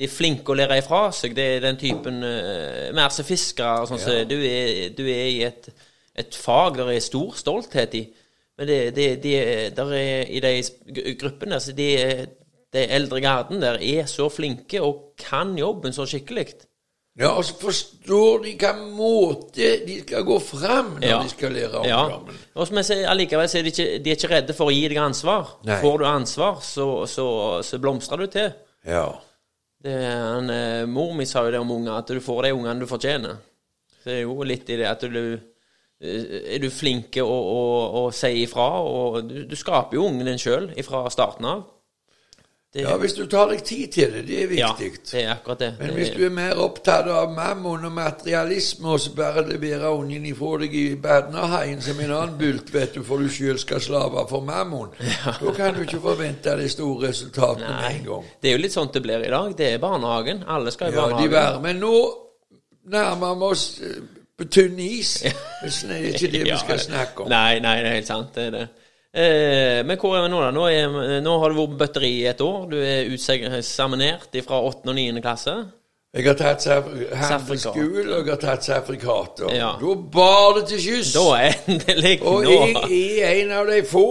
De 0.00 0.04
er 0.04 0.08
flinke 0.08 0.48
å 0.48 0.56
lære 0.56 0.78
ifra 0.78 1.12
seg. 1.12 1.34
Det 1.36 1.44
er 1.44 1.60
den 1.60 1.76
typen 1.76 2.22
uh, 2.24 2.90
Mer 2.94 3.10
som 3.10 3.22
fiskere 3.24 3.82
og 3.82 3.88
sånn. 3.88 3.98
Så 4.00 4.24
du, 4.24 4.34
er, 4.40 4.88
du 4.96 5.02
er 5.04 5.26
i 5.28 5.42
et, 5.44 5.68
et 6.16 6.34
fag 6.34 6.78
der 6.78 6.88
er 6.88 7.00
stor 7.00 7.34
stolthet 7.36 7.94
i. 7.94 8.08
Men 8.56 8.66
det, 8.66 8.94
det, 8.96 9.22
det, 9.22 9.76
der 9.76 9.92
er, 9.92 10.24
i 10.24 10.40
de 10.40 11.14
gruppene 11.20 11.60
så 11.60 11.72
de, 11.76 12.26
de 12.72 12.86
eldre 12.88 13.20
garden 13.20 13.60
der 13.60 13.76
er 13.76 14.06
så 14.06 14.30
flinke 14.32 14.80
og 14.80 15.12
kan 15.18 15.52
jobben 15.58 15.92
så 15.92 16.06
skikkelig. 16.08 16.54
Ja, 17.18 17.32
og 17.36 17.44
så 17.44 17.54
forstår 17.58 18.38
de 18.44 18.52
hvilken 18.52 18.84
måte 18.96 19.70
de 19.86 19.96
skal 20.04 20.22
gå 20.24 20.36
fram 20.40 20.92
når 21.00 21.08
Ja. 21.08 21.18
de 21.22 21.28
skal 21.28 21.52
lære 21.52 21.82
Ja. 21.86 22.04
ungdommen. 22.06 22.36
Og 22.54 22.66
som 22.66 22.76
jeg 22.76 22.84
sier, 22.84 23.08
allikevel 23.10 23.48
så 23.48 23.58
er 23.58 23.62
de 23.62 23.68
ikke, 23.72 23.88
de 24.04 24.10
er 24.10 24.16
ikke 24.16 24.30
redde 24.30 24.54
for 24.54 24.70
å 24.70 24.72
gi 24.74 24.88
deg 24.88 24.96
ansvar. 25.02 25.50
Nei. 25.64 25.80
Får 25.82 25.98
du 25.98 26.04
ansvar, 26.06 26.60
så, 26.62 26.86
så, 27.10 27.26
så 27.66 27.78
blomstrer 27.82 28.16
du 28.22 28.26
til. 28.26 28.52
Ja. 28.86 29.08
Det, 29.82 29.92
en, 29.92 30.50
eh, 30.50 30.86
mor 30.86 31.12
mi 31.16 31.24
sa 31.26 31.42
jo 31.44 31.50
det 31.50 31.60
om 31.60 31.70
unger, 31.70 31.98
at 31.98 32.06
du 32.08 32.20
får 32.20 32.42
de 32.42 32.52
ungene 32.54 32.80
du 32.80 32.86
fortjener. 32.86 33.36
Så 34.02 34.04
det 34.10 34.18
er 34.18 34.22
jo 34.22 34.42
litt 34.42 34.68
i 34.70 34.76
det 34.76 34.86
at 34.86 35.00
du 35.00 35.40
eh, 36.00 36.54
Er 36.54 36.58
du 36.62 36.70
flink 36.70 37.16
å, 37.20 37.26
å, 37.26 38.06
å 38.06 38.10
si 38.12 38.44
ifra, 38.44 38.68
og 38.80 39.28
du, 39.28 39.44
du 39.44 39.56
skaper 39.56 39.94
jo 39.98 40.06
ungen 40.08 40.24
din 40.30 40.38
sjøl 40.40 40.70
ifra 40.80 41.02
starten 41.10 41.44
av. 41.44 41.64
Det, 42.72 42.84
ja, 42.84 42.92
hvis 43.02 43.16
du 43.18 43.24
tar 43.26 43.48
deg 43.50 43.64
tid 43.66 43.88
til 43.96 44.12
det, 44.14 44.20
det 44.28 44.36
er 44.44 44.46
viktig. 44.46 44.58
ja, 44.60 44.98
det 45.10 45.22
er 45.24 45.30
akkurat 45.32 45.58
det. 45.58 45.70
Men 45.78 45.88
Det- 45.88 45.94
hvis 45.96 46.10
du 46.14 46.20
er 46.26 46.30
mer 46.30 46.54
opptatt 46.62 47.08
av 47.10 47.32
mammon 47.34 47.84
og 47.84 47.92
materialisme, 47.92 48.88
og 48.88 49.00
så 49.00 49.10
bare 49.16 49.42
leverer 49.48 49.88
ungen 49.90 50.26
ifra 50.26 50.58
deg 50.60 50.74
i 50.74 50.94
badnerhaien 50.94 51.82
som 51.82 51.98
en 52.00 52.10
annen 52.14 52.38
bult, 52.38 52.70
vet 52.72 52.94
du, 52.94 53.02
for 53.02 53.18
du 53.18 53.26
sjøl 53.28 53.58
skal 53.58 53.80
slave 53.80 54.22
for 54.30 54.40
mammon, 54.46 54.88
da 55.40 55.52
kan 55.56 55.74
du 55.74 55.80
ikke 55.82 56.00
forvente 56.00 56.54
de 56.62 56.68
store 56.68 57.08
resultatene 57.08 57.66
med 57.74 57.96
en 57.96 58.04
gang. 58.06 58.24
det 58.42 58.52
er 58.52 58.56
jo 58.56 58.62
litt 58.62 58.72
sånn 58.78 58.92
det 58.92 59.02
blir 59.02 59.26
i 59.26 59.30
dag. 59.34 59.56
Det 59.58 59.72
er 59.74 59.78
barnehagen. 59.78 60.44
Alle 60.46 60.70
skal 60.70 60.92
i 60.92 60.94
Ja, 60.96 61.08
de 61.18 61.34
er. 61.36 61.58
Men 61.60 61.80
nå 61.80 61.94
nærmer 62.86 63.34
vi 63.34 63.44
oss 63.50 63.80
eh, 63.82 63.98
på 64.38 64.46
tynn 64.48 64.78
is. 64.78 65.16
Det 65.22 65.32
er 65.90 66.06
ikke 66.14 66.30
det 66.32 66.44
vi 66.46 66.56
skal 66.64 66.78
snakke 66.78 67.24
om. 67.26 67.28
Nei, 67.28 67.58
nei, 67.58 67.76
det 67.82 67.90
er 67.90 67.94
helt 67.98 68.06
sant. 68.06 68.30
Det 68.34 68.46
er 68.46 68.50
det. 68.50 68.68
Eh, 69.10 69.80
men 69.86 69.98
hvor 69.98 70.14
er 70.14 70.22
vi 70.22 70.30
nå, 70.30 70.40
da? 70.44 70.50
Nå, 70.54 70.68
er, 70.70 71.20
nå 71.24 71.34
har 71.42 71.50
du 71.50 71.58
vært 71.58 71.78
bøtteri 71.80 71.80
batteri 71.80 72.10
i 72.20 72.26
et 72.30 72.40
år. 72.44 72.66
Du 72.70 72.76
er 72.78 73.10
utseminert 73.10 74.38
fra 74.46 74.60
8. 74.68 74.86
og 74.86 74.94
9. 74.94 75.22
klasse. 75.24 75.56
Jeg 76.10 76.26
har 76.26 76.34
tatt 76.34 76.64
handelsskole, 76.66 78.16
og 78.16 78.26
jeg 78.26 78.32
har 78.32 78.40
tatt 78.42 78.64
safrikater. 78.66 79.52
Ja. 79.54 79.76
Da 79.78 79.94
bar 80.14 80.56
det 80.58 80.64
til 80.72 80.80
skyss! 80.82 81.12
Da 81.14 81.26
endelig 81.70 82.16
Og 82.26 82.46
jeg 82.50 83.20
er 83.22 83.36
en 83.44 83.52
av 83.60 83.70
de 83.70 83.84
få 83.86 84.06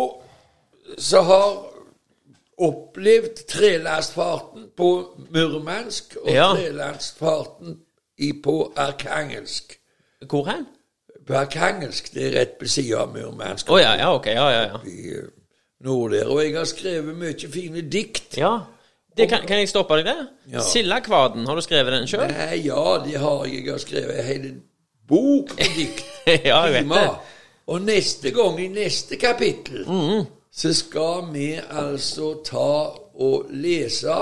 som 0.97 1.27
har 1.27 1.49
opplevd 2.59 3.43
trelastfarten 3.51 4.69
på 4.75 4.89
Murmansk 5.31 6.17
og 6.23 6.31
Ja. 6.31 6.49
trelastfarten 6.55 7.77
på 8.43 8.55
Arkangelsk. 8.75 9.77
Hvor 10.27 10.47
hen? 10.47 10.65
På 11.29 11.37
det 12.13 12.23
er 12.25 12.33
rett 12.39 12.55
ved 12.59 12.67
siden 12.73 12.97
av 12.97 13.11
Murmansk. 13.13 13.69
Oh, 13.69 13.77
ja, 13.81 13.93
ja, 13.99 14.09
ok. 14.15 14.25
Ja, 14.33 14.47
ja, 14.49 14.61
ja. 14.71 14.79
i 14.89 15.11
eh, 15.13 15.27
nord 15.85 16.11
der. 16.15 16.25
Og 16.27 16.41
jeg 16.43 16.55
har 16.57 16.65
skrevet 16.65 17.15
mye 17.17 17.49
fine 17.53 17.85
dikt. 17.91 18.37
ja. 18.37 18.57
Det 19.17 19.25
kan, 19.27 19.41
kan 19.47 19.57
jeg 19.59 19.67
stoppe 19.69 19.97
deg 19.99 20.05
der? 20.07 20.19
Ja. 20.53 20.61
Sildakvaden, 20.63 21.45
har 21.49 21.55
du 21.57 21.61
skrevet 21.61 21.91
den 21.91 22.05
sjøl? 22.07 22.29
Ja, 22.63 22.83
det 23.03 23.17
har 23.19 23.45
jeg. 23.45 23.65
Jeg 23.65 23.71
har 23.73 23.81
skrevet 23.83 24.19
en 24.19 24.25
hel 24.25 24.45
bok 25.09 25.51
med 25.57 25.73
dikt. 25.75 26.05
ja, 26.47 26.61
jeg 26.65 26.73
vet 26.73 26.93
det. 26.93 27.09
Og 27.67 27.81
neste 27.83 28.31
gang, 28.31 28.59
i 28.63 28.67
neste 28.73 29.17
kapittel, 29.21 29.83
Mm. 29.89 30.23
så 30.55 30.71
skal 30.73 31.27
vi 31.33 31.49
altså 31.69 32.29
ta 32.47 32.71
og 33.19 33.49
lese 33.51 34.15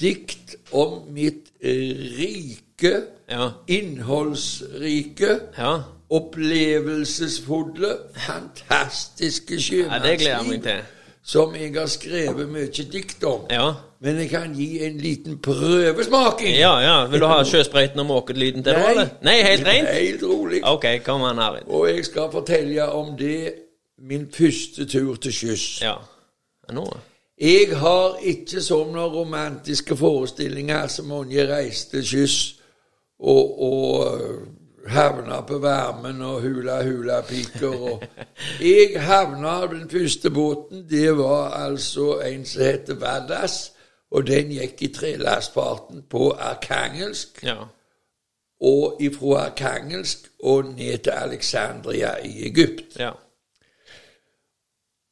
dikt 0.00 0.54
om 0.72 1.00
mitt 1.12 1.50
rike, 1.64 2.94
Ja. 3.30 3.50
innholdsrike, 3.68 5.40
Ja. 5.58 5.82
Opplevelsesfulle, 6.10 7.92
fantastiske 8.16 9.60
sjømannsliv 9.60 10.66
Ja, 10.66 10.80
som 11.22 11.54
jeg 11.54 11.74
har 11.76 11.86
skrevet 11.86 12.48
mye 12.48 12.66
dikt 12.92 13.24
om. 13.24 13.44
Ja. 13.50 13.72
Men 14.00 14.16
jeg 14.16 14.30
kan 14.30 14.54
gi 14.56 14.84
en 14.84 14.96
liten 14.98 15.38
prøvesmaking. 15.38 16.56
ja, 16.56 16.72
ja. 16.80 17.06
Vil 17.06 17.20
du 17.20 17.26
ha 17.26 17.42
sjøsprøyten 17.44 18.00
og 18.00 18.06
måkelyden 18.06 18.64
til, 18.64 18.72
da? 18.72 19.04
Nei, 19.22 19.42
helt 19.44 19.66
rent? 19.66 19.88
Helt 19.88 20.22
rolig. 20.24 20.62
Ok, 20.64 20.86
kom 21.04 21.22
an, 21.28 21.38
Arvid. 21.38 21.68
Og 21.68 21.88
jeg 21.90 22.04
skal 22.04 22.32
fortelle 22.32 22.88
om 22.88 23.16
det 23.18 23.52
min 24.00 24.26
første 24.32 24.86
tur 24.86 25.14
til 25.14 25.32
sjøs. 25.32 25.82
Ja. 25.82 25.94
Nå 26.72 26.86
Jeg 27.40 27.76
har 27.78 28.16
ikke 28.22 28.60
sånne 28.60 29.00
romantiske 29.00 29.96
forestillinger 29.96 30.86
som 30.92 31.06
mange 31.08 31.46
reiste 31.48 31.96
til 31.96 32.06
sjøs 32.06 32.36
og, 33.20 33.62
og 33.62 34.10
havna 34.90 35.40
på 35.46 35.58
varmen 35.62 36.22
og 36.22 36.40
hula-hula-piker. 36.42 37.74
Og 37.92 38.02
jeg 38.60 39.02
havna 39.02 39.66
Den 39.66 39.90
første 39.90 40.30
båten, 40.30 40.86
det 40.90 41.16
var 41.18 41.50
altså 41.50 42.20
en 42.20 42.44
som 42.46 42.62
heter 42.62 42.94
Vadas, 42.94 43.72
Og 44.10 44.26
den 44.26 44.48
gikk 44.50 44.80
i 44.82 44.88
trelastfarten 44.90 46.02
på 46.10 46.32
Arkangelsk, 46.32 47.44
Ja. 47.46 47.56
og 48.60 48.96
ifra 49.00 49.44
Arkangelsk 49.46 50.18
og 50.42 50.64
ned 50.64 50.98
til 50.98 51.10
Alexandria 51.10 52.16
i 52.24 52.46
Egypt. 52.48 52.98
Ja. 52.98 53.10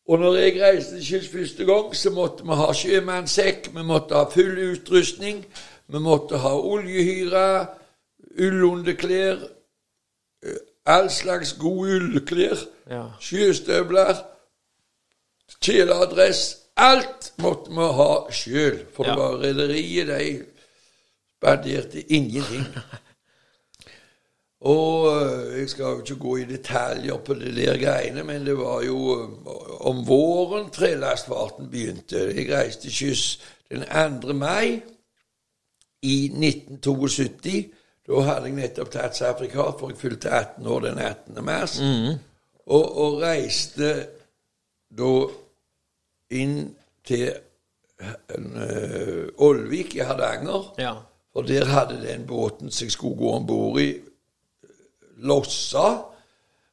Og 0.08 0.18
når 0.18 0.34
jeg 0.36 0.62
reiste 0.62 1.00
til 1.04 1.28
første 1.32 1.64
gang, 1.64 1.96
så 1.96 2.10
måtte 2.10 2.44
vi 2.44 2.56
ha 2.56 2.72
sjømannssekk, 2.72 3.70
vi 3.74 3.82
måtte 3.82 4.14
ha 4.16 4.24
full 4.32 4.58
utrustning, 4.72 5.44
vi 5.88 5.98
måtte 5.98 6.38
ha 6.38 6.54
oljehyre, 6.56 7.66
ullunderklær, 8.40 9.36
all 10.86 11.10
slags 11.10 11.52
gode 11.52 11.96
ullklær, 11.96 12.56
Ja. 12.90 13.02
sjøstøvler, 13.20 14.16
kjeledress 15.60 16.56
Alt 16.78 17.32
måtte 17.42 17.70
vi 17.74 17.86
ha 17.98 18.12
sjøl, 18.30 18.76
for 18.94 19.02
det 19.04 19.10
Ja. 19.10 19.16
var 19.16 19.40
rederiet, 19.42 20.06
de 20.08 20.44
spanderte 21.38 22.12
ingenting. 22.12 22.66
Og 24.60 25.22
øh, 25.22 25.58
jeg 25.60 25.68
skal 25.70 25.82
jo 25.82 26.00
ikke 26.00 26.16
gå 26.16 26.36
i 26.36 26.44
detaljer 26.44 27.16
på 27.16 27.34
det 27.34 27.56
der 27.56 27.78
greiene, 27.78 28.22
men 28.24 28.46
det 28.46 28.58
var 28.58 28.82
jo 28.82 29.22
øh, 29.22 29.28
om 29.86 30.06
våren 30.08 30.70
trelastfarten 30.70 31.70
begynte. 31.70 32.16
Jeg 32.36 32.50
reiste 32.58 32.90
kyss 32.90 33.40
den 33.70 34.20
2. 34.22 34.32
mai 34.32 34.80
i 36.02 36.24
1972. 36.24 37.66
Da 38.08 38.22
hadde 38.24 38.48
jeg 38.48 38.56
nettopp 38.56 38.90
tatt 38.92 39.18
sertifikat, 39.18 39.76
for 39.80 39.92
jeg 39.92 40.00
fylte 40.00 40.30
18 40.32 40.66
år 40.66 40.86
den 40.86 40.98
18. 40.98 41.44
mars. 41.44 41.76
Og, 42.68 42.86
og 43.04 43.20
reiste 43.20 43.90
da 44.98 45.12
inn 46.36 46.56
til 47.04 47.28
øh, 48.00 49.28
Ålvik 49.44 49.96
i 49.98 50.06
Hardanger. 50.08 50.72
Ja. 50.80 50.94
For 51.32 51.44
der 51.44 51.68
hadde 51.68 52.00
den 52.02 52.26
båten 52.26 52.70
som 52.70 52.88
jeg 52.88 52.96
skulle 52.96 53.16
gå 53.16 53.32
om 53.36 53.46
bord 53.46 53.80
i, 53.80 53.90
lossa 55.18 55.86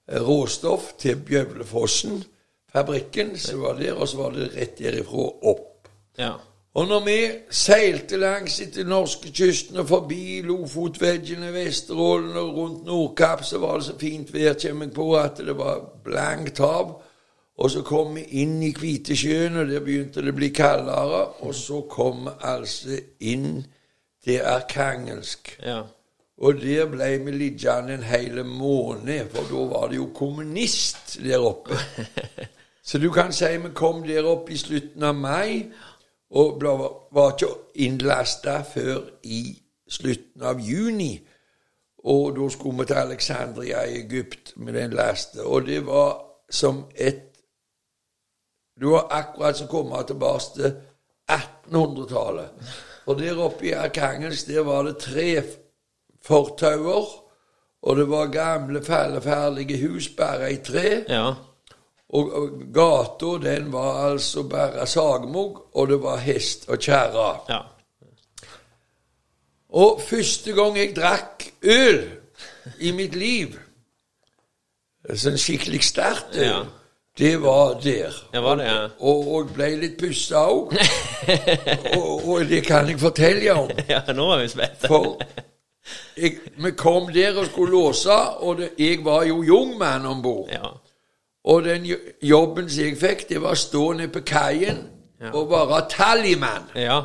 eh, 0.08 0.22
råstoff 0.22 0.94
til 1.02 1.20
Bjøvlefossen, 1.26 2.24
fabrikken 2.72 3.38
som 3.40 3.62
var 3.62 3.80
der, 3.80 3.94
og 3.94 4.08
så 4.08 4.18
var 4.18 4.36
det 4.36 4.52
rett 4.56 4.78
derifra 4.80 5.30
opp. 5.52 5.90
Ja. 6.18 6.36
Og 6.76 6.88
når 6.88 7.04
vi 7.06 7.20
seilte 7.56 8.18
langs 8.20 8.58
etter 8.60 8.84
norskekysten 8.84 9.80
og 9.80 9.88
forbi 9.88 10.42
Lofotveggene, 10.44 11.54
Vesterålen 11.56 12.36
og 12.36 12.58
rundt 12.58 12.86
Nordkapp, 12.86 13.46
så 13.48 13.62
var 13.64 13.80
det 13.80 13.86
så 13.88 13.96
fint 14.00 14.34
vær, 14.34 14.58
kommer 14.60 14.90
jeg 14.90 14.96
på, 14.98 15.06
at 15.16 15.40
det 15.40 15.56
var 15.56 15.86
blankt 16.04 16.60
hav. 16.60 16.98
Og 17.56 17.72
så 17.72 17.84
kom 17.88 18.18
vi 18.20 18.26
inn 18.42 18.58
i 18.64 18.74
Kvitesjøen, 18.76 19.56
og 19.62 19.72
der 19.72 19.86
begynte 19.86 20.20
det 20.20 20.34
å 20.36 20.40
bli 20.42 20.52
kaldere. 20.52 21.22
Og 21.48 21.56
så 21.56 21.80
kom 21.88 22.28
vi 22.28 22.36
altså 22.44 23.00
inn 23.24 23.62
til 24.26 24.44
Arkangelsk. 24.44 25.54
Ja. 25.64 25.86
Og 26.44 26.60
der 26.60 26.90
ble 26.92 27.08
vi 27.24 27.38
liggende 27.40 27.96
en 27.96 28.04
hel 28.04 28.44
måned, 28.44 29.32
for 29.32 29.48
da 29.48 29.64
var 29.72 29.88
det 29.94 30.02
jo 30.02 30.10
kommunist 30.12 31.16
der 31.24 31.40
oppe. 31.40 31.80
Så 32.86 33.00
du 33.02 33.08
kan 33.10 33.32
si 33.34 33.48
vi 33.58 33.72
kom 33.74 34.04
der 34.06 34.28
oppe 34.30 34.52
i 34.54 34.58
slutten 34.60 35.04
av 35.08 35.16
mai, 35.18 35.72
og 36.32 36.60
ble, 36.60 36.74
var 37.16 37.36
ikke 37.36 37.52
innlasta 37.86 38.62
før 38.68 39.04
i 39.24 39.42
slutten 39.88 40.44
av 40.46 40.60
juni. 40.60 41.14
Og 42.06 42.36
da 42.38 42.50
skulle 42.54 42.82
vi 42.82 42.90
til 42.90 43.02
Alexandria 43.02 43.84
i 43.86 44.00
Egypt 44.02 44.54
med 44.58 44.74
den 44.78 44.94
lasten. 44.98 45.42
Og 45.46 45.66
det 45.68 45.86
var 45.86 46.18
som 46.50 46.86
et 46.96 47.22
Det 48.76 48.90
var 48.92 49.08
akkurat 49.10 49.56
som 49.56 49.70
å 49.70 49.72
komme 49.72 50.02
tilbake 50.04 50.50
til 50.56 50.74
1800-tallet. 51.32 52.74
Og 53.08 53.20
der 53.22 53.38
oppe 53.40 53.70
i 53.70 53.72
Arkangels, 53.72 54.44
der 54.44 54.66
var 54.68 54.84
det 54.84 54.98
tre 55.00 55.44
fortauer, 56.26 57.06
og 57.82 57.98
det 57.98 58.10
var 58.10 58.34
gamle, 58.34 58.82
falleferdige 58.84 59.78
hus 59.88 60.10
bare 60.18 60.52
i 60.52 60.58
tre. 60.58 61.06
Ja. 61.08 61.36
Og, 62.16 62.30
og 62.40 62.50
gata, 62.76 63.32
den 63.44 63.72
var 63.74 63.98
altså 64.12 64.44
bare 64.48 64.86
sagmugg, 64.88 65.58
og 65.76 65.88
det 65.92 65.98
var 66.04 66.22
hest 66.24 66.70
og 66.70 66.80
kjerre. 66.80 67.30
Ja. 67.50 67.60
Og 69.76 70.02
første 70.08 70.54
gang 70.56 70.78
jeg 70.78 70.94
drakk 70.96 71.48
øl 71.64 72.02
i 72.80 72.92
mitt 72.96 73.16
liv, 73.20 73.58
sånn 75.14 75.38
skikkelig 75.42 75.84
sterkt 75.86 76.38
øl, 76.40 76.46
Ja. 76.48 76.62
det 77.20 77.34
var 77.44 77.76
der. 77.84 78.16
Ja, 78.34 78.42
var 78.46 78.56
det, 78.62 78.70
ja. 78.70 78.86
Og, 79.00 79.28
og 79.36 79.52
ble 79.56 79.68
litt 79.82 79.98
pussa 80.00 80.46
òg. 80.52 80.72
og, 82.00 82.24
og 82.30 82.48
det 82.50 82.64
kan 82.68 82.88
jeg 82.90 83.00
fortelle 83.02 83.54
om. 83.54 83.70
ja, 83.92 84.02
nå 84.16 84.30
var 84.32 84.42
vi 84.46 84.48
spente. 84.54 84.88
For 84.88 85.20
jeg, 86.18 86.40
vi 86.64 86.72
kom 86.80 87.12
der 87.14 87.38
og 87.44 87.52
skulle 87.52 87.76
låse, 87.76 88.16
og 88.40 88.58
det, 88.64 88.72
jeg 88.80 89.04
var 89.06 89.28
jo 89.28 89.44
jungmann 89.44 90.08
om 90.10 90.24
bord. 90.24 90.50
Ja. 90.56 90.72
Og 91.46 91.64
den 91.64 91.86
jobben 92.22 92.70
som 92.70 92.84
jeg 92.84 92.98
fikk, 92.98 93.28
det 93.30 93.42
var 93.42 93.54
å 93.54 93.60
stå 93.60 93.84
nede 93.94 94.12
på 94.14 94.24
kaien 94.26 94.84
Ja. 95.22 95.32
og 95.32 95.50
være 95.50 95.86
tallymann. 95.90 96.66
Ja. 96.76 97.02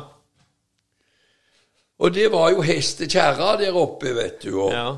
Og 1.99 2.13
det 2.13 2.31
var 2.31 2.49
jo 2.49 2.61
hestekjerra 2.61 3.57
der 3.61 3.77
oppe, 3.77 4.15
vet 4.15 4.43
du. 4.43 4.59
Og, 4.61 4.71
Ja. 4.73 4.95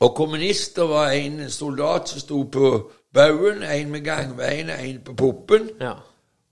og 0.00 0.14
kommunister 0.14 0.84
var 0.84 1.10
en 1.10 1.50
soldat 1.50 2.08
som 2.08 2.20
sto 2.20 2.42
på 2.42 2.90
baugen, 3.14 3.62
en 3.62 3.90
med 3.90 4.04
gangveien, 4.04 4.70
en 4.70 5.00
på 5.04 5.14
puppen. 5.14 5.70
Ja. 5.80 5.92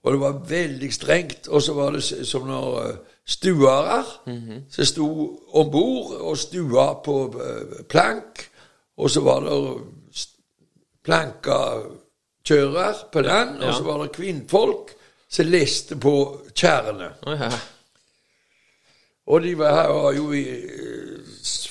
Og 0.03 0.11
det 0.11 0.19
var 0.19 0.41
veldig 0.49 0.93
strengt. 0.93 1.47
Og 1.47 1.61
så 1.61 1.73
var 1.73 1.91
det 1.91 2.03
som 2.27 2.47
når 2.47 2.91
stuere 3.25 4.03
mm 4.25 4.37
-hmm. 4.37 4.61
som 4.69 4.85
sto 4.85 5.39
om 5.53 5.71
bord 5.71 6.13
og 6.13 6.37
stua 6.37 6.93
på 6.93 7.25
eh, 7.25 7.85
plank. 7.89 8.49
Og 8.97 9.09
så 9.09 9.21
var 9.21 9.39
det 9.39 9.81
s- 11.01 11.05
plankakjører 11.05 13.03
på 13.11 13.21
den, 13.21 13.61
og 13.63 13.73
så 13.75 13.83
var 13.83 14.03
det 14.03 14.11
kvinnfolk 14.15 14.91
som 15.29 15.45
leste 15.45 15.95
på 15.95 16.15
ja. 16.61 17.51
Og 19.27 19.41
de 19.43 19.53
var, 19.57 19.87
var 19.93 20.11
jo 20.13 20.31
i, 20.33 20.43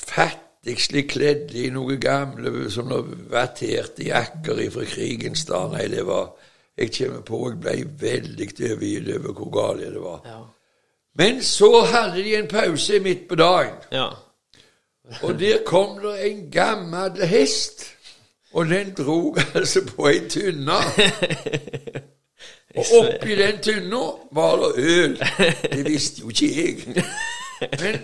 fattigslig 0.06 1.08
kledd 1.10 1.50
i 1.54 1.66
noe 1.70 1.96
gamle 2.00 2.70
som 2.70 2.88
sånne 2.88 3.26
vatterte 3.32 4.06
jakker 4.06 4.62
fra 4.70 4.84
krigens 4.88 5.44
dager. 5.48 5.74
Nei, 5.76 5.88
det 5.88 6.06
var 6.06 6.30
Jeg 6.80 6.92
kommer 6.96 7.20
på 7.20 7.38
jeg 7.50 7.58
ble 7.60 7.74
veldig 8.00 8.46
overgitt 8.72 9.08
over 9.18 9.32
hvor 9.36 9.50
galt 9.52 9.80
det 9.92 10.00
var. 10.00 10.20
Ja. 10.24 10.38
Men 11.18 11.42
så 11.42 11.82
hadde 11.84 12.22
de 12.24 12.36
en 12.38 12.46
pause 12.48 13.00
midt 13.04 13.26
på 13.28 13.34
dagen, 13.36 13.74
Ja. 13.92 14.06
og 15.22 15.38
der 15.40 15.58
kom 15.66 15.98
det 16.00 16.14
en 16.30 16.50
gammel 16.50 17.20
hest. 17.26 17.84
Og 18.52 18.66
den 18.66 18.94
drog 18.98 19.38
altså 19.54 19.84
på 19.86 20.08
ei 20.08 20.28
tynne. 20.28 20.78
Og 22.76 22.84
oppi 22.98 23.34
den 23.38 23.58
tynna 23.62 24.02
var 24.32 24.56
det 24.56 24.72
øl. 24.76 25.18
Det 25.72 25.84
visste 25.86 26.20
jo 26.20 26.28
ikke 26.28 26.50
jeg. 26.56 27.04
Men 27.80 28.00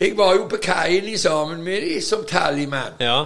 jeg 0.00 0.16
var 0.16 0.34
jo 0.34 0.46
på 0.48 0.56
kaien 0.62 1.04
i 1.04 1.16
sammen 1.16 1.62
med 1.62 1.80
dem 1.80 2.00
som 2.02 2.24
tallymann. 2.24 2.92
Ja. 3.00 3.24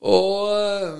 Og 0.00 0.52
eh, 0.60 0.98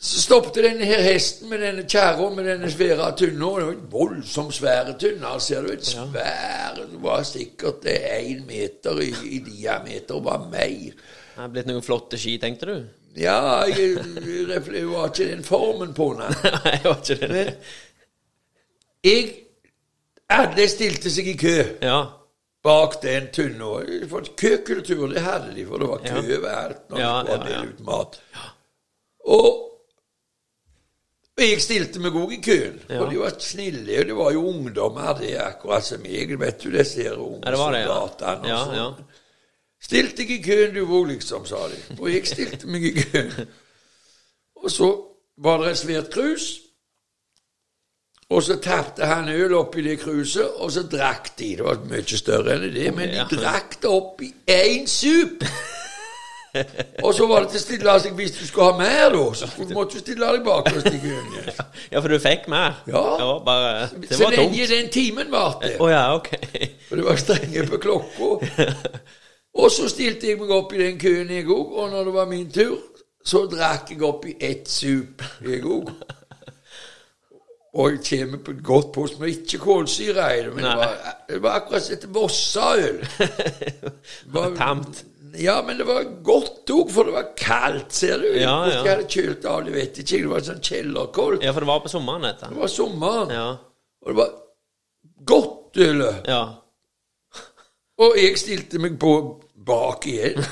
så 0.00 0.20
stoppet 0.22 0.64
denne 0.64 0.84
her 0.84 1.00
hesten 1.02 1.48
med 1.50 1.62
denne 1.62 1.84
kjerra 1.88 2.28
med 2.34 2.44
denne 2.44 2.70
svære 2.70 3.12
tynna. 3.16 3.50
Det 3.58 3.66
var 3.66 3.72
en 3.72 3.90
voldsomt 3.90 4.54
svære 4.54 4.96
tynne. 4.98 5.40
Ser 5.40 5.62
du? 5.62 5.72
Et 5.72 5.86
svær 5.86 6.74
Det 6.76 7.02
var 7.02 7.22
sikkert 7.22 7.86
én 7.86 8.46
meter 8.46 9.00
i, 9.00 9.14
i 9.24 9.38
diameter, 9.38 10.20
var 10.20 10.48
mer. 10.50 10.92
Det 11.32 11.42
er 11.44 11.52
blitt 11.54 11.68
noen 11.70 11.82
flotte 11.84 12.18
ski, 12.20 12.34
tenkte 12.42 12.66
du? 12.68 12.74
Ja, 13.16 13.64
jeg, 13.68 13.98
jeg 14.24 14.86
var 14.88 15.08
ikke 15.10 15.28
den 15.30 15.44
formen 15.44 15.92
på 15.96 16.10
den. 16.18 16.32
Nei, 16.64 16.74
var 16.84 17.00
ikke 17.02 17.28
det. 17.32 17.46
Jeg 19.04 19.24
Alle 20.32 20.66
stilte 20.70 21.10
seg 21.12 21.26
i 21.28 21.36
kø 21.36 21.56
Ja. 21.84 21.96
bak 22.64 22.94
den 23.02 23.26
tunna. 23.34 23.72
Køkultur, 24.38 25.08
det 25.12 25.20
hadde 25.24 25.52
de, 25.56 25.64
for 25.68 25.82
det 25.82 25.88
var 25.90 26.04
kø 26.06 26.20
overalt 26.38 26.88
når 26.92 27.02
Ja, 27.02 27.10
de 27.26 27.28
var 27.36 27.48
ja, 27.50 27.58
ja. 27.58 27.62
ut 27.68 27.80
mat. 27.88 28.20
Og 29.32 29.68
jeg 31.42 31.60
stilte 31.64 31.98
meg 32.00 32.14
òg 32.16 32.32
i 32.36 32.40
køen, 32.44 32.76
Ja. 32.88 33.00
de 33.10 33.18
var 33.18 33.34
snille. 33.42 33.98
Og 34.00 34.06
det 34.06 34.16
var 34.16 34.30
jo 34.36 34.42
ungdommer, 34.52 35.12
det 35.18 35.32
akkurat 35.40 35.84
som 35.84 36.00
meg. 36.04 36.32
Vet 36.38 36.60
du, 36.62 36.70
disse 36.70 37.02
her 37.02 37.18
unge 37.18 37.40
det 37.42 37.58
det, 37.72 37.80
ja. 37.82 37.86
soldatene. 37.88 38.48
Ja, 38.48 38.60
sånn. 38.64 38.76
ja. 38.76 39.11
Still 39.82 40.12
deg 40.16 40.30
i 40.30 40.42
køen 40.42 40.74
du 40.76 40.82
òg, 40.84 41.08
liksom, 41.10 41.46
sa 41.48 41.64
de. 41.68 41.78
Og 41.98 42.10
jeg 42.12 42.26
stilte 42.30 42.70
meg 42.70 42.84
i 42.86 42.92
køen. 43.02 43.48
Og 44.62 44.70
så 44.70 44.90
var 45.42 45.62
det 45.62 45.72
et 45.72 45.80
svært 45.82 46.12
krus. 46.14 46.52
Og 48.32 48.40
så 48.42 48.56
tappte 48.62 49.04
han 49.04 49.28
øl 49.28 49.52
oppi 49.58 49.82
det 49.84 49.98
kruset, 50.00 50.46
og 50.56 50.72
så 50.72 50.86
drakk 50.88 51.34
de. 51.38 51.50
Det 51.58 51.66
var 51.66 51.82
mye 51.90 52.18
større 52.18 52.56
enn 52.56 52.70
det, 52.72 52.88
men 52.96 53.12
de 53.12 53.26
drakk 53.36 53.76
det 53.82 53.90
opp 53.90 54.22
i 54.24 54.30
én 54.48 54.86
sup. 54.88 55.44
og 57.04 57.14
så 57.16 57.26
var 57.26 57.44
det 57.44 57.54
til 57.54 57.62
stille 57.62 57.94
seg 58.00 58.16
hvis 58.16 58.34
du 58.38 58.42
skulle 58.46 58.70
ha 58.70 58.78
mer, 58.78 59.12
da. 59.12 59.22
Så 59.36 59.50
måtte 59.72 59.98
du 59.98 60.04
stille 60.04 60.32
deg 60.36 60.46
bakerst 60.46 60.88
i 60.88 61.02
køen. 61.02 61.36
Ja. 61.40 61.56
Ja, 61.92 62.00
for 62.00 62.08
du 62.08 62.16
fikk 62.22 62.46
mer? 62.48 62.78
Ja. 62.88 63.02
bare, 63.44 63.88
det 64.00 64.16
Så 64.16 64.24
var 64.24 64.32
lenge 64.38 64.64
den 64.70 64.88
timen 64.92 65.28
varte. 65.32 65.74
Oh, 65.80 65.90
ja, 65.90 66.14
okay. 66.16 66.70
For 66.88 66.96
det 66.96 67.04
var 67.04 67.20
strenge 67.20 67.66
på 67.68 67.80
klokka. 67.82 68.70
Og 69.54 69.68
så 69.70 69.88
stilte 69.92 70.30
jeg 70.30 70.38
meg 70.40 70.50
opp 70.56 70.72
i 70.72 70.78
den 70.80 70.98
køen, 70.98 71.28
jeg 71.30 71.44
òg. 71.52 71.72
Og 71.82 71.90
når 71.92 72.04
det 72.08 72.14
var 72.14 72.26
min 72.30 72.48
tur, 72.54 72.78
så 73.24 73.44
drakk 73.52 73.90
jeg 73.92 74.02
opp 74.08 74.24
i 74.26 74.36
ett 74.40 74.68
sup, 74.72 75.22
jeg 75.44 75.60
òg. 75.68 75.90
Og 77.72 77.94
jeg 77.94 78.00
kommer 78.08 78.40
på 78.44 78.50
et 78.52 78.64
godt 78.64 78.90
post 78.92 79.20
med 79.20 79.30
ikke 79.32 79.58
kålsyre 79.62 80.26
i 80.38 80.42
det, 80.44 80.50
men 80.54 80.64
det 80.66 80.72
var, 80.76 80.96
det 81.30 81.38
var 81.44 81.54
akkurat 81.62 81.82
som 81.86 81.94
et 81.96 82.02
Vossaøl. 82.12 82.98
Det 83.22 84.34
var- 84.34 84.56
Tamt. 84.58 85.04
Ja, 85.40 85.54
men 85.64 85.78
det 85.78 85.86
var 85.88 86.02
godt 86.24 86.68
òg, 86.74 86.90
for 86.92 87.08
det 87.08 87.14
var 87.14 87.30
kaldt, 87.40 87.94
ser 87.96 88.18
du. 88.20 88.26
Ja, 88.36 88.66
ja. 88.68 88.82
jeg 88.84 88.90
hadde 88.90 89.06
kjølt 89.08 89.46
av, 89.48 89.62
det 89.64 89.72
vet 89.72 90.00
ikke. 90.02 90.18
Det 90.26 90.28
var 90.28 90.42
sånn 90.44 90.58
kjellerkoldt. 90.60 91.46
Ja, 91.46 91.54
for 91.56 91.64
det 91.64 91.70
var 91.70 91.80
på 91.80 91.88
sommeren, 91.88 92.26
dette. 92.28 92.50
Det 92.52 92.60
var 92.60 92.68
sommeren, 92.68 93.32
Ja. 93.32 93.46
og 94.04 94.10
det 94.12 94.16
var 94.18 94.34
godt 95.32 95.80
øl. 95.86 96.02
Ja. 96.28 96.42
Og 97.98 98.16
jeg 98.16 98.38
stilte 98.40 98.78
meg 98.78 98.98
på 98.98 99.12
bak 99.66 100.06
igjen. 100.06 100.42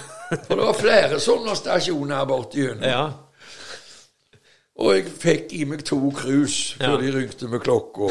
For 0.47 0.55
det 0.55 0.63
var 0.67 0.77
flere 0.79 1.17
sånne 1.21 1.57
stasjoner 1.59 2.17
her 2.21 2.29
borte 2.31 2.59
gjennom. 2.61 2.85
ja. 2.87 3.09
Og 4.81 4.95
jeg 4.97 5.11
fikk 5.13 5.51
i 5.59 5.65
meg 5.69 5.83
to 5.85 5.97
krus 6.17 6.55
før 6.79 6.95
Ja. 6.95 7.01
de 7.03 7.11
ringte 7.13 7.49
med 7.53 7.61
klokka. 7.61 8.07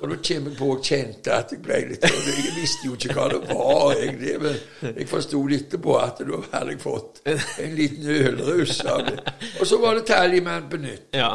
Og 0.00 0.10
da 0.10 0.16
kom 0.18 0.48
jeg 0.50 0.56
på 0.58 0.66
og 0.74 0.82
kjente 0.84 1.32
at 1.32 1.52
jeg 1.54 1.62
ble 1.64 1.78
litt 1.88 2.04
sånn 2.04 2.26
Jeg 2.26 2.52
visste 2.58 2.84
jo 2.88 2.96
ikke 2.98 3.14
hva 3.16 3.28
det 3.32 3.38
var, 3.48 3.94
egentlig, 3.96 4.34
men 4.42 4.58
jeg 4.98 5.08
forsto 5.08 5.40
etterpå 5.56 5.94
at 6.02 6.20
da 6.28 6.42
hadde 6.52 6.74
jeg 6.74 6.82
fått 6.82 7.22
en 7.64 7.74
liten 7.78 8.10
ølrus 8.18 8.82
av 8.84 9.06
det. 9.06 9.16
Og 9.60 9.66
så 9.70 9.78
var 9.80 9.94
det 9.96 10.04
Tallyman 10.10 10.68
på 10.68 10.82
nytt. 10.82 11.06
ja. 11.16 11.30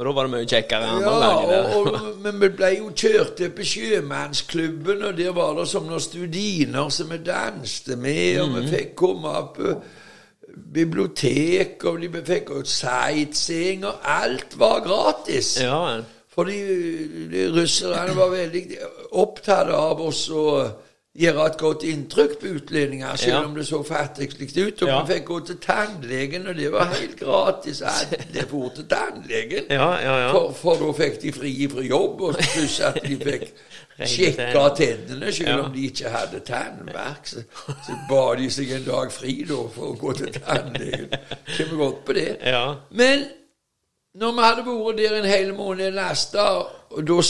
Og 0.00 0.06
da 0.08 0.12
var 0.16 0.24
det 0.24 0.32
mye 0.32 0.46
kjekkere 0.48 0.86
andre 0.88 1.10
Ja, 1.12 1.16
ganger. 1.20 1.66
og, 1.76 1.88
og, 1.92 2.20
men 2.24 2.38
vi 2.40 2.48
ble 2.56 2.68
jo 2.78 2.86
kjørt 2.96 3.34
til 3.36 3.50
på 3.52 3.66
sjømannsklubben, 3.68 5.02
og 5.04 5.18
der 5.18 5.34
var 5.36 5.52
det 5.58 5.66
som 5.68 5.84
noen 5.90 6.00
studiner 6.00 6.88
som 6.94 7.10
vi 7.12 7.18
danste 7.26 7.96
med, 8.00 8.40
og 8.40 8.54
vi 8.56 8.62
fikk 8.72 8.94
komme 9.02 9.34
opp 9.42 9.58
på 9.58 9.74
bibliotek, 10.72 11.84
og 11.88 12.00
vi 12.00 12.08
fikk 12.26 12.50
sightseeing, 12.68 13.84
og 13.88 14.00
alt 14.04 14.56
var 14.60 14.80
gratis. 14.84 15.54
Ja, 15.60 16.00
Fordi 16.32 16.56
de 17.32 17.44
russerne 17.52 18.14
var 18.16 18.30
veldig 18.32 18.62
opptatt 19.20 19.68
av 19.76 20.00
oss 20.00 20.24
å 20.32 20.46
gjøre 21.18 21.44
et 21.46 21.56
godt 21.60 21.82
inntrykk 21.84 22.38
på 22.40 22.46
utlendinger, 22.56 23.16
selv 23.16 23.32
Ja. 23.32 23.44
om 23.44 23.54
det 23.54 23.66
så 23.66 23.82
fattigslig 23.84 24.66
ut. 24.66 24.82
Og 24.82 24.88
Ja. 24.88 25.02
vi 25.04 25.12
fikk 25.12 25.24
gå 25.24 25.40
til 25.46 25.56
tannlegen, 25.60 26.46
og 26.46 26.54
det 26.54 26.72
var 26.72 26.84
helt 26.84 27.18
gratis. 27.20 27.82
Alle 27.86 28.46
for 28.48 28.72
til 28.74 28.86
tannlegen. 28.88 29.64
ja, 29.70 29.90
ja. 30.00 30.16
ja. 30.26 30.30
For, 30.32 30.52
for 30.52 30.74
da 30.80 30.92
fikk 31.04 31.18
de 31.22 31.32
fri 31.32 31.68
fra 31.68 31.80
jobb, 31.84 32.20
og 32.20 32.34
pluss 32.34 32.80
at 32.80 32.98
de 33.04 33.16
fikk 33.30 33.44
sjekka 34.08 34.62
tennene, 34.76 35.32
selv 35.32 35.64
om 35.66 35.72
de 35.72 35.84
ikke 35.90 36.08
hadde 36.08 36.40
tannverk. 36.48 37.26
Så, 37.28 37.44
så 37.86 37.98
ba 38.08 38.22
de 38.40 38.48
seg 38.50 38.72
en 38.72 38.84
dag 38.88 39.12
fri 39.12 39.36
da 39.48 39.60
for 39.74 39.92
å 39.92 39.98
gå 40.00 40.12
til 40.16 40.32
tannlegen. 40.40 41.12
Kommer 41.58 41.76
godt 41.84 42.04
på 42.04 42.12
det. 42.12 42.36
ja. 42.46 42.64
Men 42.90 43.24
når 44.14 44.32
vi 44.32 44.40
hadde 44.48 44.64
vært 44.66 44.96
der 44.98 45.18
en 45.20 45.28
hel 45.28 45.54
måned 45.56 45.90
lasta, 45.96 46.48
og 46.90 47.06
da 47.08 47.20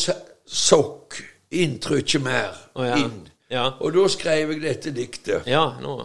sokk 0.47 1.19
inntrykket 1.51 2.23
mer 2.23 2.57
inn. 2.97 3.29
Ja. 3.53 3.67
Og 3.81 3.93
da 3.95 4.07
skrev 4.09 4.51
jeg 4.55 4.63
dette 4.63 4.91
diktet. 4.97 5.47
Ja, 5.47 5.67
nå. 5.83 5.99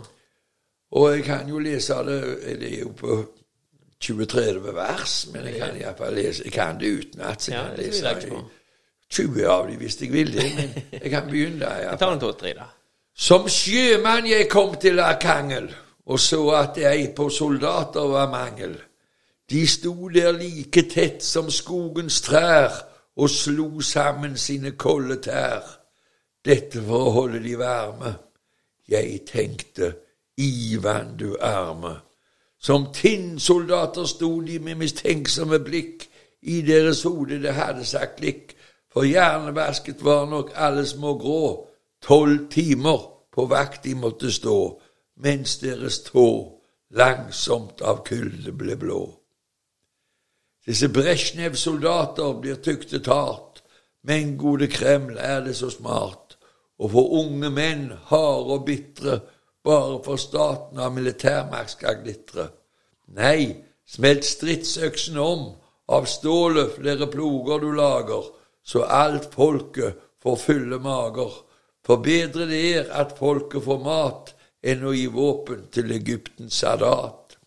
Og 0.91 1.09
jeg 1.15 1.23
kan 1.27 1.47
jo 1.49 1.59
lese 1.59 1.93
det 2.07 2.19
Det 2.61 2.69
er 2.73 2.79
jo 2.81 2.91
på 2.95 3.17
20-30 4.03 4.71
vers, 4.75 5.27
men 5.33 5.45
jeg 5.49 5.57
kan 5.59 5.77
iallfall 5.79 6.13
lese 6.15 6.43
Jeg 6.45 6.53
kan 6.53 6.77
det 6.79 6.91
utenat. 6.99 7.47
jeg 7.47 7.55
Ja, 7.55 7.63
kan 7.67 7.77
det 7.77 7.85
lese 7.87 8.05
jeg 8.07 8.17
ikke 8.17 8.27
i 8.27 8.29
på. 8.29 8.43
20 9.09 9.45
av 9.47 9.67
dem 9.67 9.77
hvis 9.79 10.01
jeg 10.01 10.11
vil 10.13 10.33
det, 10.33 10.45
men 10.55 10.83
jeg 11.03 11.11
kan 11.11 11.29
begynne. 11.29 11.65
Jeg 11.81 11.99
tar 11.99 12.13
en 12.13 12.19
to-tre, 12.19 12.53
da. 12.53 12.67
Som 13.15 13.47
sjømann 13.49 14.27
jeg 14.29 14.49
kom 14.49 14.75
til 14.75 14.99
Arkangel, 14.99 15.71
og 16.05 16.19
så 16.19 16.49
at 16.59 16.77
jeg 16.77 17.13
på 17.15 17.29
soldater 17.29 18.07
var 18.11 18.29
mangel. 18.29 18.75
De 19.49 19.67
sto 19.67 20.09
der 20.13 20.31
like 20.35 20.81
tett 20.91 21.23
som 21.23 21.49
skogens 21.51 22.21
trær 22.21 22.71
og 23.17 23.29
slo 23.29 23.79
sammen 23.81 24.37
sine 24.37 24.71
kolde 24.71 25.15
tær. 25.23 25.63
Dette 26.45 26.81
for 26.83 27.07
å 27.07 27.13
holde 27.15 27.41
de 27.43 27.55
varme. 27.59 28.13
Jeg 28.87 29.23
tenkte, 29.27 29.93
Ivan, 30.37 31.15
du 31.17 31.35
arme. 31.41 31.95
Som 32.59 32.89
tinnsoldater 32.93 34.05
sto 34.05 34.29
de 34.41 34.59
med 34.59 34.79
mistenksomme 34.81 35.59
blikk. 35.59 36.07
I 36.41 36.61
deres 36.61 37.03
hode 37.03 37.41
det 37.41 37.53
hadde 37.57 37.85
sagt 37.85 38.19
klikk, 38.21 38.53
for 38.93 39.03
hjernevasket 39.03 40.03
var 40.05 40.25
nok 40.29 40.53
alle 40.55 40.85
små 40.85 41.15
grå. 41.19 41.67
Tolv 42.01 42.47
timer 42.53 43.01
på 43.33 43.45
vakt 43.45 43.83
de 43.83 43.95
måtte 43.95 44.31
stå, 44.31 44.57
mens 45.21 45.57
deres 45.61 45.99
tå 46.05 46.27
langsomt 46.89 47.81
av 47.81 48.03
kulde 48.07 48.53
ble 48.53 48.77
blå. 48.79 49.01
Disse 50.67 50.89
Brezjnev-soldater 50.91 52.33
blir 52.41 52.57
tyktet 52.63 53.07
hardt, 53.07 53.61
men 54.03 54.35
gode 54.39 54.67
Kreml 54.67 55.17
er 55.19 55.45
det 55.45 55.55
så 55.55 55.69
smart, 55.71 56.26
og 56.77 56.91
for 56.93 57.13
unge 57.21 57.49
menn, 57.53 57.89
harde 58.09 58.57
og 58.57 58.65
bitre, 58.67 59.19
bare 59.65 59.97
for 60.05 60.19
staten 60.21 60.79
av 60.79 60.93
militærmakt 60.95 61.73
skal 61.75 62.01
glitre. 62.03 62.49
Nei, 63.17 63.63
smelt 63.87 64.25
stridsøksen 64.27 65.17
om, 65.19 65.49
av 65.87 66.07
stålet 66.11 66.75
flere 66.77 67.07
ploger 67.11 67.63
du 67.63 67.71
lager, 67.75 68.31
så 68.63 68.83
alt 68.83 69.29
folket 69.33 69.99
får 70.23 70.39
fulle 70.41 70.79
mager. 70.83 71.31
For 71.87 72.03
bedre 72.03 72.47
det 72.49 72.63
er 72.75 72.89
at 73.01 73.15
folket 73.17 73.63
får 73.63 73.83
mat, 73.83 74.33
enn 74.67 74.83
å 74.83 74.93
gi 74.95 75.05
våpen 75.07 75.67
til 75.71 75.93
Egyptens 75.95 76.59
Sadat. 76.63 77.37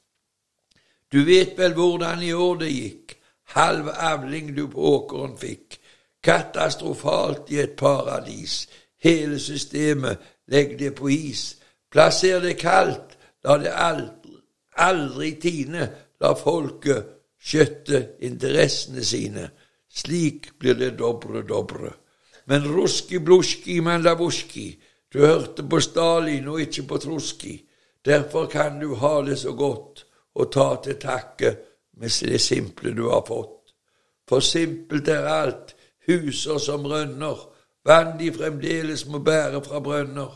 Du 1.10 1.24
vet 1.26 1.56
vel 1.58 1.74
hvordan 1.76 2.22
i 2.22 2.32
år 2.32 2.60
det 2.62 2.70
gikk, 2.70 3.16
halv 3.56 3.90
avling 3.90 4.54
du 4.56 4.66
på 4.70 4.94
åkeren 4.94 5.34
fikk. 5.36 5.76
Katastrofalt 6.22 7.50
i 7.50 7.58
et 7.62 7.74
paradis, 7.80 8.62
hele 9.04 9.38
systemet, 9.38 10.18
legg 10.50 10.78
det 10.78 10.94
på 10.94 11.10
is. 11.10 11.56
Plasser 11.90 12.40
det 12.40 12.56
kaldt, 12.60 13.16
la 13.44 13.56
det 13.58 13.72
aldri, 13.74 14.36
aldri 14.76 15.32
tine, 15.42 15.88
la 16.20 16.34
folket 16.38 17.16
skjøtte 17.40 18.02
interessene 18.26 19.04
sine. 19.04 19.48
Slik 19.90 20.52
blir 20.58 20.78
det 20.78 20.92
dobre 20.98 21.42
dobre. 21.48 21.90
Men 22.46 22.66
ruski 22.66 23.18
bluski 23.18 23.80
mandavoski, 23.80 24.68
du 25.12 25.24
hørte 25.26 25.64
på 25.66 25.80
Stalin 25.82 26.48
og 26.48 26.60
ikke 26.62 26.86
på 26.86 26.98
truski. 27.02 27.56
Derfor 28.04 28.46
kan 28.46 28.78
du 28.80 28.94
ha 28.94 29.20
det 29.26 29.38
så 29.38 29.52
godt 29.52 30.04
og 30.34 30.52
ta 30.52 30.68
til 30.84 30.98
takke 31.00 31.56
med 31.98 32.10
det 32.30 32.40
simple 32.40 32.94
du 32.96 33.08
har 33.10 33.24
fått. 33.26 33.74
For 34.28 34.40
simpelt 34.40 35.08
er 35.08 35.26
alt, 35.26 35.74
huser 36.06 36.58
som 36.58 36.86
rønner, 36.86 37.49
vann 37.84 38.18
de 38.18 38.32
fremdeles 38.32 39.06
må 39.06 39.18
bære 39.18 39.62
fra 39.64 39.80
brønner. 39.80 40.30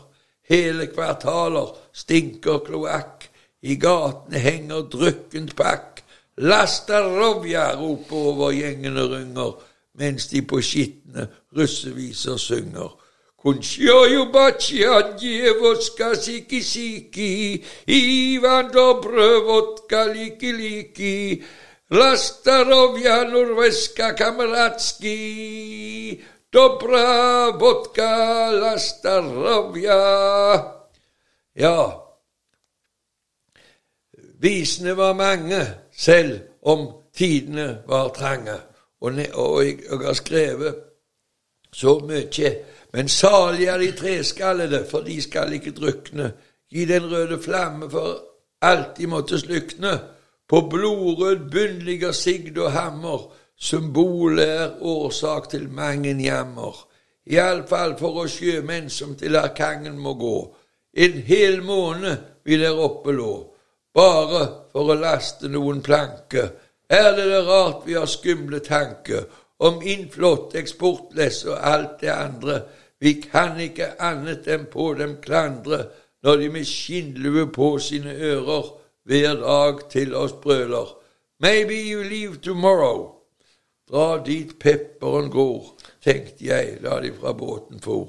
Hele 0.49 0.87
kvartaler 0.87 1.73
stinker 1.93 2.59
kloakk, 2.65 3.29
i 3.61 3.75
gatene 3.81 4.39
henger 4.39 4.85
drykkent 4.93 5.55
pakk. 5.57 6.03
Lastarovja 6.37 7.71
roper 7.79 8.15
over 8.15 8.51
gjengene 8.51 9.07
runger, 9.09 9.55
mens 9.97 10.27
de 10.27 10.41
på 10.41 10.61
skitne 10.61 11.27
russeviser 11.57 12.37
synger. 12.37 12.91
Kunsjojo 13.41 14.25
batsja 14.33 14.99
djevoska 15.19 16.15
siki 16.17 16.61
siki, 16.63 17.63
Ivan 17.87 18.71
dobre 18.73 19.27
vodka 19.47 20.03
liki 20.09 20.51
liki, 20.51 21.43
Lastarovja 21.93 23.23
norveska 23.29 24.15
kameratski, 24.17 25.17
Dobra 26.55 27.51
vodka 27.59 28.51
Lastarovja. 28.51 30.01
Ja, 31.53 32.05
Visene 34.39 34.97
var 34.97 35.13
mange, 35.13 35.67
selv 35.91 36.39
om 36.61 36.87
tidene 37.17 37.81
var 37.87 38.09
trange. 38.15 38.55
Og, 39.01 39.13
og 39.33 39.65
jeg, 39.65 39.79
jeg 39.89 39.99
har 39.99 40.13
skrevet 40.13 40.75
så 41.73 41.99
mye. 41.99 42.51
Men 42.93 43.07
salige 43.07 43.69
er 43.69 43.77
de 43.77 43.91
treskallede, 43.91 44.85
for 44.89 45.03
de 45.03 45.21
skal 45.21 45.53
ikke 45.53 45.75
drukne. 45.75 46.31
Gi 46.71 46.85
den 46.85 47.11
røde 47.11 47.41
flamme, 47.41 47.89
for 47.91 48.21
alt 48.61 48.97
de 48.97 49.07
måtte 49.07 49.39
slukne. 49.39 49.99
På 50.47 50.61
blodrød 50.71 51.49
bunn 51.51 51.81
ligger 51.83 52.11
sigd 52.11 52.57
og 52.57 52.71
hammer. 52.71 53.33
Symbolet 53.57 54.49
er 54.49 54.83
årsak 54.83 55.49
til 55.49 55.69
mange 55.71 56.11
jammer. 56.23 56.75
Iallfall 57.25 57.95
for 57.97 58.25
oss 58.25 58.35
sjømenn 58.37 58.89
som 58.93 59.15
til 59.17 59.35
Arkangen 59.39 59.97
må 59.97 60.13
gå. 60.19 60.37
En 60.93 61.17
hel 61.27 61.61
måned 61.63 62.17
vi 62.45 62.59
der 62.61 62.77
oppe 62.77 63.15
lå, 63.15 63.31
bare 63.95 64.43
for 64.71 64.91
å 64.91 64.99
laste 64.99 65.49
noen 65.49 65.81
planker. 65.83 66.51
Er 66.89 67.15
det 67.17 67.25
det 67.31 67.41
rart 67.47 67.87
vi 67.87 67.95
har 67.97 68.11
skumle 68.11 68.59
tanker 68.59 69.25
om 69.57 69.81
innflott, 69.81 70.53
eksportless 70.55 71.45
og 71.49 71.57
alt 71.57 71.97
det 72.03 72.13
andre? 72.13 72.61
Vi 72.99 73.17
kan 73.23 73.57
ikke 73.59 73.95
annet 74.03 74.47
enn 74.51 74.67
på 74.71 74.93
dem 74.99 75.17
klandre 75.23 75.87
når 76.23 76.37
de 76.41 76.49
med 76.53 76.69
skinnlue 76.69 77.47
på 77.55 77.75
sine 77.81 78.13
ører 78.13 78.71
hver 79.05 79.41
dag 79.41 79.83
til 79.89 80.15
oss 80.15 80.37
brøler. 80.43 80.93
Maybe 81.39 81.81
you 81.89 82.03
leave 82.03 82.37
tomorrow. 82.41 83.14
Dra 83.89 84.17
dit 84.25 84.59
pepperen 84.59 85.29
går, 85.29 85.75
tenkte 86.01 86.45
jeg 86.47 86.79
da 86.81 86.97
de 87.03 87.11
fra 87.13 87.33
båten 87.37 87.81
for. 87.81 88.07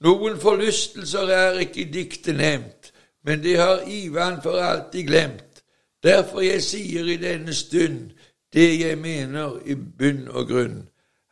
Noen 0.00 0.38
forlystelser 0.40 1.28
er 1.34 1.58
ikke 1.64 1.82
i 1.82 1.90
diktet 1.92 2.38
nevnt, 2.38 2.92
men 3.26 3.42
det 3.44 3.58
har 3.60 3.84
Ivan 3.84 4.38
for 4.42 4.56
alltid 4.62 5.10
glemt. 5.10 5.62
Derfor 6.02 6.40
jeg 6.40 6.62
sier 6.62 7.04
i 7.04 7.18
denne 7.20 7.54
stund 7.54 8.14
det 8.54 8.68
jeg 8.80 8.98
mener 8.98 9.58
i 9.66 9.74
bunn 9.74 10.28
og 10.30 10.48
grunn, 10.48 10.86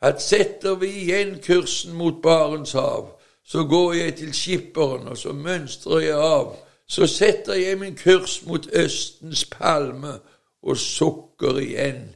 at 0.04 0.20
setter 0.22 0.76
vi 0.76 0.90
igjen 1.06 1.38
kursen 1.40 1.94
mot 1.96 2.18
Barentshav, 2.22 3.14
så 3.46 3.64
går 3.64 3.94
jeg 3.94 4.16
til 4.18 4.34
skipperen, 4.34 5.08
og 5.08 5.16
så 5.16 5.32
mønstrer 5.32 6.02
jeg 6.02 6.18
av. 6.18 6.52
Så 6.86 7.06
setter 7.06 7.54
jeg 7.54 7.78
min 7.78 7.96
kurs 7.96 8.42
mot 8.46 8.66
Østens 8.74 9.44
palme 9.50 10.18
og 10.62 10.76
sukker 10.76 11.58
igjen 11.62 12.15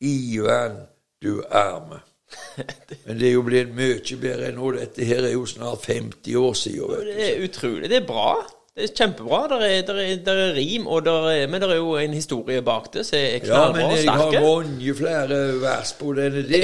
Ivan, 0.00 0.78
du 1.22 1.42
er 1.50 1.80
med. 1.88 2.06
Men 3.06 3.18
det 3.18 3.28
er 3.28 3.34
jo 3.34 3.42
blitt 3.42 3.74
mye 3.74 4.16
bedre 4.22 4.52
nå. 4.54 4.70
Dette 4.78 5.04
her 5.04 5.26
er 5.26 5.34
jo 5.34 5.44
snart 5.50 5.86
50 5.90 6.36
år 6.36 6.56
siden. 6.56 7.04
Det 7.10 7.26
er 7.26 7.44
utrolig. 7.44 7.90
Det 7.90 8.02
er 8.02 8.06
bra. 8.06 8.32
Det 8.70 8.86
er 8.86 8.92
kjempebra. 8.96 9.40
Der 9.50 9.64
er, 9.66 9.82
der 9.86 9.94
er, 9.94 10.16
der 10.24 10.32
er 10.32 10.54
rim, 10.54 10.86
og 10.86 11.04
der 11.04 11.28
er, 11.30 11.46
men 11.50 11.60
det 11.60 11.70
er 11.70 11.80
jo 11.80 11.96
en 11.98 12.14
historie 12.14 12.62
bak 12.62 12.92
det 12.94 13.04
som 13.06 13.18
er 13.18 13.46
Ja, 13.46 13.64
men 13.72 13.82
og 13.84 13.96
jeg 13.98 14.12
har 14.12 14.36
mange 14.40 14.94
flere 14.94 15.40
vers 15.60 15.92
på 15.98 16.12
denne. 16.16 16.44
Det. 16.48 16.62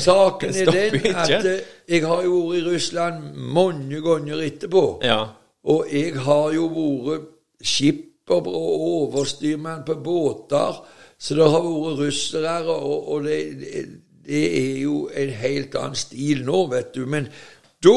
Saken 0.00 0.54
er 0.54 0.70
den 0.70 1.16
at 1.16 1.34
eh, 1.34 1.58
jeg 1.88 2.06
har 2.06 2.22
jo 2.24 2.38
vært 2.46 2.62
i 2.62 2.66
Russland 2.70 3.34
mange 3.34 4.00
ganger 4.00 4.44
etterpå. 4.46 4.84
Ja. 5.04 5.24
Og 5.66 5.86
jeg 5.92 6.14
har 6.24 6.52
jo 6.54 6.68
vært 7.10 7.26
skipper 7.62 8.46
og 8.46 8.86
overstyrmann 8.92 9.82
på 9.86 9.98
båter, 10.04 10.78
så 11.18 11.34
det 11.38 11.46
har 11.50 11.62
vært 11.64 12.00
russere, 12.04 12.56
og, 12.68 13.08
og 13.14 13.24
det, 13.24 13.36
det, 13.60 13.84
det 14.26 14.42
er 14.58 14.80
jo 14.82 14.96
en 15.16 15.30
helt 15.40 15.74
annen 15.80 15.96
stil 15.98 16.42
nå, 16.44 16.66
vet 16.72 16.90
du. 16.94 17.04
Men 17.06 17.28
da, 17.84 17.94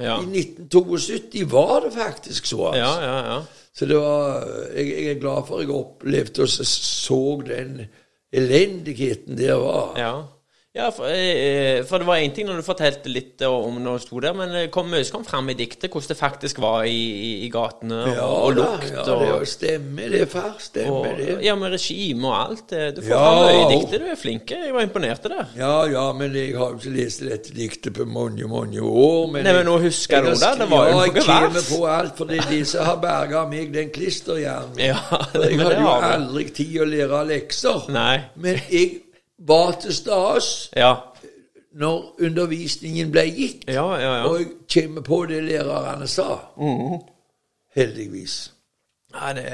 Ja. 0.00 0.18
i 0.22 0.28
1972, 0.44 1.44
var 1.52 1.80
det 1.86 1.92
faktisk 1.96 2.46
så. 2.46 2.70
Altså. 2.70 2.80
Ja, 2.80 2.92
ja, 3.04 3.18
ja. 3.32 3.40
Så 3.74 3.86
det 3.88 3.96
var, 3.96 4.42
jeg, 4.76 4.86
jeg 4.92 5.10
er 5.16 5.20
glad 5.20 5.46
for 5.48 5.56
at 5.58 5.64
jeg 5.66 5.74
opplevde 5.74 6.42
og 6.44 6.48
så, 6.52 6.64
så 6.68 7.20
den 7.46 7.86
elendigheten 8.32 9.38
der 9.38 9.54
var. 9.60 9.92
Ja, 9.98 10.12
ja 10.72 10.86
for, 10.88 11.04
eh, 11.04 11.82
for 11.84 12.00
det 12.00 12.06
var 12.08 12.16
én 12.16 12.32
ting 12.32 12.46
når 12.48 12.62
du 12.62 12.64
fortalte 12.64 13.10
litt 13.12 13.42
om 13.44 13.74
når 13.84 13.98
du 13.98 14.02
sto 14.06 14.20
der, 14.24 14.32
men 14.32 14.54
det 14.54 14.62
kom 14.72 14.86
mye 14.88 15.04
som 15.04 15.18
kom 15.18 15.26
fram 15.28 15.50
i 15.52 15.56
diktet, 15.58 15.90
hvordan 15.92 16.08
det 16.08 16.16
faktisk 16.16 16.62
var 16.64 16.86
i, 16.88 16.94
i, 16.96 17.32
i 17.44 17.50
gatene, 17.52 17.98
Ja, 18.14 18.24
og 18.24 18.46
og 18.46 18.54
lukt 18.56 18.86
ja, 18.88 19.04
det 19.04 19.50
stemmer 19.50 20.14
det, 20.14 20.22
far. 20.32 20.54
Stemmer 20.64 21.10
og 21.12 21.20
det. 21.20 21.36
Ja, 21.44 21.58
med 21.60 21.74
regime 21.74 22.30
og 22.30 22.38
alt. 22.38 22.72
Du 22.96 23.02
får 23.02 23.10
Ja, 23.12 23.20
fram 23.20 23.42
mye 23.42 23.60
i 23.60 23.68
diktet. 23.74 24.00
Du 24.00 24.08
er 24.14 24.18
flink. 24.22 24.54
Jeg 24.56 24.72
var 24.78 24.86
imponert 24.88 25.28
der. 25.28 25.44
Ja, 25.60 25.74
ja, 25.92 26.06
men 26.16 26.34
jeg 26.40 26.56
har 26.56 26.72
jo 26.72 26.80
ikke 26.80 26.94
lest 26.96 27.20
dette 27.28 27.52
diktet 27.56 27.92
på 28.00 28.08
mange, 28.08 28.48
mange 28.48 28.80
år. 28.80 29.28
Men 29.36 29.44
Nei, 29.44 29.54
men 29.60 29.68
nå 29.68 29.76
husker 29.84 30.18
jeg 30.22 30.24
du 30.24 30.40
det? 30.40 30.52
Det 30.64 30.70
var 30.72 30.88
jo 30.88 30.96
ja, 30.96 31.04
jeg 31.10 31.28
kommer 31.28 31.68
på 31.68 31.84
alt, 31.98 32.16
for 32.16 32.32
det 32.32 32.40
er 32.40 32.50
de 32.56 32.64
som 32.72 32.88
har 32.88 33.00
berga 33.04 33.44
meg 33.52 33.72
den 33.76 33.92
klisterhjernen. 33.92 34.80
Ja, 34.88 34.98
jeg 35.36 35.60
hadde 35.60 35.80
jo 35.84 35.94
aldri 36.00 36.48
tid 36.62 36.76
å 36.80 36.88
lære 36.96 37.24
lekser. 37.36 37.88
Nei. 37.92 38.22
Men 38.40 38.60
jeg 38.72 39.02
var 39.48 39.72
til 39.82 39.94
stas 39.94 40.70
Ja. 40.76 40.94
når 41.74 42.14
undervisningen 42.20 43.10
ble 43.12 43.24
gitt. 43.32 43.64
Ja, 43.68 43.86
ja, 44.00 44.10
ja. 44.16 44.24
Og 44.28 44.38
jeg 44.38 44.48
kommer 44.74 45.00
på 45.06 45.24
det 45.26 45.42
lærerne 45.44 46.06
sa. 46.06 46.38
Heldigvis. 47.76 48.52
ja 49.14 49.32
det 49.36 49.44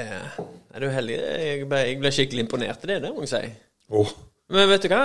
er 0.73 0.79
du 0.79 0.87
heldig. 0.89 1.15
Jeg 1.19 1.67
ble, 1.69 1.77
jeg 1.87 1.99
ble 1.99 2.11
skikkelig 2.11 2.45
imponert 2.45 2.83
i 2.83 2.87
det, 2.91 3.01
det 3.03 3.11
må 3.15 3.23
jeg 3.25 3.31
si. 3.33 3.51
Åh. 3.91 4.11
Men 4.49 4.69
vet 4.69 4.83
du 4.85 4.91
hva? 4.91 5.03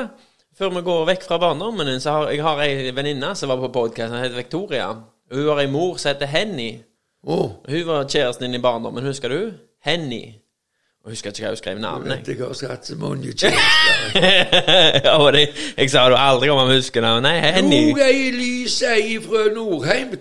Før 0.59 0.71
vi 0.77 0.83
går 0.87 1.07
vekk 1.09 1.25
fra 1.27 1.39
barndommen 1.43 1.87
din, 1.89 2.01
så 2.01 2.13
har 2.15 2.31
jeg 2.31 2.43
har 2.45 2.61
ei 2.63 2.91
venninne 2.95 3.33
som 3.37 3.51
var 3.51 3.59
på 3.65 3.73
podkast, 3.75 4.13
som 4.13 4.21
heter 4.23 4.37
Victoria. 4.39 4.89
Hun 5.33 5.49
har 5.49 5.61
ei 5.65 5.71
mor 5.71 5.97
som 5.99 6.13
heter 6.13 6.31
Henny. 6.31 6.69
Åh. 7.27 7.51
Hun 7.69 7.87
var 7.89 8.05
kjæresten 8.07 8.47
din 8.47 8.59
i 8.61 8.63
barndommen, 8.63 9.03
husker 9.07 9.29
du? 9.33 9.53
Henny. 9.83 10.35
Og 11.05 11.11
husker 11.13 11.35
ikke 11.35 11.43
hva 11.45 11.49
hun 11.53 11.57
skrev 11.61 11.81
navnet. 11.85 12.29
Jeg 12.29 12.39
har 12.41 12.69
hatt 12.71 12.87
så 12.89 12.95
mange 12.97 13.33
kjærester. 13.37 15.03
jeg 15.77 15.91
sa 15.93 16.05
du 16.09 16.15
aldri 16.17 16.49
om 16.49 16.63
å 16.63 16.65
husker 16.71 17.05
navnet. 17.05 17.27
Nei, 17.27 17.51
Henny. 17.59 17.81
Jo, 17.91 17.99
Elise 18.07 18.89
ei 18.95 19.19
fra 19.21 19.43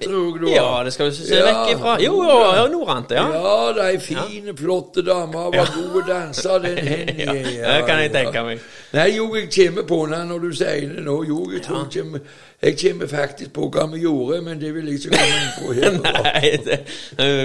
tror 0.02 0.42
du. 0.42 0.50
Ja, 0.52 0.84
det 0.84 0.92
skal 0.94 1.08
du 1.08 1.16
se 1.16 1.38
Ja. 1.38 1.46
vekk 1.48 1.72
ifra. 1.78 1.94
Jo, 2.04 2.18
jo, 2.28 2.36
ja, 2.58 2.68
Nordante, 2.68 3.16
ja. 3.16 3.24
Ja, 3.32 3.72
de 3.80 4.00
fine, 4.04 4.58
flotte 4.60 5.06
damer 5.08 5.56
var 5.56 5.72
gode 5.72 6.04
danser, 6.12 6.60
den 6.68 6.78
Henny. 6.92 7.30
Ja, 7.32 7.78
det 7.78 7.88
kan 7.88 8.04
jeg 8.04 8.12
tenke 8.12 8.44
meg. 8.44 8.60
Nei, 8.92 9.08
jo, 9.16 9.32
jeg 9.40 9.48
kommer 9.56 9.88
på 9.88 10.04
henne 10.04 10.24
når 10.36 10.40
du 10.50 10.52
sier 10.66 10.94
det 10.98 11.08
nå. 11.08 11.20
Jo, 11.32 11.46
jeg 11.56 11.64
tror 11.64 11.86
jeg 11.88 12.02
kommer 12.04 12.20
Jeg 12.64 12.78
kommer 12.84 13.08
faktisk 13.08 13.54
på 13.56 13.72
hva 13.72 13.88
vi 13.96 14.04
gjorde, 14.04 14.42
men 14.44 14.60
det 14.60 14.76
vil 14.76 14.92
jeg 14.92 15.00
ikke 15.00 15.16
komme 15.16 15.36
inn 15.40 15.54
på 15.64 15.74
her. 15.80 16.02
Nei, 16.28 16.58
det, 16.68 16.84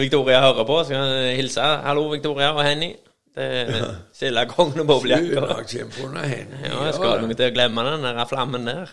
Victoria 0.03 0.43
hører 0.43 0.67
på, 0.67 0.83
så 0.91 0.99
kan 0.99 1.07
jeg 1.23 1.37
hilse. 1.45 1.61
Hallo, 1.87 2.11
Victoria 2.11 2.51
og 2.59 2.65
Henny. 2.67 2.97
Det 3.39 3.49
kongen 3.69 4.01
Sildekongen 4.19 4.81
og 4.83 6.25
henne 6.27 6.63
Ja, 6.65 6.81
jeg 6.89 6.95
skal 6.97 7.21
noe 7.23 7.37
til 7.39 7.51
å 7.51 7.55
glemme 7.55 7.85
den 7.87 8.07
der 8.09 8.25
flammen 8.31 8.67
der. 8.67 8.91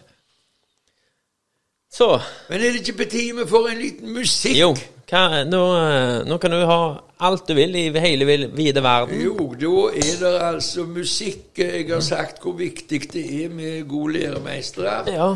Så 1.96 2.20
Men 2.50 2.60
er 2.60 2.76
det 2.76 2.84
ikke 2.84 3.00
på 3.04 3.10
tide 3.10 3.40
vi 3.40 3.48
får 3.50 3.70
en 3.72 3.80
liten 3.80 4.14
musikk? 4.14 4.58
Jo, 4.60 4.74
hva, 5.10 5.44
nå, 5.48 5.62
eh, 5.80 6.24
nå 6.28 6.38
kan 6.42 6.52
du 6.52 6.66
ha 6.68 6.80
alt 7.26 7.48
du 7.48 7.54
vil 7.56 7.76
i 7.80 7.88
hele 8.04 8.28
vide 8.28 8.84
verden. 8.84 9.22
Jo, 9.22 9.48
da 9.56 9.74
er 10.02 10.16
det 10.20 10.34
altså 10.44 10.86
musikk. 10.90 11.54
Jeg 11.62 11.88
har 11.90 12.04
sagt 12.04 12.42
hvor 12.44 12.58
viktig 12.60 13.02
det 13.14 13.26
er 13.44 13.54
med 13.54 13.88
gode 13.88 14.20
læremestere. 14.20 14.98
Ja. 15.14 15.30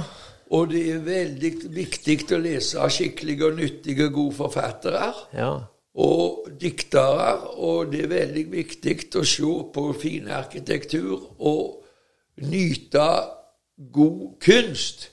Og 0.50 0.72
det 0.72 0.84
er 0.92 1.04
veldig 1.06 1.52
viktig 1.76 2.18
å 2.34 2.42
lese 2.42 2.80
av 2.82 2.90
skikkelige 2.92 3.52
og 3.52 3.60
nyttige 3.60 4.10
gode 4.12 4.36
forfattere. 4.42 5.12
Ja. 5.38 5.54
Og 5.96 6.48
diktere, 6.62 7.38
og 7.58 7.92
det 7.92 8.04
er 8.04 8.12
veldig 8.12 8.52
viktig 8.52 8.98
å 9.18 9.24
se 9.26 9.54
på 9.74 9.86
fin 10.02 10.28
arkitektur 10.28 11.24
og 11.40 11.84
nyte 12.38 13.08
god 13.94 14.36
kunst. 14.44 15.10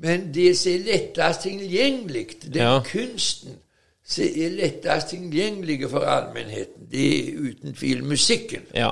Men 0.00 0.30
det 0.34 0.52
som 0.58 0.72
er 0.72 0.84
lettest 0.86 1.42
tilgjengelig, 1.44 2.26
den 2.42 2.62
Ja. 2.62 2.80
kunsten 2.84 3.58
som 4.04 4.24
er 4.24 4.50
lettest 4.50 5.08
tilgjengelig 5.08 5.90
for 5.90 6.00
allmennheten, 6.00 6.88
det 6.90 7.06
er 7.28 7.38
uten 7.38 7.74
tvil 7.74 8.04
musikken. 8.04 8.62
Ja. 8.74 8.90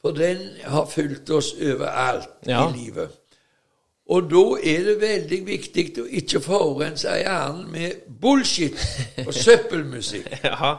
For 0.00 0.10
den 0.16 0.38
har 0.64 0.86
fulgt 0.86 1.30
oss 1.30 1.52
overalt 1.54 2.28
Ja. 2.46 2.68
i 2.68 2.72
livet. 2.78 3.08
Og 4.10 4.24
da 4.30 4.40
er 4.66 4.80
det 4.88 4.96
veldig 5.00 5.36
viktig 5.46 5.84
å 6.02 6.06
ikke 6.18 6.40
forurense 6.42 7.12
hjernen 7.20 7.68
med 7.70 8.00
bullshit 8.20 8.74
og 9.26 9.34
søppelmusikk. 9.44 10.26
ja. 10.44 10.72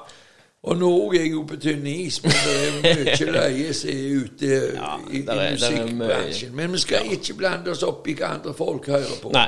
Og 0.64 0.76
nå 0.78 0.90
er 1.10 1.24
jeg 1.24 1.32
jo 1.32 1.40
på 1.50 1.56
tynn 1.58 1.88
is, 1.90 2.20
men 2.22 2.34
det 2.38 2.56
er 2.56 2.76
mye 2.84 3.30
løye 3.38 3.72
som 3.74 3.90
er 3.90 4.02
ute 4.20 4.50
Ja, 4.76 4.92
i, 5.10 5.18
i 5.18 5.22
er- 5.26 5.40
er 5.42 5.56
musikkbransjen. 5.56 6.52
Men 6.60 6.76
vi 6.76 6.82
skal 6.84 7.08
ikke 7.16 7.34
blande 7.40 7.72
oss 7.74 7.82
opp 7.88 8.06
i 8.08 8.14
hva 8.20 8.34
andre 8.36 8.54
folk 8.54 8.86
hører 8.94 9.16
på. 9.24 9.32
Nei. 9.34 9.48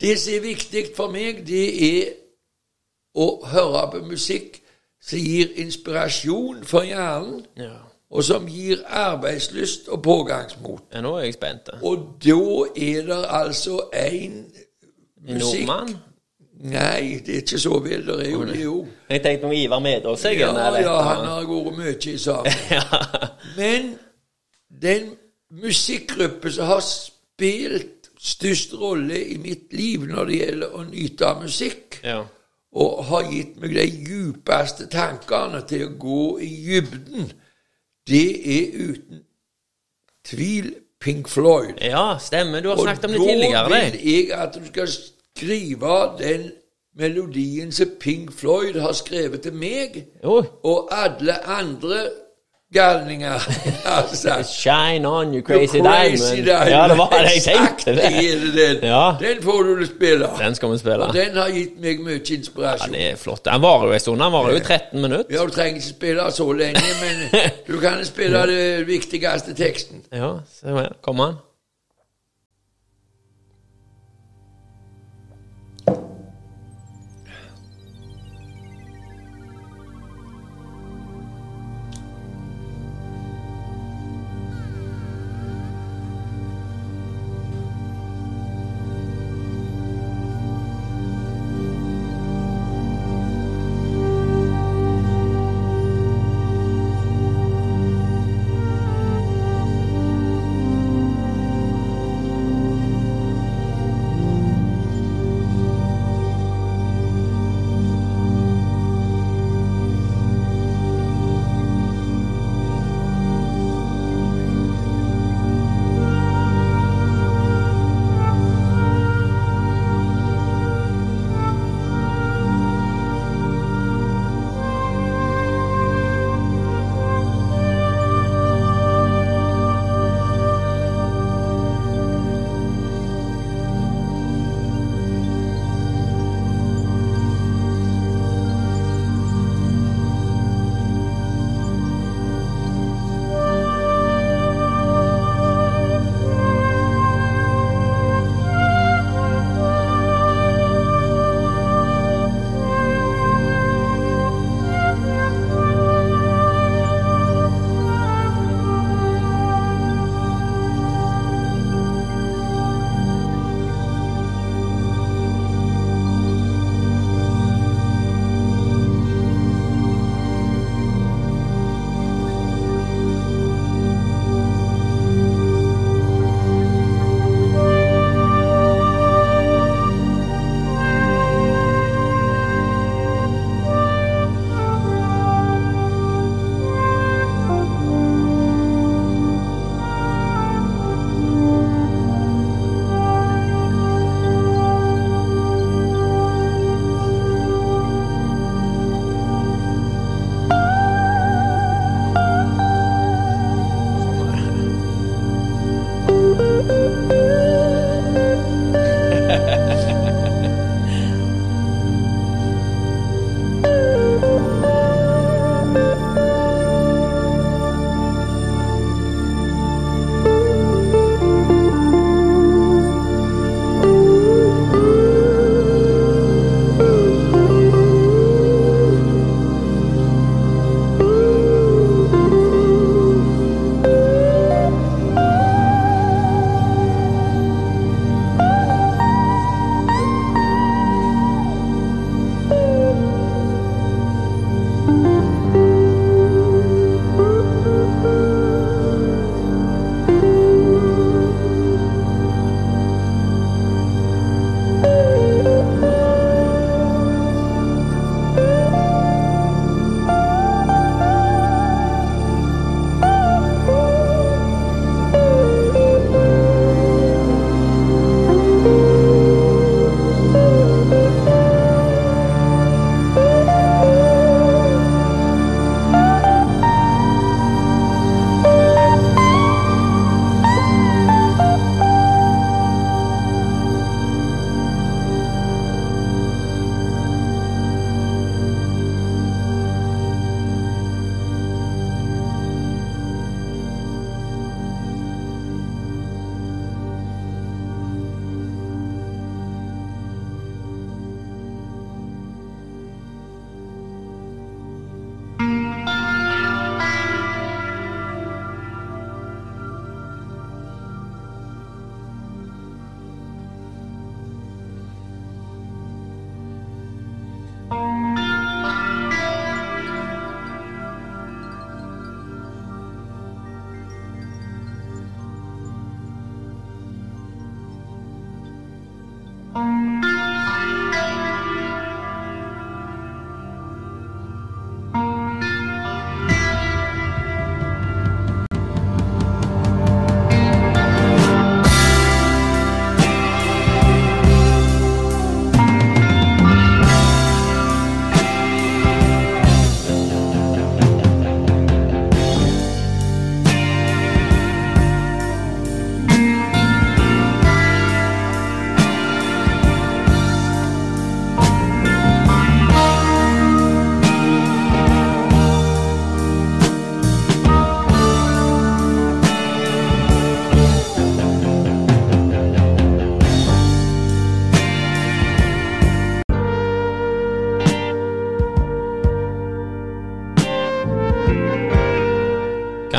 Det 0.00 0.16
som 0.20 0.34
er 0.34 0.42
viktig 0.44 0.82
for 0.96 1.08
meg, 1.14 1.40
det 1.48 1.64
er 1.86 2.10
å 3.16 3.28
høre 3.54 3.86
på 3.94 4.02
musikk 4.10 4.58
som 5.00 5.18
gir 5.22 5.54
inspirasjon 5.64 6.60
for 6.68 6.84
hjernen, 6.84 7.46
Ja. 7.56 7.78
Og 8.10 8.24
som 8.24 8.46
gir 8.50 8.80
arbeidslyst 8.86 9.88
og 9.88 10.02
pågangsmot. 10.02 10.82
ja, 10.94 11.00
nå 11.00 11.16
er 11.16 11.24
jeg 11.28 11.34
spent. 11.34 11.70
Og 11.82 12.16
da 12.24 12.38
er 12.76 13.02
det 13.06 13.24
altså 13.28 13.80
en 13.94 14.44
En 15.26 15.34
musikk 15.34 15.66
nordmann? 15.66 15.96
Nei, 16.60 17.20
det 17.26 17.34
er 17.34 17.40
ikke 17.40 17.58
så 17.58 17.78
vel. 17.80 18.06
Det 18.06 18.26
er 18.26 18.30
jo 18.30 18.44
det 18.44 18.66
òg. 18.66 18.86
Jeg 19.10 19.22
tenkte 19.22 19.44
om 19.44 19.52
Ivar 19.52 19.78
Medås, 19.78 20.24
jeg. 20.24 20.38
Ja, 20.38 20.50
eller- 20.50 20.80
ja, 20.80 21.02
han 21.02 21.24
har 21.26 21.46
vært 21.48 21.76
mye 21.76 22.14
i 22.14 22.18
sammen. 22.18 22.52
ja. 22.70 22.82
Men 23.56 23.94
den 24.82 25.14
musikkgruppen 25.50 26.52
som 26.52 26.66
har 26.66 26.80
spilt 26.84 28.10
størst 28.20 28.74
rolle 28.80 29.16
i 29.32 29.38
mitt 29.40 29.72
liv 29.72 30.04
når 30.08 30.24
det 30.28 30.38
gjelder 30.40 30.74
å 30.76 30.84
nyte 30.84 31.26
av 31.26 31.42
musikk, 31.42 32.00
ja. 32.04 32.18
og 32.72 33.04
har 33.08 33.30
gitt 33.32 33.56
meg 33.60 33.74
de 33.74 33.86
djupeste 34.08 34.86
tankene 34.92 35.62
til 35.68 35.86
å 35.86 35.94
gå 35.98 36.24
i 36.44 36.50
dybden, 36.66 37.32
det 38.10 38.28
er 38.58 38.78
uten 38.90 39.22
tvil 40.26 40.72
Pink 41.00 41.28
Floyd. 41.32 41.78
Ja, 41.80 42.18
stemmer. 42.20 42.60
Du 42.60 42.68
har 42.68 42.76
snakket 42.82 43.04
om 43.08 43.10
det 43.14 43.20
tidligere. 43.20 43.64
Og 43.64 43.70
da 43.70 43.78
vil 43.90 44.00
jeg 44.04 44.32
at 44.36 44.54
du 44.58 44.66
skal 44.66 44.88
skrive 44.92 45.94
den 46.18 46.50
melodien 46.98 47.72
som 47.72 47.94
Pink 48.00 48.32
Floyd 48.36 48.76
har 48.82 48.92
skrevet 48.92 49.40
til 49.46 49.54
meg, 49.56 50.02
Jo. 50.24 50.42
og 50.64 50.88
alle 50.92 51.38
andre 51.48 52.02
galninger 52.72 53.32
Altså. 53.84 54.44
Shine 54.62 55.08
on, 55.08 55.34
you 55.34 55.42
crazy, 55.42 55.66
Crazy 55.66 55.78
diamond. 55.78 56.44
Diamond. 56.44 56.70
Ja, 56.70 56.88
det 56.88 56.98
var 56.98 57.08
det 57.10 57.32
jeg 57.34 57.42
tenkte. 57.42 57.94
det 57.96 58.80
den. 58.82 58.88
Ja. 58.90 59.14
Den 59.20 59.42
får 59.42 59.62
du 59.62 59.86
spille. 59.86 60.28
Den 60.38 60.54
skal 60.54 60.72
vi 60.72 60.78
spille. 60.78 61.06
Og 61.06 61.14
den 61.14 61.36
har 61.36 61.50
gitt 61.50 61.80
meg 61.80 62.00
mye 62.00 62.20
Ja, 62.20 62.74
det 62.86 63.02
er 63.10 63.16
flott. 63.16 63.44
Den 63.44 63.62
varer 63.62 63.86
jo 63.86 63.92
en 63.92 64.00
stund. 64.00 64.22
Den 64.22 64.32
varer 64.32 64.50
jo 64.50 64.56
i 64.56 64.60
13 64.60 65.02
minutter. 65.02 65.34
Ja, 65.34 65.44
du 65.44 65.50
trenger 65.50 65.74
ikke 65.74 65.88
spille 65.88 66.30
så 66.32 66.52
lenge, 66.52 66.82
men 67.02 67.42
du 67.68 67.80
kan 67.80 68.04
spille 68.04 68.46
det 68.46 68.86
viktigste 68.86 69.54
teksten. 69.54 70.04
Ja, 70.12 70.32
se 70.60 70.66
her. 70.68 70.92
Kom 71.02 71.20
an. 71.20 71.38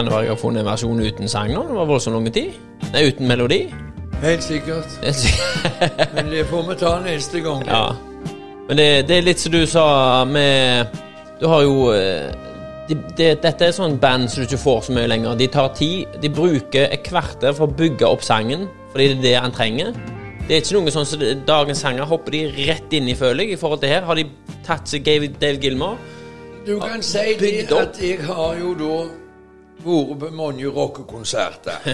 Kan 0.01 0.07
det 0.09 0.13
være 0.15 0.25
jeg 0.25 0.33
har 0.33 0.39
funnet 0.41 0.63
en 0.63 0.65
versjon 0.65 0.99
uten 1.05 1.27
sang 1.29 1.51
nå? 1.53 1.61
Det 1.67 1.75
var 1.77 1.85
voldsomt 1.85 2.15
lang 2.17 2.29
tid. 2.33 2.53
Nei, 2.91 3.03
uten 3.11 3.27
melodi. 3.29 3.59
Helt 4.23 4.43
sikkert. 4.43 4.95
Er 5.05 5.13
sikkert- 5.13 6.13
Men 6.15 6.31
det 6.31 6.45
får 6.49 6.63
vi 6.69 6.75
ta 6.79 6.93
neste 7.05 7.41
gang. 7.45 7.61
Ja. 7.69 7.83
Men 8.67 8.77
det, 8.81 8.87
det 9.09 9.17
er 9.19 9.27
litt 9.27 9.41
som 9.43 9.53
du 9.53 9.59
sa 9.69 9.83
med 10.25 10.87
Du 11.41 11.45
har 11.51 11.61
jo 11.65 11.75
de, 12.89 12.95
de, 13.17 13.27
Dette 13.43 13.67
er 13.67 13.75
sånn 13.77 13.99
band 14.01 14.25
som 14.29 14.41
du 14.41 14.47
ikke 14.49 14.61
får 14.63 14.81
så 14.87 14.95
mye 14.97 15.07
lenger. 15.11 15.37
De 15.37 15.47
tar 15.53 15.69
tid. 15.77 16.17
De 16.21 16.29
bruker 16.33 16.87
et 16.89 17.03
kvarter 17.05 17.53
for 17.53 17.69
å 17.69 17.77
bygge 17.77 18.09
opp 18.09 18.25
sangen, 18.25 18.65
fordi 18.93 19.07
det 19.11 19.17
er 19.19 19.23
det 19.27 19.35
han 19.45 19.53
trenger. 19.55 19.93
Det 20.47 20.57
er 20.57 20.63
ikke 20.65 20.79
noe 20.81 20.91
sånn 20.97 21.05
som 21.05 21.21
så 21.21 21.35
dagens 21.47 21.85
sanger 21.85 22.09
hopper 22.09 22.33
de 22.33 22.41
rett 22.65 22.93
inn 22.97 23.07
i, 23.07 23.13
føler 23.15 23.45
jeg, 23.45 23.53
i 23.53 23.61
forhold 23.61 23.85
til 23.85 23.93
her. 23.93 24.05
Har 24.09 24.17
de 24.17 24.25
tatt 24.65 24.89
seg 24.89 25.05
Dave 25.05 25.61
Gilmore? 25.61 25.97
Du 26.65 26.75
kan 26.81 27.01
si 27.05 27.37
det 27.39 27.69
at 27.73 27.97
jeg 28.01 28.19
har 28.25 28.57
jo 28.59 28.73
da 28.77 28.95
vært 29.85 30.33
mange 30.33 30.67
rockekonserter. 30.67 31.91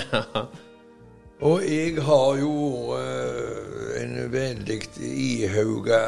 Og 1.47 1.61
jeg 1.61 1.99
har 2.01 2.37
jo 2.41 2.51
uh, 2.97 4.01
en 4.01 4.15
veldig 4.33 4.79
ihauga 5.05 5.99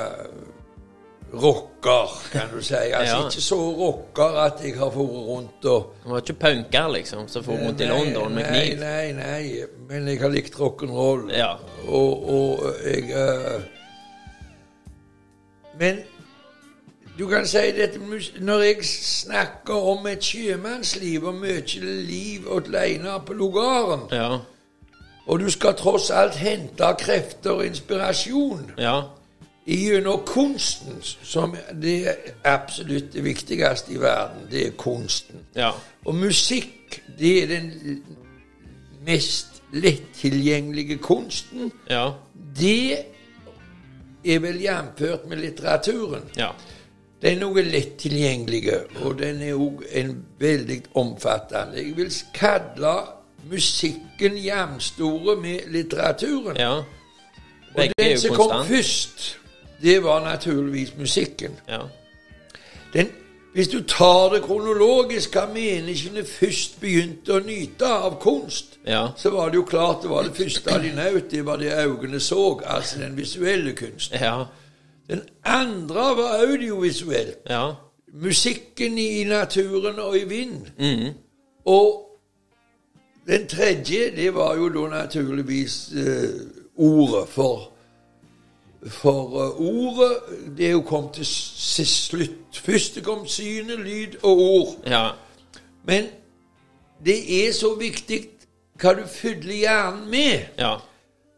rocker, 1.33 2.15
kan 2.33 2.49
du 2.49 2.61
si. 2.65 2.73
Altså 2.97 3.15
Ja. 3.15 3.25
ikke 3.27 3.41
så 3.45 3.59
rocker 3.77 4.39
at 4.45 4.63
jeg 4.65 4.73
har 4.79 4.89
vært 4.89 5.27
rundt 5.29 5.65
og 5.69 5.91
Du 6.03 6.09
var 6.09 6.23
ikke 6.23 6.33
punker, 6.41 6.87
liksom, 6.95 7.27
som 7.29 7.43
for 7.45 7.53
rundt 7.61 7.81
i 7.81 7.89
London 7.91 8.33
med 8.33 8.49
nei, 8.49 8.63
kniv. 8.65 8.79
nei, 8.81 9.11
nei, 9.13 9.65
men 9.89 10.07
jeg 10.09 10.19
har 10.23 10.33
likt 10.33 10.57
rock'n'roll. 10.57 11.29
Ja. 11.37 11.51
Og, 11.85 12.29
og 12.29 12.65
jeg 12.85 13.13
uh, 13.13 13.61
Men 15.79 16.01
du 17.19 17.27
kan 17.27 17.45
si 17.47 17.57
dette 17.57 17.99
Når 18.39 18.59
jeg 18.61 18.77
snakker 18.85 19.73
om 19.73 20.07
et 20.07 20.23
sjømannsliv 20.23 21.23
og 21.27 21.35
mye 21.35 21.63
liv 22.07 22.47
alene 22.55 23.19
på 23.25 23.33
lugaren, 23.33 24.01
Ja. 24.11 24.37
og 25.27 25.39
du 25.39 25.49
skal 25.49 25.73
tross 25.77 26.09
alt 26.09 26.35
hente 26.35 26.83
krefter 26.99 27.51
og 27.51 27.65
inspirasjon 27.65 28.71
Ja. 28.77 29.01
gjennom 29.67 30.23
kunsten, 30.25 31.01
som 31.23 31.55
det 31.81 32.07
er 32.07 32.13
absolutt 32.43 33.13
det 33.13 33.23
viktigste 33.23 33.91
i 33.93 33.99
verden, 34.01 34.47
det 34.51 34.67
er 34.67 34.71
kunsten. 34.77 35.35
Ja. 35.55 35.71
Og 36.05 36.15
musikk, 36.15 37.01
det 37.19 37.43
er 37.43 37.47
den 37.47 38.03
mest 39.05 39.47
lettilgjengelige 39.73 40.97
kunsten. 40.97 41.71
Ja. 41.89 42.11
Det 42.59 42.97
er 44.25 44.39
vel 44.39 44.61
jamført 44.61 45.27
med 45.29 45.37
litteraturen. 45.37 46.23
Ja. 46.37 46.49
Den 47.21 47.41
er 47.43 47.63
lett 47.67 47.97
tilgjengelig, 47.99 48.69
og 49.03 49.17
den 49.19 49.41
er 49.41 49.53
òg 49.59 49.83
en 49.91 50.25
veldig 50.39 50.81
omfattende. 50.95 51.77
Jeg 51.77 51.97
vil 51.97 52.11
kalle 52.33 52.93
musikken 53.49 54.37
jevnstore 54.37 55.35
med 55.41 55.59
litteraturen. 55.67 56.57
ja. 56.57 56.77
og 57.75 57.83
den 57.99 58.17
som 58.19 58.35
kom 58.35 58.49
konstant. 58.49 58.67
først, 58.67 59.39
det 59.81 60.03
var 60.03 60.23
naturligvis 60.23 60.93
musikken. 60.97 61.51
Ja. 61.67 61.79
Den, 62.93 63.07
hvis 63.53 63.67
du 63.67 63.83
tar 63.83 64.33
det 64.33 64.41
kronologisk, 64.43 65.33
hva 65.35 65.45
menneskene 65.53 66.23
først 66.25 66.79
begynte 66.81 67.33
å 67.33 67.39
nyte 67.45 67.85
av 67.85 68.19
kunst, 68.21 68.65
Ja. 68.87 69.07
så 69.17 69.29
var 69.29 69.49
det 69.49 69.55
jo 69.55 69.63
klart 69.63 70.01
det 70.01 70.09
var 70.09 70.23
det 70.23 70.35
første 70.35 70.79
de 70.81 70.95
nøt, 70.95 71.31
det 71.31 71.45
var 71.45 71.57
det 71.57 71.73
øynene 71.85 72.19
så, 72.19 72.59
altså 72.65 72.99
den 72.99 73.17
visuelle 73.17 73.73
kunsten. 73.75 74.19
Ja. 74.21 74.45
Den 75.09 75.21
andre 75.43 76.17
var 76.17 76.45
audiovisuell. 76.45 77.33
Ja. 77.49 77.71
Musikken 78.13 78.97
i 78.97 79.23
naturen 79.23 79.99
og 79.99 80.17
i 80.17 80.23
vind. 80.23 80.67
Mm. 80.79 81.13
Og 81.65 82.05
den 83.27 83.47
tredje, 83.47 84.15
det 84.15 84.33
var 84.33 84.55
jo 84.55 84.69
da 84.69 84.89
naturligvis 84.89 85.91
eh, 85.91 86.29
ordet. 86.75 87.29
For, 87.29 87.71
for 88.87 89.25
uh, 89.25 89.61
ordet, 89.61 90.17
det 90.57 90.71
jo 90.71 90.81
kom 90.81 91.13
til 91.13 91.25
slutt. 91.25 92.29
Først 92.53 93.03
kom 93.03 93.27
synet, 93.27 93.79
lyd 93.79 94.15
og 94.23 94.37
ord. 94.37 94.75
Ja. 94.87 95.09
Men 95.83 96.05
det 97.05 97.47
er 97.47 97.53
så 97.53 97.75
viktig 97.75 98.25
hva 98.81 98.93
du 98.93 99.03
fyller 99.07 99.53
hjernen 99.53 100.09
med. 100.09 100.45
Ja. 100.57 100.75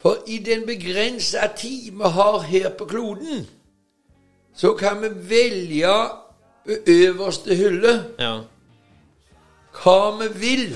For 0.01 0.23
i 0.27 0.37
den 0.37 0.65
begrensa 0.65 1.47
tid 1.57 1.91
vi 1.91 2.13
har 2.15 2.39
her 2.41 2.69
på 2.69 2.85
kloden, 2.85 3.47
så 4.55 4.73
kan 4.73 5.01
vi 5.01 5.09
velge 5.29 5.93
øverste 6.87 7.55
hylle 7.55 7.93
Ja. 8.19 8.39
hva 9.83 10.11
vi 10.19 10.27
vil 10.39 10.75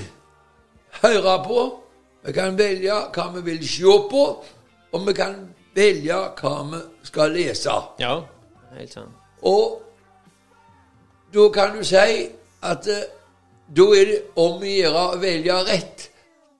høre 1.02 1.44
på. 1.46 1.80
Vi 2.26 2.32
kan 2.32 2.58
velge 2.58 2.92
hva 3.14 3.26
vi 3.34 3.42
vil 3.50 3.68
se 3.68 3.82
på, 4.10 4.44
og 4.92 5.06
vi 5.06 5.12
kan 5.12 5.34
velge 5.74 6.14
hva 6.40 6.54
vi 6.70 6.80
skal 7.04 7.30
lese. 7.30 7.70
Ja. 8.00 8.20
Helt 8.78 8.92
sant. 8.92 9.12
Og 9.42 9.82
da 11.34 11.48
kan 11.48 11.76
du 11.78 11.84
si 11.84 12.28
at 12.62 12.88
da 13.76 13.82
er 13.82 14.04
det 14.10 14.20
om 14.36 14.62
å 14.62 14.66
gjøre 14.66 15.06
å 15.12 15.20
velge 15.20 15.54
rett 15.68 16.10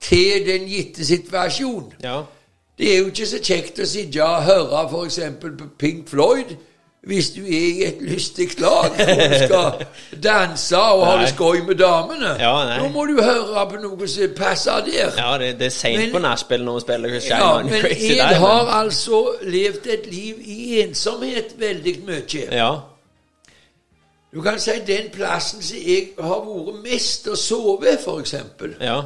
til 0.01 0.45
den 0.45 0.67
gitte 0.67 1.05
situasjonen. 1.05 1.93
Ja. 2.03 2.21
Det 2.77 2.93
er 2.93 2.97
jo 2.99 3.05
ikke 3.09 3.25
så 3.25 3.39
kjekt 3.41 3.79
å 3.81 3.85
sitte 3.89 4.21
og 4.23 4.43
høre 4.45 4.83
f.eks. 4.91 5.19
på 5.41 5.67
Pink 5.79 6.09
Floyd 6.09 6.55
hvis 7.07 7.29
du 7.35 7.41
er 7.45 7.65
i 7.67 7.83
et 7.87 8.01
lystig 8.03 8.49
lag 8.59 8.91
og 8.91 9.35
skal 9.39 9.85
danse 10.23 10.77
og 10.79 11.05
ha 11.07 11.13
det 11.21 11.29
skøy 11.31 11.61
med 11.67 11.79
damene. 11.79 12.33
Ja. 12.41 12.51
Nå 12.81 12.89
må 12.91 13.05
du 13.07 13.15
høre 13.23 13.63
på 13.71 13.79
noe 13.83 14.07
som 14.11 14.33
passer 14.37 14.83
der. 14.85 15.13
Ja, 15.17 15.29
det, 15.41 15.53
det 15.61 15.69
er 15.69 15.75
seint 15.77 16.11
på 16.13 16.19
nachspiel 16.23 16.65
når 16.67 16.79
vi 16.79 16.85
spiller 16.85 17.15
Ja, 17.15 17.21
Shine 17.23 17.71
men 17.71 17.81
Crazy 17.85 18.11
jeg 18.11 18.17
Diamond. 18.17 18.43
har 18.43 18.73
altså 18.81 19.21
levd 19.47 19.87
et 19.95 20.07
liv 20.11 20.41
i 20.43 20.81
ensomhet 20.83 21.55
veldig 21.59 21.95
mye. 22.07 22.45
Ja. 22.51 22.71
Du 24.33 24.41
kan 24.43 24.59
si 24.59 24.71
den 24.87 25.07
plassen 25.13 25.63
som 25.63 25.77
jeg 25.87 26.09
har 26.19 26.41
vært 26.43 26.81
mest 26.83 27.27
å 27.31 27.35
sove, 27.39 27.93
f.eks. 28.01 28.33
Ja. 28.83 28.97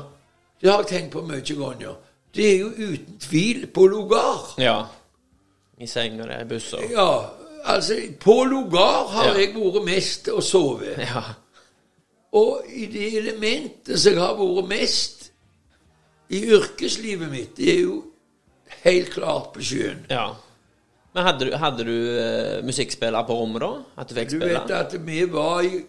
Det 0.62 0.70
har 0.72 0.82
jeg 0.82 0.90
tenkt 0.90 1.14
på 1.14 1.22
mye 1.26 1.44
ganger. 1.46 1.94
Det 2.36 2.48
er 2.48 2.58
jo 2.64 2.72
uten 2.78 3.20
tvil 3.22 3.68
på 3.74 3.86
lugar. 3.92 4.56
Ja. 4.62 4.80
I 5.82 5.88
senga 5.90 6.26
der 6.30 6.42
i 6.44 6.48
busser. 6.50 6.82
Ja, 6.92 7.08
altså 7.64 7.96
På 8.20 8.44
lugar 8.44 9.08
har 9.14 9.36
jeg 9.40 9.54
vært 9.56 9.84
mest 9.86 10.28
å 10.34 10.42
sove. 10.42 10.96
Ja. 11.00 11.24
Og 12.34 12.62
i 12.72 12.86
det 12.88 13.10
elementet 13.20 14.00
som 14.00 14.14
jeg 14.16 14.22
har 14.22 14.38
vært 14.40 14.70
mest 14.72 15.28
i 16.32 16.46
yrkeslivet 16.56 17.28
mitt, 17.32 17.58
det 17.58 17.74
er 17.74 17.82
jo 17.82 17.98
helt 18.86 19.10
klart 19.12 19.52
på 19.54 19.62
sjøen. 19.62 20.06
ja. 20.10 20.30
Men 21.12 21.26
hadde 21.28 21.44
du, 21.50 21.56
hadde 21.60 21.84
du 21.84 21.96
uh, 22.16 22.62
musikkspiller 22.64 23.26
på 23.28 23.36
rommet 23.36 23.60
da? 23.60 23.72
At 24.00 24.08
du 24.08 24.16
fikk 24.16 24.30
Du 24.32 24.38
vet 24.40 24.70
at 24.72 24.94
vi 25.04 25.26
var 25.28 25.58
i, 25.68 25.82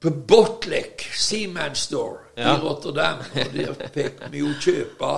på 0.00 0.12
Botlek 0.30 1.04
Seaman 1.12 1.74
Store 1.76 2.30
Ja. 2.38 2.54
i 2.54 2.62
Rotterdam, 2.62 3.20
og 3.20 3.52
der 3.52 3.74
fikk 3.92 4.22
vi 4.32 4.40
jo 4.40 4.54
kjøpe 4.64 5.10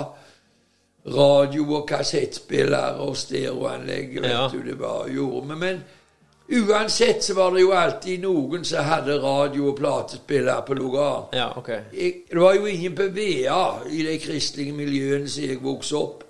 radio- 1.06 1.74
og 1.74 1.88
kassettspiller 1.88 3.00
og 3.02 3.16
stereoanlegg. 3.16 4.20
vet 4.22 4.30
Ja. 4.30 4.48
du, 4.52 4.62
det 4.62 4.78
var 4.80 5.08
gjorde 5.08 5.48
vi. 5.48 5.54
Men 5.54 5.80
uansett 6.68 7.24
så 7.24 7.34
var 7.34 7.50
det 7.54 7.60
jo 7.60 7.70
alltid 7.72 8.20
noen 8.22 8.64
som 8.64 8.84
hadde 8.84 9.18
radio- 9.22 9.68
og 9.70 9.76
platespiller 9.78 10.60
på 10.66 10.74
lugar. 10.74 11.28
Ja, 11.32 11.48
okay. 11.58 11.80
Jeg, 11.92 12.14
det 12.30 12.40
var 12.40 12.54
jo 12.54 12.66
ingen 12.66 12.94
på 12.94 13.02
VA 13.02 13.64
i 13.90 14.02
de 14.06 14.18
kristelige 14.18 14.72
miljøene 14.72 15.28
som 15.28 15.44
jeg 15.44 15.62
vokste 15.62 15.96
opp, 15.96 16.24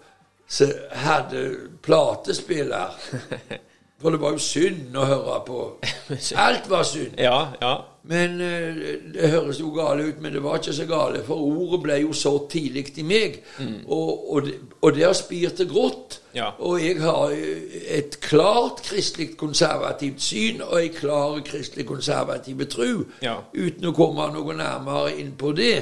som 0.48 0.72
hadde 0.90 1.56
platespiller. 1.82 2.96
For 4.02 4.10
det 4.10 4.20
var 4.20 4.34
jo 4.34 4.42
synd 4.42 4.96
å 4.98 5.06
høre 5.06 5.38
på. 5.46 5.62
Alt 6.46 6.68
var 6.70 6.86
synd. 6.86 7.18
Ja, 7.22 7.38
ja. 7.62 7.74
Men 8.10 8.40
eh, 8.42 8.96
Det 9.14 9.30
høres 9.30 9.60
jo 9.60 9.70
gale 9.76 10.08
ut, 10.08 10.18
men 10.20 10.32
det 10.34 10.42
var 10.42 10.58
ikke 10.58 10.74
så 10.74 10.86
gale. 10.90 11.22
For 11.26 11.38
ordet 11.38 11.82
ble 11.84 12.00
jo 12.02 12.12
så 12.16 12.32
tidlig 12.50 12.88
i 12.98 13.06
meg. 13.06 13.38
Og, 13.86 14.32
og, 14.32 14.48
det, 14.48 14.56
og 14.82 14.96
det 14.96 15.06
har 15.06 15.14
spirt 15.14 15.60
til 15.60 15.70
grått. 15.70 16.18
Ja. 16.34 16.50
Og 16.58 16.82
jeg 16.82 16.98
har 17.02 17.30
eh, 17.36 17.78
et 17.98 18.18
klart 18.24 18.82
kristelig 18.88 19.36
konservativt 19.38 20.22
syn 20.24 20.64
og 20.66 20.78
ei 20.80 20.90
klar 20.94 21.38
kristelig 21.46 21.86
konservativ 21.86 22.66
tro. 22.72 23.04
Ja. 23.22 23.38
Uten 23.54 23.92
å 23.92 23.96
komme 23.96 24.32
noe 24.34 24.56
nærmere 24.58 25.14
inn 25.22 25.36
på 25.38 25.54
det. 25.56 25.76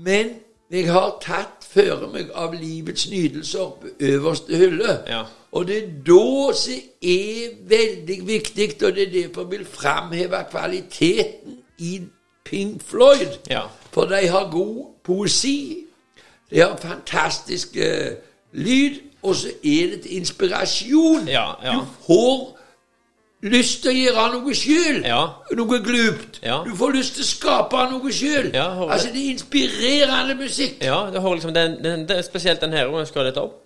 Men 0.00 0.38
jeg 0.70 0.92
har 0.92 1.16
tatt 1.22 1.66
føre 1.66 2.06
meg 2.12 2.30
av 2.34 2.54
livets 2.54 3.08
nydelser 3.10 3.72
på 3.80 3.92
øverste 4.06 4.56
hylle. 4.56 5.00
Ja. 5.08 5.24
Og 5.52 5.66
det 5.66 5.76
er 5.76 5.88
da 6.06 6.54
som 6.54 6.78
er 7.02 7.56
veldig 7.70 8.18
viktig, 8.26 8.68
og 8.86 8.94
det 8.94 9.08
er 9.08 9.12
derfor 9.12 9.42
jeg 9.42 9.50
vil 9.50 9.66
framheve 9.66 10.44
kvaliteten 10.50 11.58
i 11.78 12.00
Pink 12.44 12.82
Floyd. 12.86 13.38
Ja. 13.50 13.66
For 13.90 14.04
de 14.04 14.28
har 14.28 14.50
god 14.50 14.86
poesi, 15.04 15.86
de 16.50 16.60
har 16.60 16.76
fantastisk 16.76 17.76
uh, 17.76 18.14
lyd, 18.52 19.00
og 19.22 19.34
så 19.34 19.48
er 19.48 19.90
det 19.90 20.00
til 20.00 20.16
inspirasjon. 20.16 21.28
Ja, 21.28 21.52
ja. 21.64 21.74
Du 21.74 21.86
får 22.06 22.59
lyst 23.42 23.82
til 23.84 23.92
å 23.92 23.96
gjøre 23.96 24.26
noe 24.34 24.54
sjøl. 24.56 25.00
Ja. 25.06 25.22
Noe 25.56 25.80
glupt. 25.84 26.40
Ja. 26.44 26.60
Du 26.66 26.74
får 26.76 26.94
lyst 26.98 27.16
til 27.16 27.24
å 27.24 27.30
skape 27.30 27.86
noe 27.92 28.12
sjøl. 28.12 28.50
Ja, 28.56 28.68
altså, 28.86 29.08
det 29.14 29.24
er 29.24 29.32
inspirerende 29.32 30.36
musikk. 30.38 30.78
Ja, 30.84 31.02
det 31.12 31.22
har 31.24 31.34
liksom 31.34 31.56
den, 31.56 31.78
den, 31.84 32.06
den, 32.08 32.22
spesielt 32.26 32.60
den 32.60 32.76
her, 32.76 32.92
jeg 32.98 33.10
skal 33.10 33.28
dette 33.30 33.44
opp. 33.46 33.58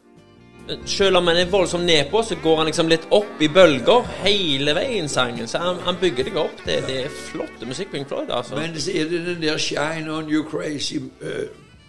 Selv 0.89 1.19
om 1.19 1.27
han 1.29 1.37
er 1.37 1.51
voldsomt 1.53 1.85
nedpå, 1.85 2.23
så 2.25 2.39
går 2.41 2.63
han 2.63 2.71
liksom 2.71 2.89
litt 2.89 3.03
opp 3.13 3.43
i 3.45 3.51
bølger 3.53 4.07
hele 4.23 4.73
veien, 4.79 5.11
sangen. 5.13 5.51
Så 5.51 5.61
han, 5.61 5.83
han 5.85 5.99
bygger 6.01 6.31
deg 6.31 6.39
opp. 6.41 6.63
Det, 6.65 6.79
det 6.89 7.03
er 7.03 7.19
flott 7.33 7.67
musikk, 7.69 7.91
Pink 7.93 8.09
Floyd, 8.09 8.33
altså. 8.33 8.57
Men 8.57 8.79
så 8.81 8.95
er 8.95 9.11
det 9.11 9.21
den 9.27 9.43
der 9.43 9.61
'Shine 9.61 10.09
On 10.09 10.31
You 10.31 10.47
Crazy 10.49 11.03
uh, 11.21 11.45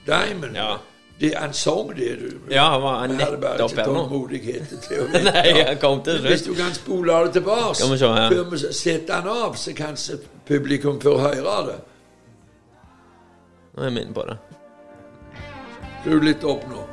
Diamond'. 0.09 0.57
Ja. 0.59 0.75
Det, 1.19 1.33
han 1.37 1.53
sang 1.53 1.95
det. 1.95 2.15
Du. 2.19 2.39
Ja, 2.51 2.63
han 2.63 2.81
var 2.81 3.07
nettopp 3.07 3.77
her 3.77 3.87
nå. 3.87 4.27
til 4.83 4.99
å 4.99 5.05
vente. 5.13 5.31
Nei, 5.31 5.53
han 5.61 5.77
kom 5.79 6.01
til 6.03 6.19
Hvis 6.25 6.43
du 6.43 6.51
kan 6.57 6.73
spole 6.75 7.19
det 7.25 7.37
tilbake 7.37 7.87
ja. 7.95 8.29
før 8.33 8.49
vi 8.51 8.59
setter 8.65 9.21
den 9.21 9.29
av, 9.31 9.55
så 9.55 9.75
kanskje 9.77 10.19
publikum 10.47 10.99
får 11.01 11.21
høre 11.27 11.55
det. 11.69 11.77
Nå 13.75 13.83
er 13.83 13.89
jeg 13.89 13.95
minnet 13.95 14.15
på 14.15 14.27
det. 14.27 14.37
Skru 16.01 16.19
litt 16.21 16.43
opp 16.43 16.67
nå. 16.69 16.83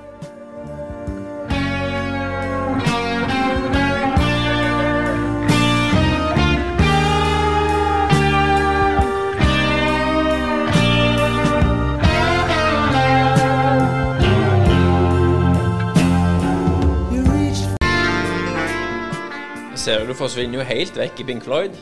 Ser 19.83 20.05
du, 20.07 20.13
forsvinner 20.15 20.61
jo 20.61 20.65
helt 20.69 20.95
vekk 20.99 21.21
i 21.23 21.25
Pink 21.27 21.43
Floyd. 21.47 21.75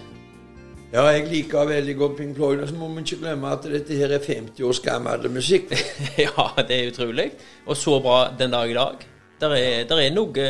Ja, 0.91 1.03
jeg 1.13 1.27
liker 1.29 1.67
veldig 1.69 1.95
godt 2.01 2.17
Pink 2.19 2.37
Floyd. 2.39 2.63
Og 2.65 2.69
så 2.71 2.77
må 2.79 2.89
vi 2.95 3.03
ikke 3.05 3.19
glemme 3.21 3.51
at 3.53 3.67
dette 3.69 3.97
her 3.99 4.15
er 4.17 4.25
50 4.25 4.63
års 4.67 4.81
gammel 4.85 5.27
musikk. 5.35 5.71
ja, 6.25 6.47
det 6.65 6.79
er 6.79 6.89
utrolig. 6.95 7.27
Og 7.67 7.77
så 7.77 7.99
bra 8.03 8.23
den 8.39 8.55
dag 8.55 8.71
i 8.73 8.77
dag. 8.79 9.05
Der 9.41 9.55
er, 9.57 9.85
der 9.91 10.01
er 10.07 10.15
noe 10.17 10.47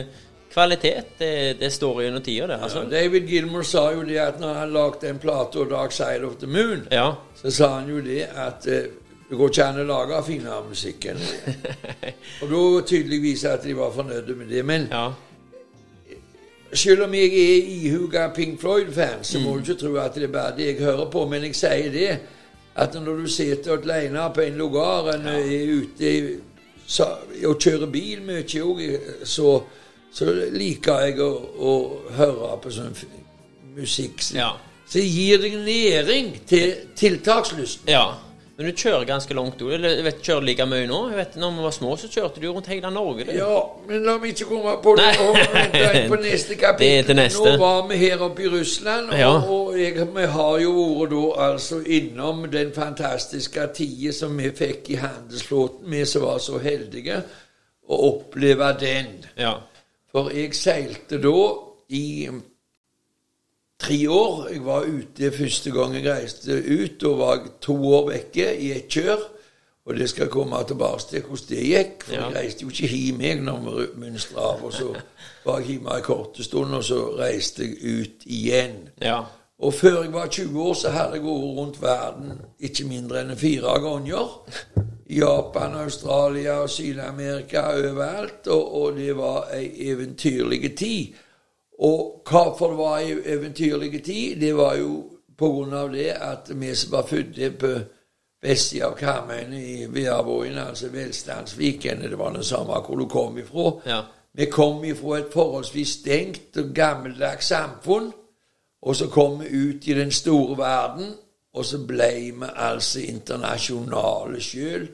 kvalitet. 0.54 1.16
Det, 1.18 1.32
det 1.60 1.72
står 1.74 2.04
gjennom 2.04 2.22
tida, 2.22 2.46
det. 2.52 2.58
Ja, 2.60 2.68
Altså. 2.68 2.84
David 2.90 3.26
Gilmore 3.30 3.66
sa 3.66 3.82
jo 3.96 4.04
det 4.06 4.20
at 4.22 4.38
når 4.42 4.54
han 4.60 4.72
lagde 4.74 5.10
en 5.10 5.18
plate 5.22 5.66
Dark 5.70 5.92
Side 5.96 6.26
of 6.26 6.38
the 6.40 6.46
Moon, 6.50 6.86
Ja. 6.94 7.08
så 7.42 7.50
sa 7.50 7.72
han 7.80 7.90
jo 7.90 7.98
det 8.04 8.28
at 8.30 8.66
eh, 8.70 8.86
det 9.30 9.38
går 9.38 9.50
ikke 9.52 9.66
an 9.66 9.82
å 9.82 9.88
lage 9.90 10.22
finere 10.26 10.62
musikk 10.68 11.10
enn 11.12 11.18
det. 11.18 11.74
Og 12.42 12.54
da 12.54 12.62
tydeligvis 12.94 13.44
at 13.50 13.66
de 13.66 13.74
var 13.78 13.90
fornøyde 13.94 14.38
med 14.38 14.50
det. 14.54 14.62
Men 14.66 14.86
ja. 14.90 15.08
Selv 16.72 17.02
om 17.02 17.14
jeg 17.14 17.32
er 17.34 17.70
ihuga 17.76 18.28
Pink 18.34 18.60
Floyd-fan, 18.60 19.24
så 19.26 19.40
må 19.42 19.56
du 19.56 19.64
ikke 19.64 19.80
tro 19.80 19.94
at 19.98 20.14
det 20.14 20.28
er 20.28 20.32
bare 20.34 20.56
det 20.56 20.66
jeg 20.66 20.84
hører 20.84 21.10
på. 21.10 21.24
Men 21.28 21.42
jeg 21.48 21.56
sier 21.58 21.90
det 21.92 22.10
at 22.80 22.94
når 22.94 23.24
du 23.24 23.26
sitter 23.28 23.78
alene 23.78 24.28
på 24.34 24.44
en 24.46 24.56
lugar, 24.58 25.10
en 25.14 25.26
er 25.26 25.74
ute 25.74 26.14
så, 26.86 27.06
og 27.46 27.58
kjører 27.62 27.90
bil 27.90 28.22
mye 28.26 28.62
òg, 28.62 28.80
så, 29.24 29.60
så 30.14 30.30
liker 30.54 31.04
jeg 31.06 31.20
å, 31.22 31.30
å 31.58 31.74
høre 32.18 32.56
på 32.62 32.72
sånn 32.74 32.96
musikk. 33.76 34.24
Ja. 34.34 34.52
Så 34.86 34.98
det 34.98 35.06
gir 35.06 35.38
deg 35.42 35.54
næring 35.62 36.32
til 36.50 36.74
tiltakslysten. 36.98 37.90
ja. 37.90 38.08
Men 38.60 38.66
du 38.68 38.76
kjører 38.76 39.06
ganske 39.08 39.32
langt. 39.32 39.54
Du 39.56 39.70
vet, 39.72 40.18
kjører 40.20 40.44
like 40.44 40.64
mye 40.68 40.84
nå. 40.90 40.96
Jeg 41.08 41.16
vet, 41.16 41.36
når 41.40 41.54
vi 41.56 41.62
var 41.64 41.72
små, 41.72 41.94
så 41.96 42.10
kjørte 42.12 42.42
du 42.42 42.50
rundt 42.52 42.66
hele 42.68 42.90
Norge. 42.92 43.24
Du. 43.24 43.30
Ja, 43.32 43.54
men 43.88 44.02
la 44.04 44.18
meg 44.20 44.34
ikke 44.34 44.48
komme 44.50 44.74
på 44.84 44.92
det. 44.98 45.06
nå. 45.16 46.08
På 46.10 46.18
neste 46.26 46.58
kapittel. 46.60 47.16
Neste. 47.16 47.54
Nå 47.54 47.54
var 47.62 47.86
vi 47.88 47.96
her 48.02 48.20
oppe 48.26 48.44
i 48.44 48.50
Russland, 48.52 49.14
Ja. 49.16 49.30
og, 49.38 49.48
og 49.70 49.78
jeg, 49.80 49.96
vi 50.18 50.26
har 50.34 50.58
jo 50.60 50.74
vært 50.98 51.14
da 51.14 51.22
altså 51.46 51.80
innom 51.96 52.44
den 52.52 52.74
fantastiske 52.76 53.64
tida 53.80 54.12
som 54.20 54.36
vi 54.36 54.52
fikk 54.60 54.92
i 54.92 55.00
handelsflåten, 55.00 55.88
vi 55.96 56.04
som 56.12 56.28
var 56.28 56.38
så 56.44 56.60
heldige 56.60 57.22
å 57.88 58.02
oppleve 58.12 58.74
den. 58.84 59.14
Ja. 59.40 59.54
For 60.12 60.28
jeg 60.36 60.52
seilte 60.58 61.16
da 61.24 61.36
i 61.96 62.28
tre 63.80 63.98
år. 64.10 64.46
Jeg 64.52 64.64
var 64.64 64.86
ute 64.88 65.32
første 65.32 65.70
gang 65.74 65.94
jeg 65.96 66.06
reiste 66.12 66.56
ut, 66.82 67.04
og 67.10 67.18
var 67.18 67.44
to 67.64 67.76
år 67.94 68.08
vekke 68.12 68.48
i 68.60 68.72
et 68.76 68.88
kjør. 68.92 69.22
Og 69.88 69.96
det 69.96 70.10
skal 70.12 70.28
komme 70.30 70.58
tilbake 70.68 71.02
til 71.10 71.22
hvordan 71.24 71.48
det 71.48 71.64
gikk. 71.66 72.02
For 72.04 72.12
Ja. 72.14 72.26
jeg 72.28 72.36
reiste 72.36 72.62
jo 72.62 72.68
ikke 72.68 72.86
hjem 72.96 73.20
jeg 73.20 73.40
når 73.40 73.60
vi 73.78 73.86
mønstra 74.02 74.40
av. 74.52 74.64
Og 74.64 74.72
så 74.72 74.90
var 75.44 75.58
jeg 75.58 75.66
hjemme 75.74 75.96
en 75.96 76.02
kort 76.02 76.36
stund, 76.44 76.74
og 76.74 76.84
så 76.84 77.00
reiste 77.18 77.64
jeg 77.64 78.00
ut 78.02 78.26
igjen. 78.26 78.76
Ja. 79.02 79.22
Og 79.60 79.74
før 79.74 80.02
jeg 80.02 80.12
var 80.12 80.26
20 80.28 80.60
år, 80.62 80.74
så 80.74 80.88
hadde 80.88 81.12
jeg 81.18 81.24
vært 81.24 81.56
rundt 81.58 81.82
verden 81.82 82.38
ikke 82.60 82.84
mindre 82.88 83.20
enn 83.20 83.36
fire 83.36 83.74
ganger. 83.82 84.28
Japan, 85.10 85.74
Australia 85.74 86.60
og 86.62 86.70
Syd-Amerika 86.70 87.60
overalt. 87.74 88.46
Og, 88.46 88.74
og 88.82 88.96
det 88.96 89.16
var 89.16 89.48
ei 89.56 89.66
eventyrlig 89.90 90.76
tid. 90.78 91.16
Og 91.80 92.22
hvorfor 92.28 92.68
det 92.68 92.78
var 92.78 92.98
ei 92.98 93.14
eventyrlig 93.34 94.04
tid? 94.04 94.40
Det 94.40 94.52
var 94.56 94.76
jo 94.76 94.92
på 95.38 95.48
grunn 95.48 95.72
av 95.74 95.92
det 95.92 96.10
at 96.12 96.50
vi 96.52 96.74
som 96.76 96.92
var 96.92 97.08
født 97.08 97.40
på 97.58 97.72
vestsida 98.42 98.90
av 98.90 98.96
Karmøyene 98.96 99.60
i 99.60 99.86
Veavågen, 99.88 100.58
altså 100.58 100.88
Velstandsviken, 100.92 102.02
det 102.02 102.18
var 102.18 102.32
det 102.36 102.44
samme 102.44 102.80
hvor 102.84 103.00
du 103.00 103.06
kom 103.08 103.38
ifra. 103.38 103.72
Ja. 103.86 104.00
Vi 104.32 104.46
kom 104.46 104.84
ifra 104.84 105.18
et 105.18 105.32
forholdsvis 105.32 105.96
stengt 106.00 106.56
og 106.60 106.72
gammeldags 106.74 107.50
samfunn, 107.50 108.12
og 108.82 108.96
så 108.96 109.08
kom 109.12 109.40
vi 109.40 109.48
ut 109.48 109.88
i 109.88 109.96
den 109.96 110.12
store 110.12 110.58
verden, 110.58 111.14
og 111.54 111.64
så 111.64 111.80
ble 111.86 112.10
vi 112.30 112.50
altså 112.54 113.00
internasjonale 113.00 114.40
sjøl 114.40 114.86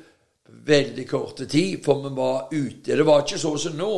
veldig 0.66 1.09
korte 1.09 1.47
tid, 1.47 1.84
for 1.84 2.03
vi 2.03 2.14
var 2.16 2.49
ute. 2.53 2.97
Det 2.97 3.07
var 3.07 3.22
ikke 3.22 3.39
sånn 3.39 3.59
som 3.61 3.76
nå, 3.78 3.93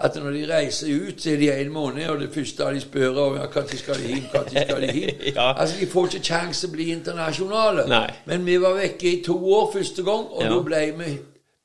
at 0.00 0.14
når 0.16 0.30
de 0.32 0.42
reiser 0.48 0.90
ut, 1.06 1.20
så 1.20 1.30
er 1.30 1.36
de 1.36 1.48
en 1.52 1.72
måned, 1.72 2.06
og 2.08 2.20
det 2.20 2.30
første 2.34 2.68
de 2.74 2.80
spør 2.80 3.18
om, 3.20 3.34
ja, 3.36 3.46
når 3.54 3.76
skal 3.76 3.98
de 4.00 4.06
hjem, 4.08 4.28
når 4.32 4.48
skal 4.64 4.80
de 4.86 4.92
hjem? 4.92 5.24
Ja. 5.34 5.48
Altså, 5.60 5.76
de 5.80 5.86
får 5.86 6.06
ikke 6.06 6.24
kjangs 6.30 6.60
til 6.60 6.70
å 6.70 6.72
bli 6.72 6.86
internasjonale. 6.94 7.84
Nei. 7.88 8.06
Men 8.26 8.46
vi 8.46 8.56
var 8.62 8.78
vekke 8.78 9.10
i 9.10 9.18
to 9.26 9.36
år 9.58 9.72
første 9.74 10.02
gang, 10.06 10.24
og 10.30 10.42
Ja. 10.42 10.48
da 10.54 10.60
ble 10.70 10.84
vi 11.02 11.18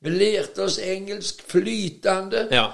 Vi 0.04 0.10
lærte 0.12 0.62
oss 0.62 0.76
engelsk 0.78 1.40
flytende. 1.50 2.48
Ja. 2.52 2.66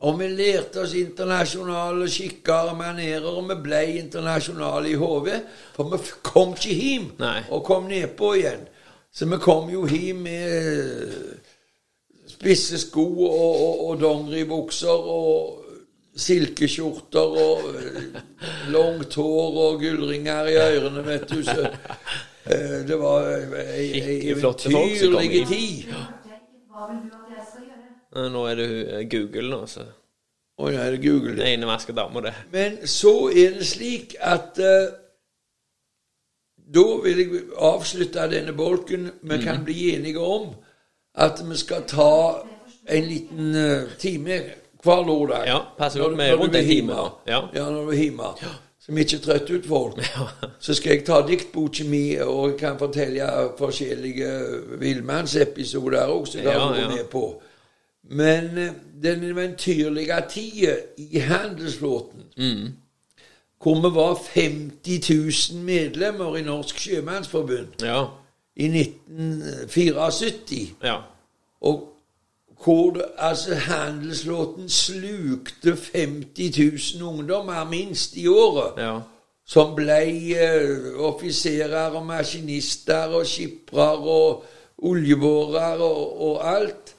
Og 0.00 0.14
vi 0.20 0.28
lærte 0.30 0.80
oss 0.84 0.94
internasjonale 0.94 2.06
skikker 2.08 2.70
og 2.70 2.76
manerer, 2.78 3.26
og 3.26 3.48
vi 3.50 3.56
ble 3.62 3.80
internasjonale 3.98 4.92
i 4.92 4.94
hodet. 4.94 5.42
For 5.74 5.90
vi 5.90 5.98
kom 6.22 6.54
ikke 6.54 6.74
hjem 6.78 7.08
Nei. 7.18 7.40
og 7.50 7.64
kom 7.66 7.88
nedpå 7.90 8.30
igjen. 8.38 8.68
Så 9.12 9.26
vi 9.26 9.36
kom 9.42 9.68
jo 9.70 9.86
hjem 9.90 10.16
med 10.22 11.40
spisse 12.38 12.78
sko 12.78 13.04
og, 13.26 13.62
og, 13.62 13.80
og 13.88 14.00
dongeribukser 14.00 15.08
og 15.14 15.64
silkeskjorter 16.18 17.36
og 17.42 17.66
eh, 17.78 18.18
langt 18.74 19.14
hår 19.18 19.58
og 19.64 19.82
gullringer 19.82 20.50
i 20.50 20.56
ørene, 20.58 21.02
vet 21.06 21.26
du. 21.30 21.42
Så 21.46 21.66
eh, 21.66 22.78
det 22.86 22.98
var 22.98 23.26
ei, 23.62 24.30
eventyrlig 24.32 25.46
tid. 25.50 25.94
Nå 28.18 28.44
er 28.50 28.58
det 28.58 28.68
eh, 28.70 29.02
Google, 29.10 29.48
nå, 29.52 29.64
så 29.70 29.88
Å 30.58 30.70
ja, 30.74 30.86
er 30.88 30.96
det 30.96 31.04
Google? 31.04 31.36
Det 31.38 31.52
ene 31.52 31.68
vasker 31.70 31.94
dama, 31.94 32.22
det. 32.24 32.34
Men 32.54 32.80
så 32.90 33.28
er 33.30 33.60
det 33.60 33.66
slik 33.68 34.16
at 34.18 34.58
uh, 34.58 34.88
Da 36.58 36.86
vil 37.04 37.20
jeg 37.22 37.44
avslutte 37.62 38.24
denne 38.32 38.56
bolken. 38.58 39.06
Vi 39.22 39.36
mm. 39.36 39.44
kan 39.44 39.62
bli 39.64 39.92
enige 39.94 40.18
om 40.18 40.50
at 41.18 41.42
vi 41.50 41.56
skal 41.56 41.82
ta 41.90 42.10
en 42.88 43.04
liten 43.04 43.54
eh, 43.56 43.82
time 43.98 44.40
hver 44.82 45.02
lørdag. 45.06 45.46
Ja, 45.46 45.58
passer 45.78 46.00
godt 46.00 46.16
med 46.16 46.32
rundt 46.38 46.54
er 46.54 46.60
en 46.62 46.68
time. 46.68 46.94
Ja. 47.26 47.40
ja, 47.54 47.64
når 47.70 47.84
du 47.84 47.90
er 47.90 48.02
hjemme. 48.02 48.32
Så 48.80 48.92
vi 48.94 49.00
ikke 49.04 49.18
trøtter 49.18 49.58
ut 49.58 49.66
folk. 49.68 49.98
Så 50.64 50.74
skal 50.74 50.92
jeg 50.96 51.04
ta 51.04 51.18
diktboka 51.26 51.84
mi 51.84 52.16
og 52.24 52.54
kan 52.60 52.78
fortelle 52.80 53.26
forskjellige 53.58 54.30
villmannsepisoder 54.80 56.06
òg, 56.08 56.26
som 56.30 56.40
jeg 56.42 56.52
har 56.54 56.72
vært 56.74 56.94
med 56.94 57.04
på. 57.12 57.24
Men 58.10 58.46
eh, 58.58 58.72
den 59.02 59.24
eventyrlige 59.32 60.22
tida 60.30 60.76
i 60.96 61.18
handelsflåten, 61.18 62.24
Mm. 62.38 62.68
hvor 63.62 63.74
vi 63.74 63.94
var 63.94 64.14
50 64.34 65.10
000 65.54 65.62
medlemmer 65.64 66.36
i 66.36 66.42
Norsk 66.42 66.78
Sjømannsforbund 66.78 67.82
Ja. 67.82 68.04
I 68.58 68.68
1974, 68.68 70.74
Ja. 70.84 70.96
og 71.60 71.88
hvor 72.64 72.90
det, 72.90 73.02
altså 73.18 73.54
handelslåten 73.54 74.68
slukte 74.68 75.76
50 75.94 76.98
000 77.00 77.08
ungdommer 77.08 77.64
minst 77.70 78.16
i 78.16 78.26
året 78.26 78.82
Ja. 78.82 78.98
som 79.46 79.74
ble 79.76 80.34
eh, 80.34 80.98
offiserer 80.98 81.90
og 81.90 82.06
maskinister 82.06 83.06
og 83.14 83.26
skippere 83.26 83.96
og 83.98 84.44
oljebårer 84.82 85.78
og, 85.80 86.22
og 86.22 86.56
alt. 86.56 86.94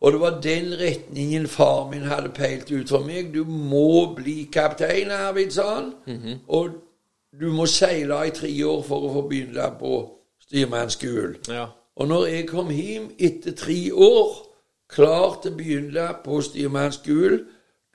Og 0.00 0.12
det 0.12 0.20
var 0.20 0.40
den 0.42 0.72
retningen 0.80 1.46
far 1.48 1.90
min 1.90 2.02
hadde 2.02 2.28
peilt 2.34 2.72
ut 2.72 2.88
for 2.88 3.04
meg. 3.06 3.34
Du 3.34 3.44
må 3.44 4.14
bli 4.16 4.48
kaptein, 4.52 5.10
Arvid, 5.10 5.50
sa 5.50 5.74
han. 5.74 5.92
Og 6.48 6.68
du 7.40 7.52
må 7.52 7.66
seile 7.66 8.26
i 8.26 8.30
tre 8.34 8.50
år 8.66 8.82
for 8.82 9.04
å 9.06 9.12
få 9.12 9.22
begynne 9.28 9.68
på 9.78 10.00
styrmannsskolen. 10.52 11.36
Ja. 11.48 11.66
Og 11.96 12.08
når 12.08 12.26
jeg 12.26 12.48
kom 12.48 12.70
hjem 12.70 13.10
etter 13.18 13.52
tre 13.56 13.92
år, 13.92 14.30
klar 14.92 15.38
til 15.42 15.52
å 15.52 15.56
begynne 15.56 16.06
på 16.24 16.40
styrmannsskolen, 16.44 17.44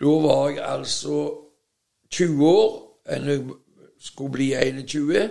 da 0.01 0.13
var 0.21 0.49
jeg 0.49 0.63
altså 0.65 1.21
20 2.13 2.45
år, 2.49 2.75
enn 3.09 3.29
jeg 3.29 3.43
skulle 4.01 4.31
bli 4.35 4.51
21. 4.53 5.29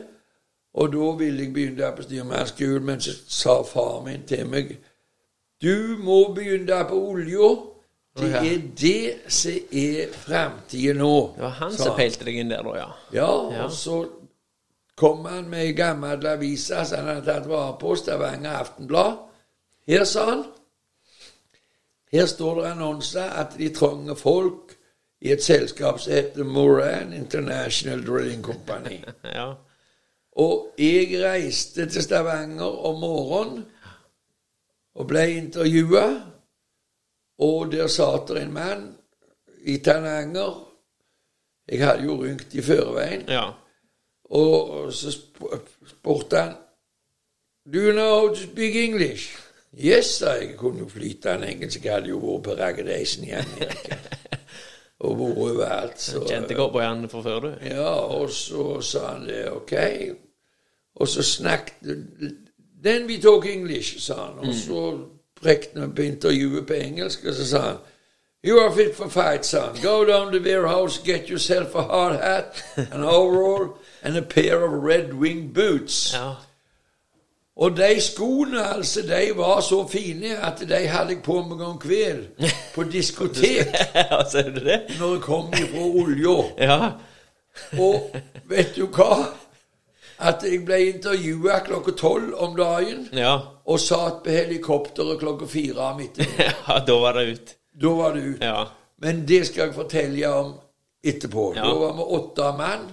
Og 0.77 0.93
da 0.93 1.12
ville 1.18 1.45
jeg 1.45 1.53
begynne 1.55 1.93
på 1.97 2.03
styrmannsskolen, 2.07 2.85
men 2.87 3.01
så 3.01 3.14
sa 3.29 3.62
far 3.66 4.03
min 4.07 4.27
til 4.29 4.47
meg 4.51 4.77
Du 5.62 5.97
må 6.05 6.35
begynne 6.37 6.83
på 6.89 6.99
olja. 7.11 7.55
Det 8.16 8.33
er 8.35 8.61
det 8.81 9.33
som 9.33 9.53
er 9.72 10.12
framtida 10.12 10.93
nå. 10.97 11.14
Det 11.37 11.43
var 11.43 11.55
han 11.61 11.72
som 11.72 11.97
peilte 11.97 12.24
deg 12.24 12.39
inn 12.41 12.51
der, 12.53 12.62
da, 12.64 12.74
ja. 12.77 12.89
ja, 13.12 13.31
Ja. 13.53 13.64
og 13.64 13.72
så 13.72 14.03
kom 14.97 15.24
han 15.24 15.51
med 15.51 15.61
ei 15.61 15.72
gammel 15.76 16.26
avise 16.26 16.84
som 16.88 17.05
han 17.05 17.16
hadde 17.16 17.26
tatt 17.26 17.49
vare 17.51 17.76
på, 17.80 17.97
Stavanger 17.97 18.61
Aftenblad. 18.62 19.18
Her, 19.86 20.05
sa 20.05 20.24
han, 20.30 20.44
her 22.12 22.26
står 22.26 22.61
det 22.61 22.70
annonser 22.70 23.28
at 23.42 23.59
de 23.59 23.68
trenger 23.74 24.18
folk 24.18 24.72
i 25.20 25.32
et 25.32 25.44
selskap 25.44 26.01
som 26.01 26.12
heter 26.16 26.44
Moran 26.44 27.12
International 27.12 28.03
Drilling 28.07 28.42
Company. 28.44 29.03
ja. 29.38 29.53
Og 30.36 30.72
jeg 30.78 31.20
reiste 31.22 31.86
til 31.88 32.03
Stavanger 32.03 32.86
om 32.88 33.01
morgenen 33.01 33.64
og 34.97 35.09
ble 35.09 35.26
intervjua. 35.36 36.07
Og 37.38 37.72
der 37.72 37.88
satt 37.92 38.30
det 38.32 38.42
en 38.42 38.53
mann 38.53 38.84
i 39.68 39.76
Tananger. 39.84 40.55
Jeg 41.68 41.84
hadde 41.84 42.05
jo 42.05 42.16
rynkt 42.22 42.55
i 42.55 42.64
forveien. 42.64 43.26
Ja. 43.28 43.51
Og 44.31 44.93
så 44.93 45.09
sp- 45.14 45.59
spurte 45.87 46.37
han 46.37 46.55
Do 47.72 47.79
you 47.79 47.93
know 47.93 48.18
how 48.20 48.29
to 48.29 48.41
speak 48.43 48.77
English? 48.77 49.37
Yes, 49.85 50.07
sa 50.07 50.31
jeg. 50.31 50.49
Jeg 50.49 50.57
kunne 50.57 50.79
jo 50.79 50.89
flytende 50.89 51.49
engelsk. 51.51 51.85
Jeg 51.85 51.93
hadde 51.95 52.09
jo 52.09 52.18
vært 52.22 52.43
på 52.45 52.55
Raggedeisen 52.61 53.24
i 53.24 53.31
Amerika. 53.31 53.97
og 55.05 55.18
vært 55.18 55.37
overalt. 55.39 56.01
Så, 56.01 56.22
Kjente 56.29 56.55
cowboyene 56.55 57.09
fra 57.09 57.22
før, 57.22 57.41
du. 57.41 57.51
ja, 57.66 57.91
og 57.91 58.31
så 58.31 58.81
sa 58.81 59.03
han 59.16 59.27
det, 59.29 59.51
ok. 59.51 59.74
Og 60.97 61.09
så 61.09 61.22
snakket 61.22 61.74
Then 62.85 63.07
we 63.09 63.18
talk 63.22 63.47
English, 63.47 63.99
sa 64.01 64.14
han. 64.14 64.39
Og 64.39 64.55
så 64.55 64.81
prekte 65.43 65.81
han 65.81 65.95
på 65.95 66.03
intervjuet 66.07 66.66
på 66.66 66.72
engelsk, 66.72 67.24
og 67.27 67.35
så 67.35 67.47
sa 67.47 67.61
han 67.66 67.77
You 68.47 68.59
are 68.61 68.70
fit 68.72 68.94
for 68.94 69.09
fight, 69.09 69.44
son. 69.44 69.74
Go 69.82 70.05
down 70.05 70.32
to 70.32 70.38
the 70.38 70.68
house, 70.68 70.99
get 70.99 71.28
yourself 71.28 71.74
a 71.74 71.82
hard 71.82 72.20
hat, 72.20 72.62
an 72.76 73.03
overall, 73.03 73.78
and 74.03 74.16
a 74.16 74.22
pair 74.22 74.62
of 74.64 74.72
red 74.84 75.14
wing 75.14 75.49
boots. 75.53 76.12
Ja. 76.14 76.34
Og 77.57 77.76
de 77.76 78.01
skoene, 78.01 78.66
altså, 78.76 79.03
de 79.03 79.32
var 79.36 79.61
så 79.61 79.88
fine 79.88 80.36
at 80.38 80.61
de 80.68 80.86
hadde 80.86 81.11
jeg 81.14 81.22
på 81.24 81.38
meg 81.49 81.61
om 81.64 81.78
kveld 81.80 82.26
på 82.74 82.82
diskotek 82.92 83.72
ja, 83.94 84.18
ser 84.30 84.51
du 84.53 84.61
det? 84.64 84.82
når 85.01 85.12
jeg 85.14 85.22
kom 85.24 85.49
ifra 85.57 85.86
olja. 86.03 86.36
Ja. 86.61 86.90
Og 87.80 88.11
vet 88.51 88.76
du 88.76 88.86
hva? 88.92 89.22
At 90.20 90.44
jeg 90.44 90.62
ble 90.68 90.78
intervjua 90.90 91.59
klokka 91.64 91.92
tolv 91.97 92.34
om 92.44 92.55
dagen 92.57 93.09
Ja. 93.16 93.38
og 93.66 93.80
satt 93.80 94.22
på 94.24 94.30
helikopteret 94.36 95.18
klokka 95.20 95.47
fire 95.49 95.80
om 95.94 96.01
ettermiddagen. 96.05 96.61
ja, 96.68 96.78
da 96.86 97.01
var 97.01 97.12
det 97.18 97.26
ut. 97.32 97.57
Da 97.83 97.89
var 97.89 98.14
det 98.14 98.20
ut. 98.22 98.43
Ja. 98.43 98.64
Men 99.03 99.27
det 99.29 99.47
skal 99.47 99.66
jeg 99.68 99.74
fortelle 99.77 100.33
om 100.33 100.55
etterpå. 101.05 101.53
Ja. 101.57 101.66
Da 101.68 101.74
var 101.74 101.93
vi 101.99 102.07
åtte 102.18 102.51
mann 102.59 102.87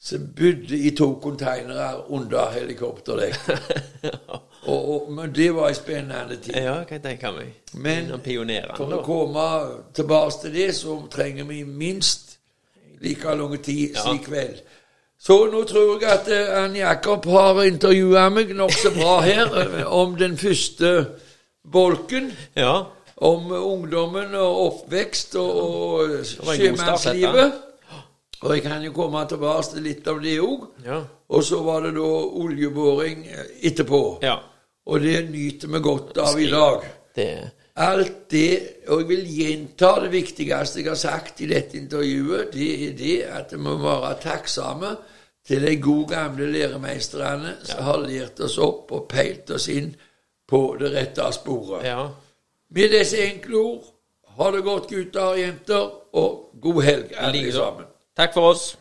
som 0.00 0.28
bodde 0.36 0.76
i 0.78 0.90
to 0.96 1.10
konteinere 1.22 1.90
under 2.08 2.50
helikopterdekket. 2.54 3.60
og, 4.70 4.78
og, 4.94 5.12
men 5.12 5.32
det 5.36 5.50
var 5.54 5.68
en 5.68 5.74
spennende 5.74 6.36
tid. 6.36 6.56
ja, 6.56 6.78
kan 6.88 7.00
jeg 7.00 7.02
tenke 7.02 7.32
meg. 7.36 7.50
Men 7.74 8.08
For 8.76 8.94
å 8.96 9.02
komme 9.04 9.46
tilbake 9.94 10.38
til 10.42 10.54
det, 10.54 10.68
så 10.78 10.96
trenger 11.12 11.44
vi 11.50 11.64
minst 11.64 12.38
like 13.00 13.34
lang 13.34 13.58
tid 13.62 13.96
Ja. 13.96 14.14
i 14.14 14.22
kveld. 14.24 14.62
Så 15.20 15.36
nå 15.52 15.64
tror 15.68 16.00
jeg 16.00 16.08
at 16.10 16.28
eh, 16.32 16.62
Ann 16.64 16.76
Jakob 16.76 17.26
har 17.28 17.58
intervjua 17.64 18.28
meg 18.32 18.54
nokså 18.56 18.94
bra 18.96 19.18
her 19.20 19.52
eh, 19.60 19.84
om 19.84 20.16
den 20.16 20.36
første 20.40 20.92
bolken. 21.72 22.30
Ja. 22.56 22.86
Om 23.20 23.50
ungdommen 23.52 24.34
og 24.34 24.60
oppvekst 24.66 25.34
og, 25.40 25.56
og 25.60 26.22
sjømannslivet. 26.24 27.58
Og 28.40 28.54
jeg 28.54 28.62
kan 28.64 28.84
jo 28.84 28.94
komme 28.96 29.20
tilbake 29.28 29.66
til 29.74 29.84
litt 29.84 30.06
av 30.08 30.22
det 30.24 30.38
òg. 30.40 30.62
Ja. 30.86 31.02
Og 31.28 31.44
så 31.44 31.60
var 31.62 31.84
det 31.84 31.92
da 31.98 32.08
oljeboring 32.40 33.26
eh, 33.28 33.50
etterpå. 33.70 34.04
ja. 34.24 34.38
Og 34.90 35.04
det 35.04 35.18
nyter 35.30 35.68
vi 35.68 35.78
godt 35.84 36.16
av 36.18 36.38
i 36.40 36.46
dag. 36.50 36.86
Det 37.14 37.32
Alt 37.80 38.30
det, 38.30 38.82
og 38.88 39.00
jeg 39.00 39.08
vil 39.08 39.28
gjenta 39.30 39.90
det 40.02 40.10
viktigste 40.12 40.80
jeg 40.82 40.88
har 40.90 40.98
sagt 40.98 41.38
i 41.40 41.46
dette 41.48 41.78
intervjuet, 41.78 42.50
det 42.52 42.68
er 42.88 42.96
det 42.98 43.14
at 43.30 43.54
vi 43.54 43.60
må 43.62 43.76
være 43.78 44.16
takksomme 44.20 44.90
til 45.46 45.64
de 45.64 45.76
gode 45.80 46.10
gamle 46.10 46.50
læremeisterne 46.50 47.54
som 47.62 47.84
har 47.86 48.02
lært 48.02 48.42
oss 48.44 48.58
opp 48.60 48.90
og 48.92 49.06
peilt 49.08 49.54
oss 49.54 49.68
inn 49.72 49.94
på 50.50 50.60
det 50.80 50.90
rette 50.92 51.30
sporet. 51.38 51.86
Ja. 51.86 52.02
Med 52.70 52.88
disse 52.88 53.18
enkle 53.18 53.56
ord, 53.56 53.84
ha 54.38 54.50
det 54.50 54.62
godt 54.64 54.86
gutter 54.88 55.20
og 55.20 55.40
jenter, 55.40 55.90
og 56.14 56.54
god 56.62 56.82
helg 56.82 57.12
alle 57.16 57.52
sammen. 57.52 57.88
Takk 58.16 58.34
for 58.34 58.52
oss. 58.52 58.78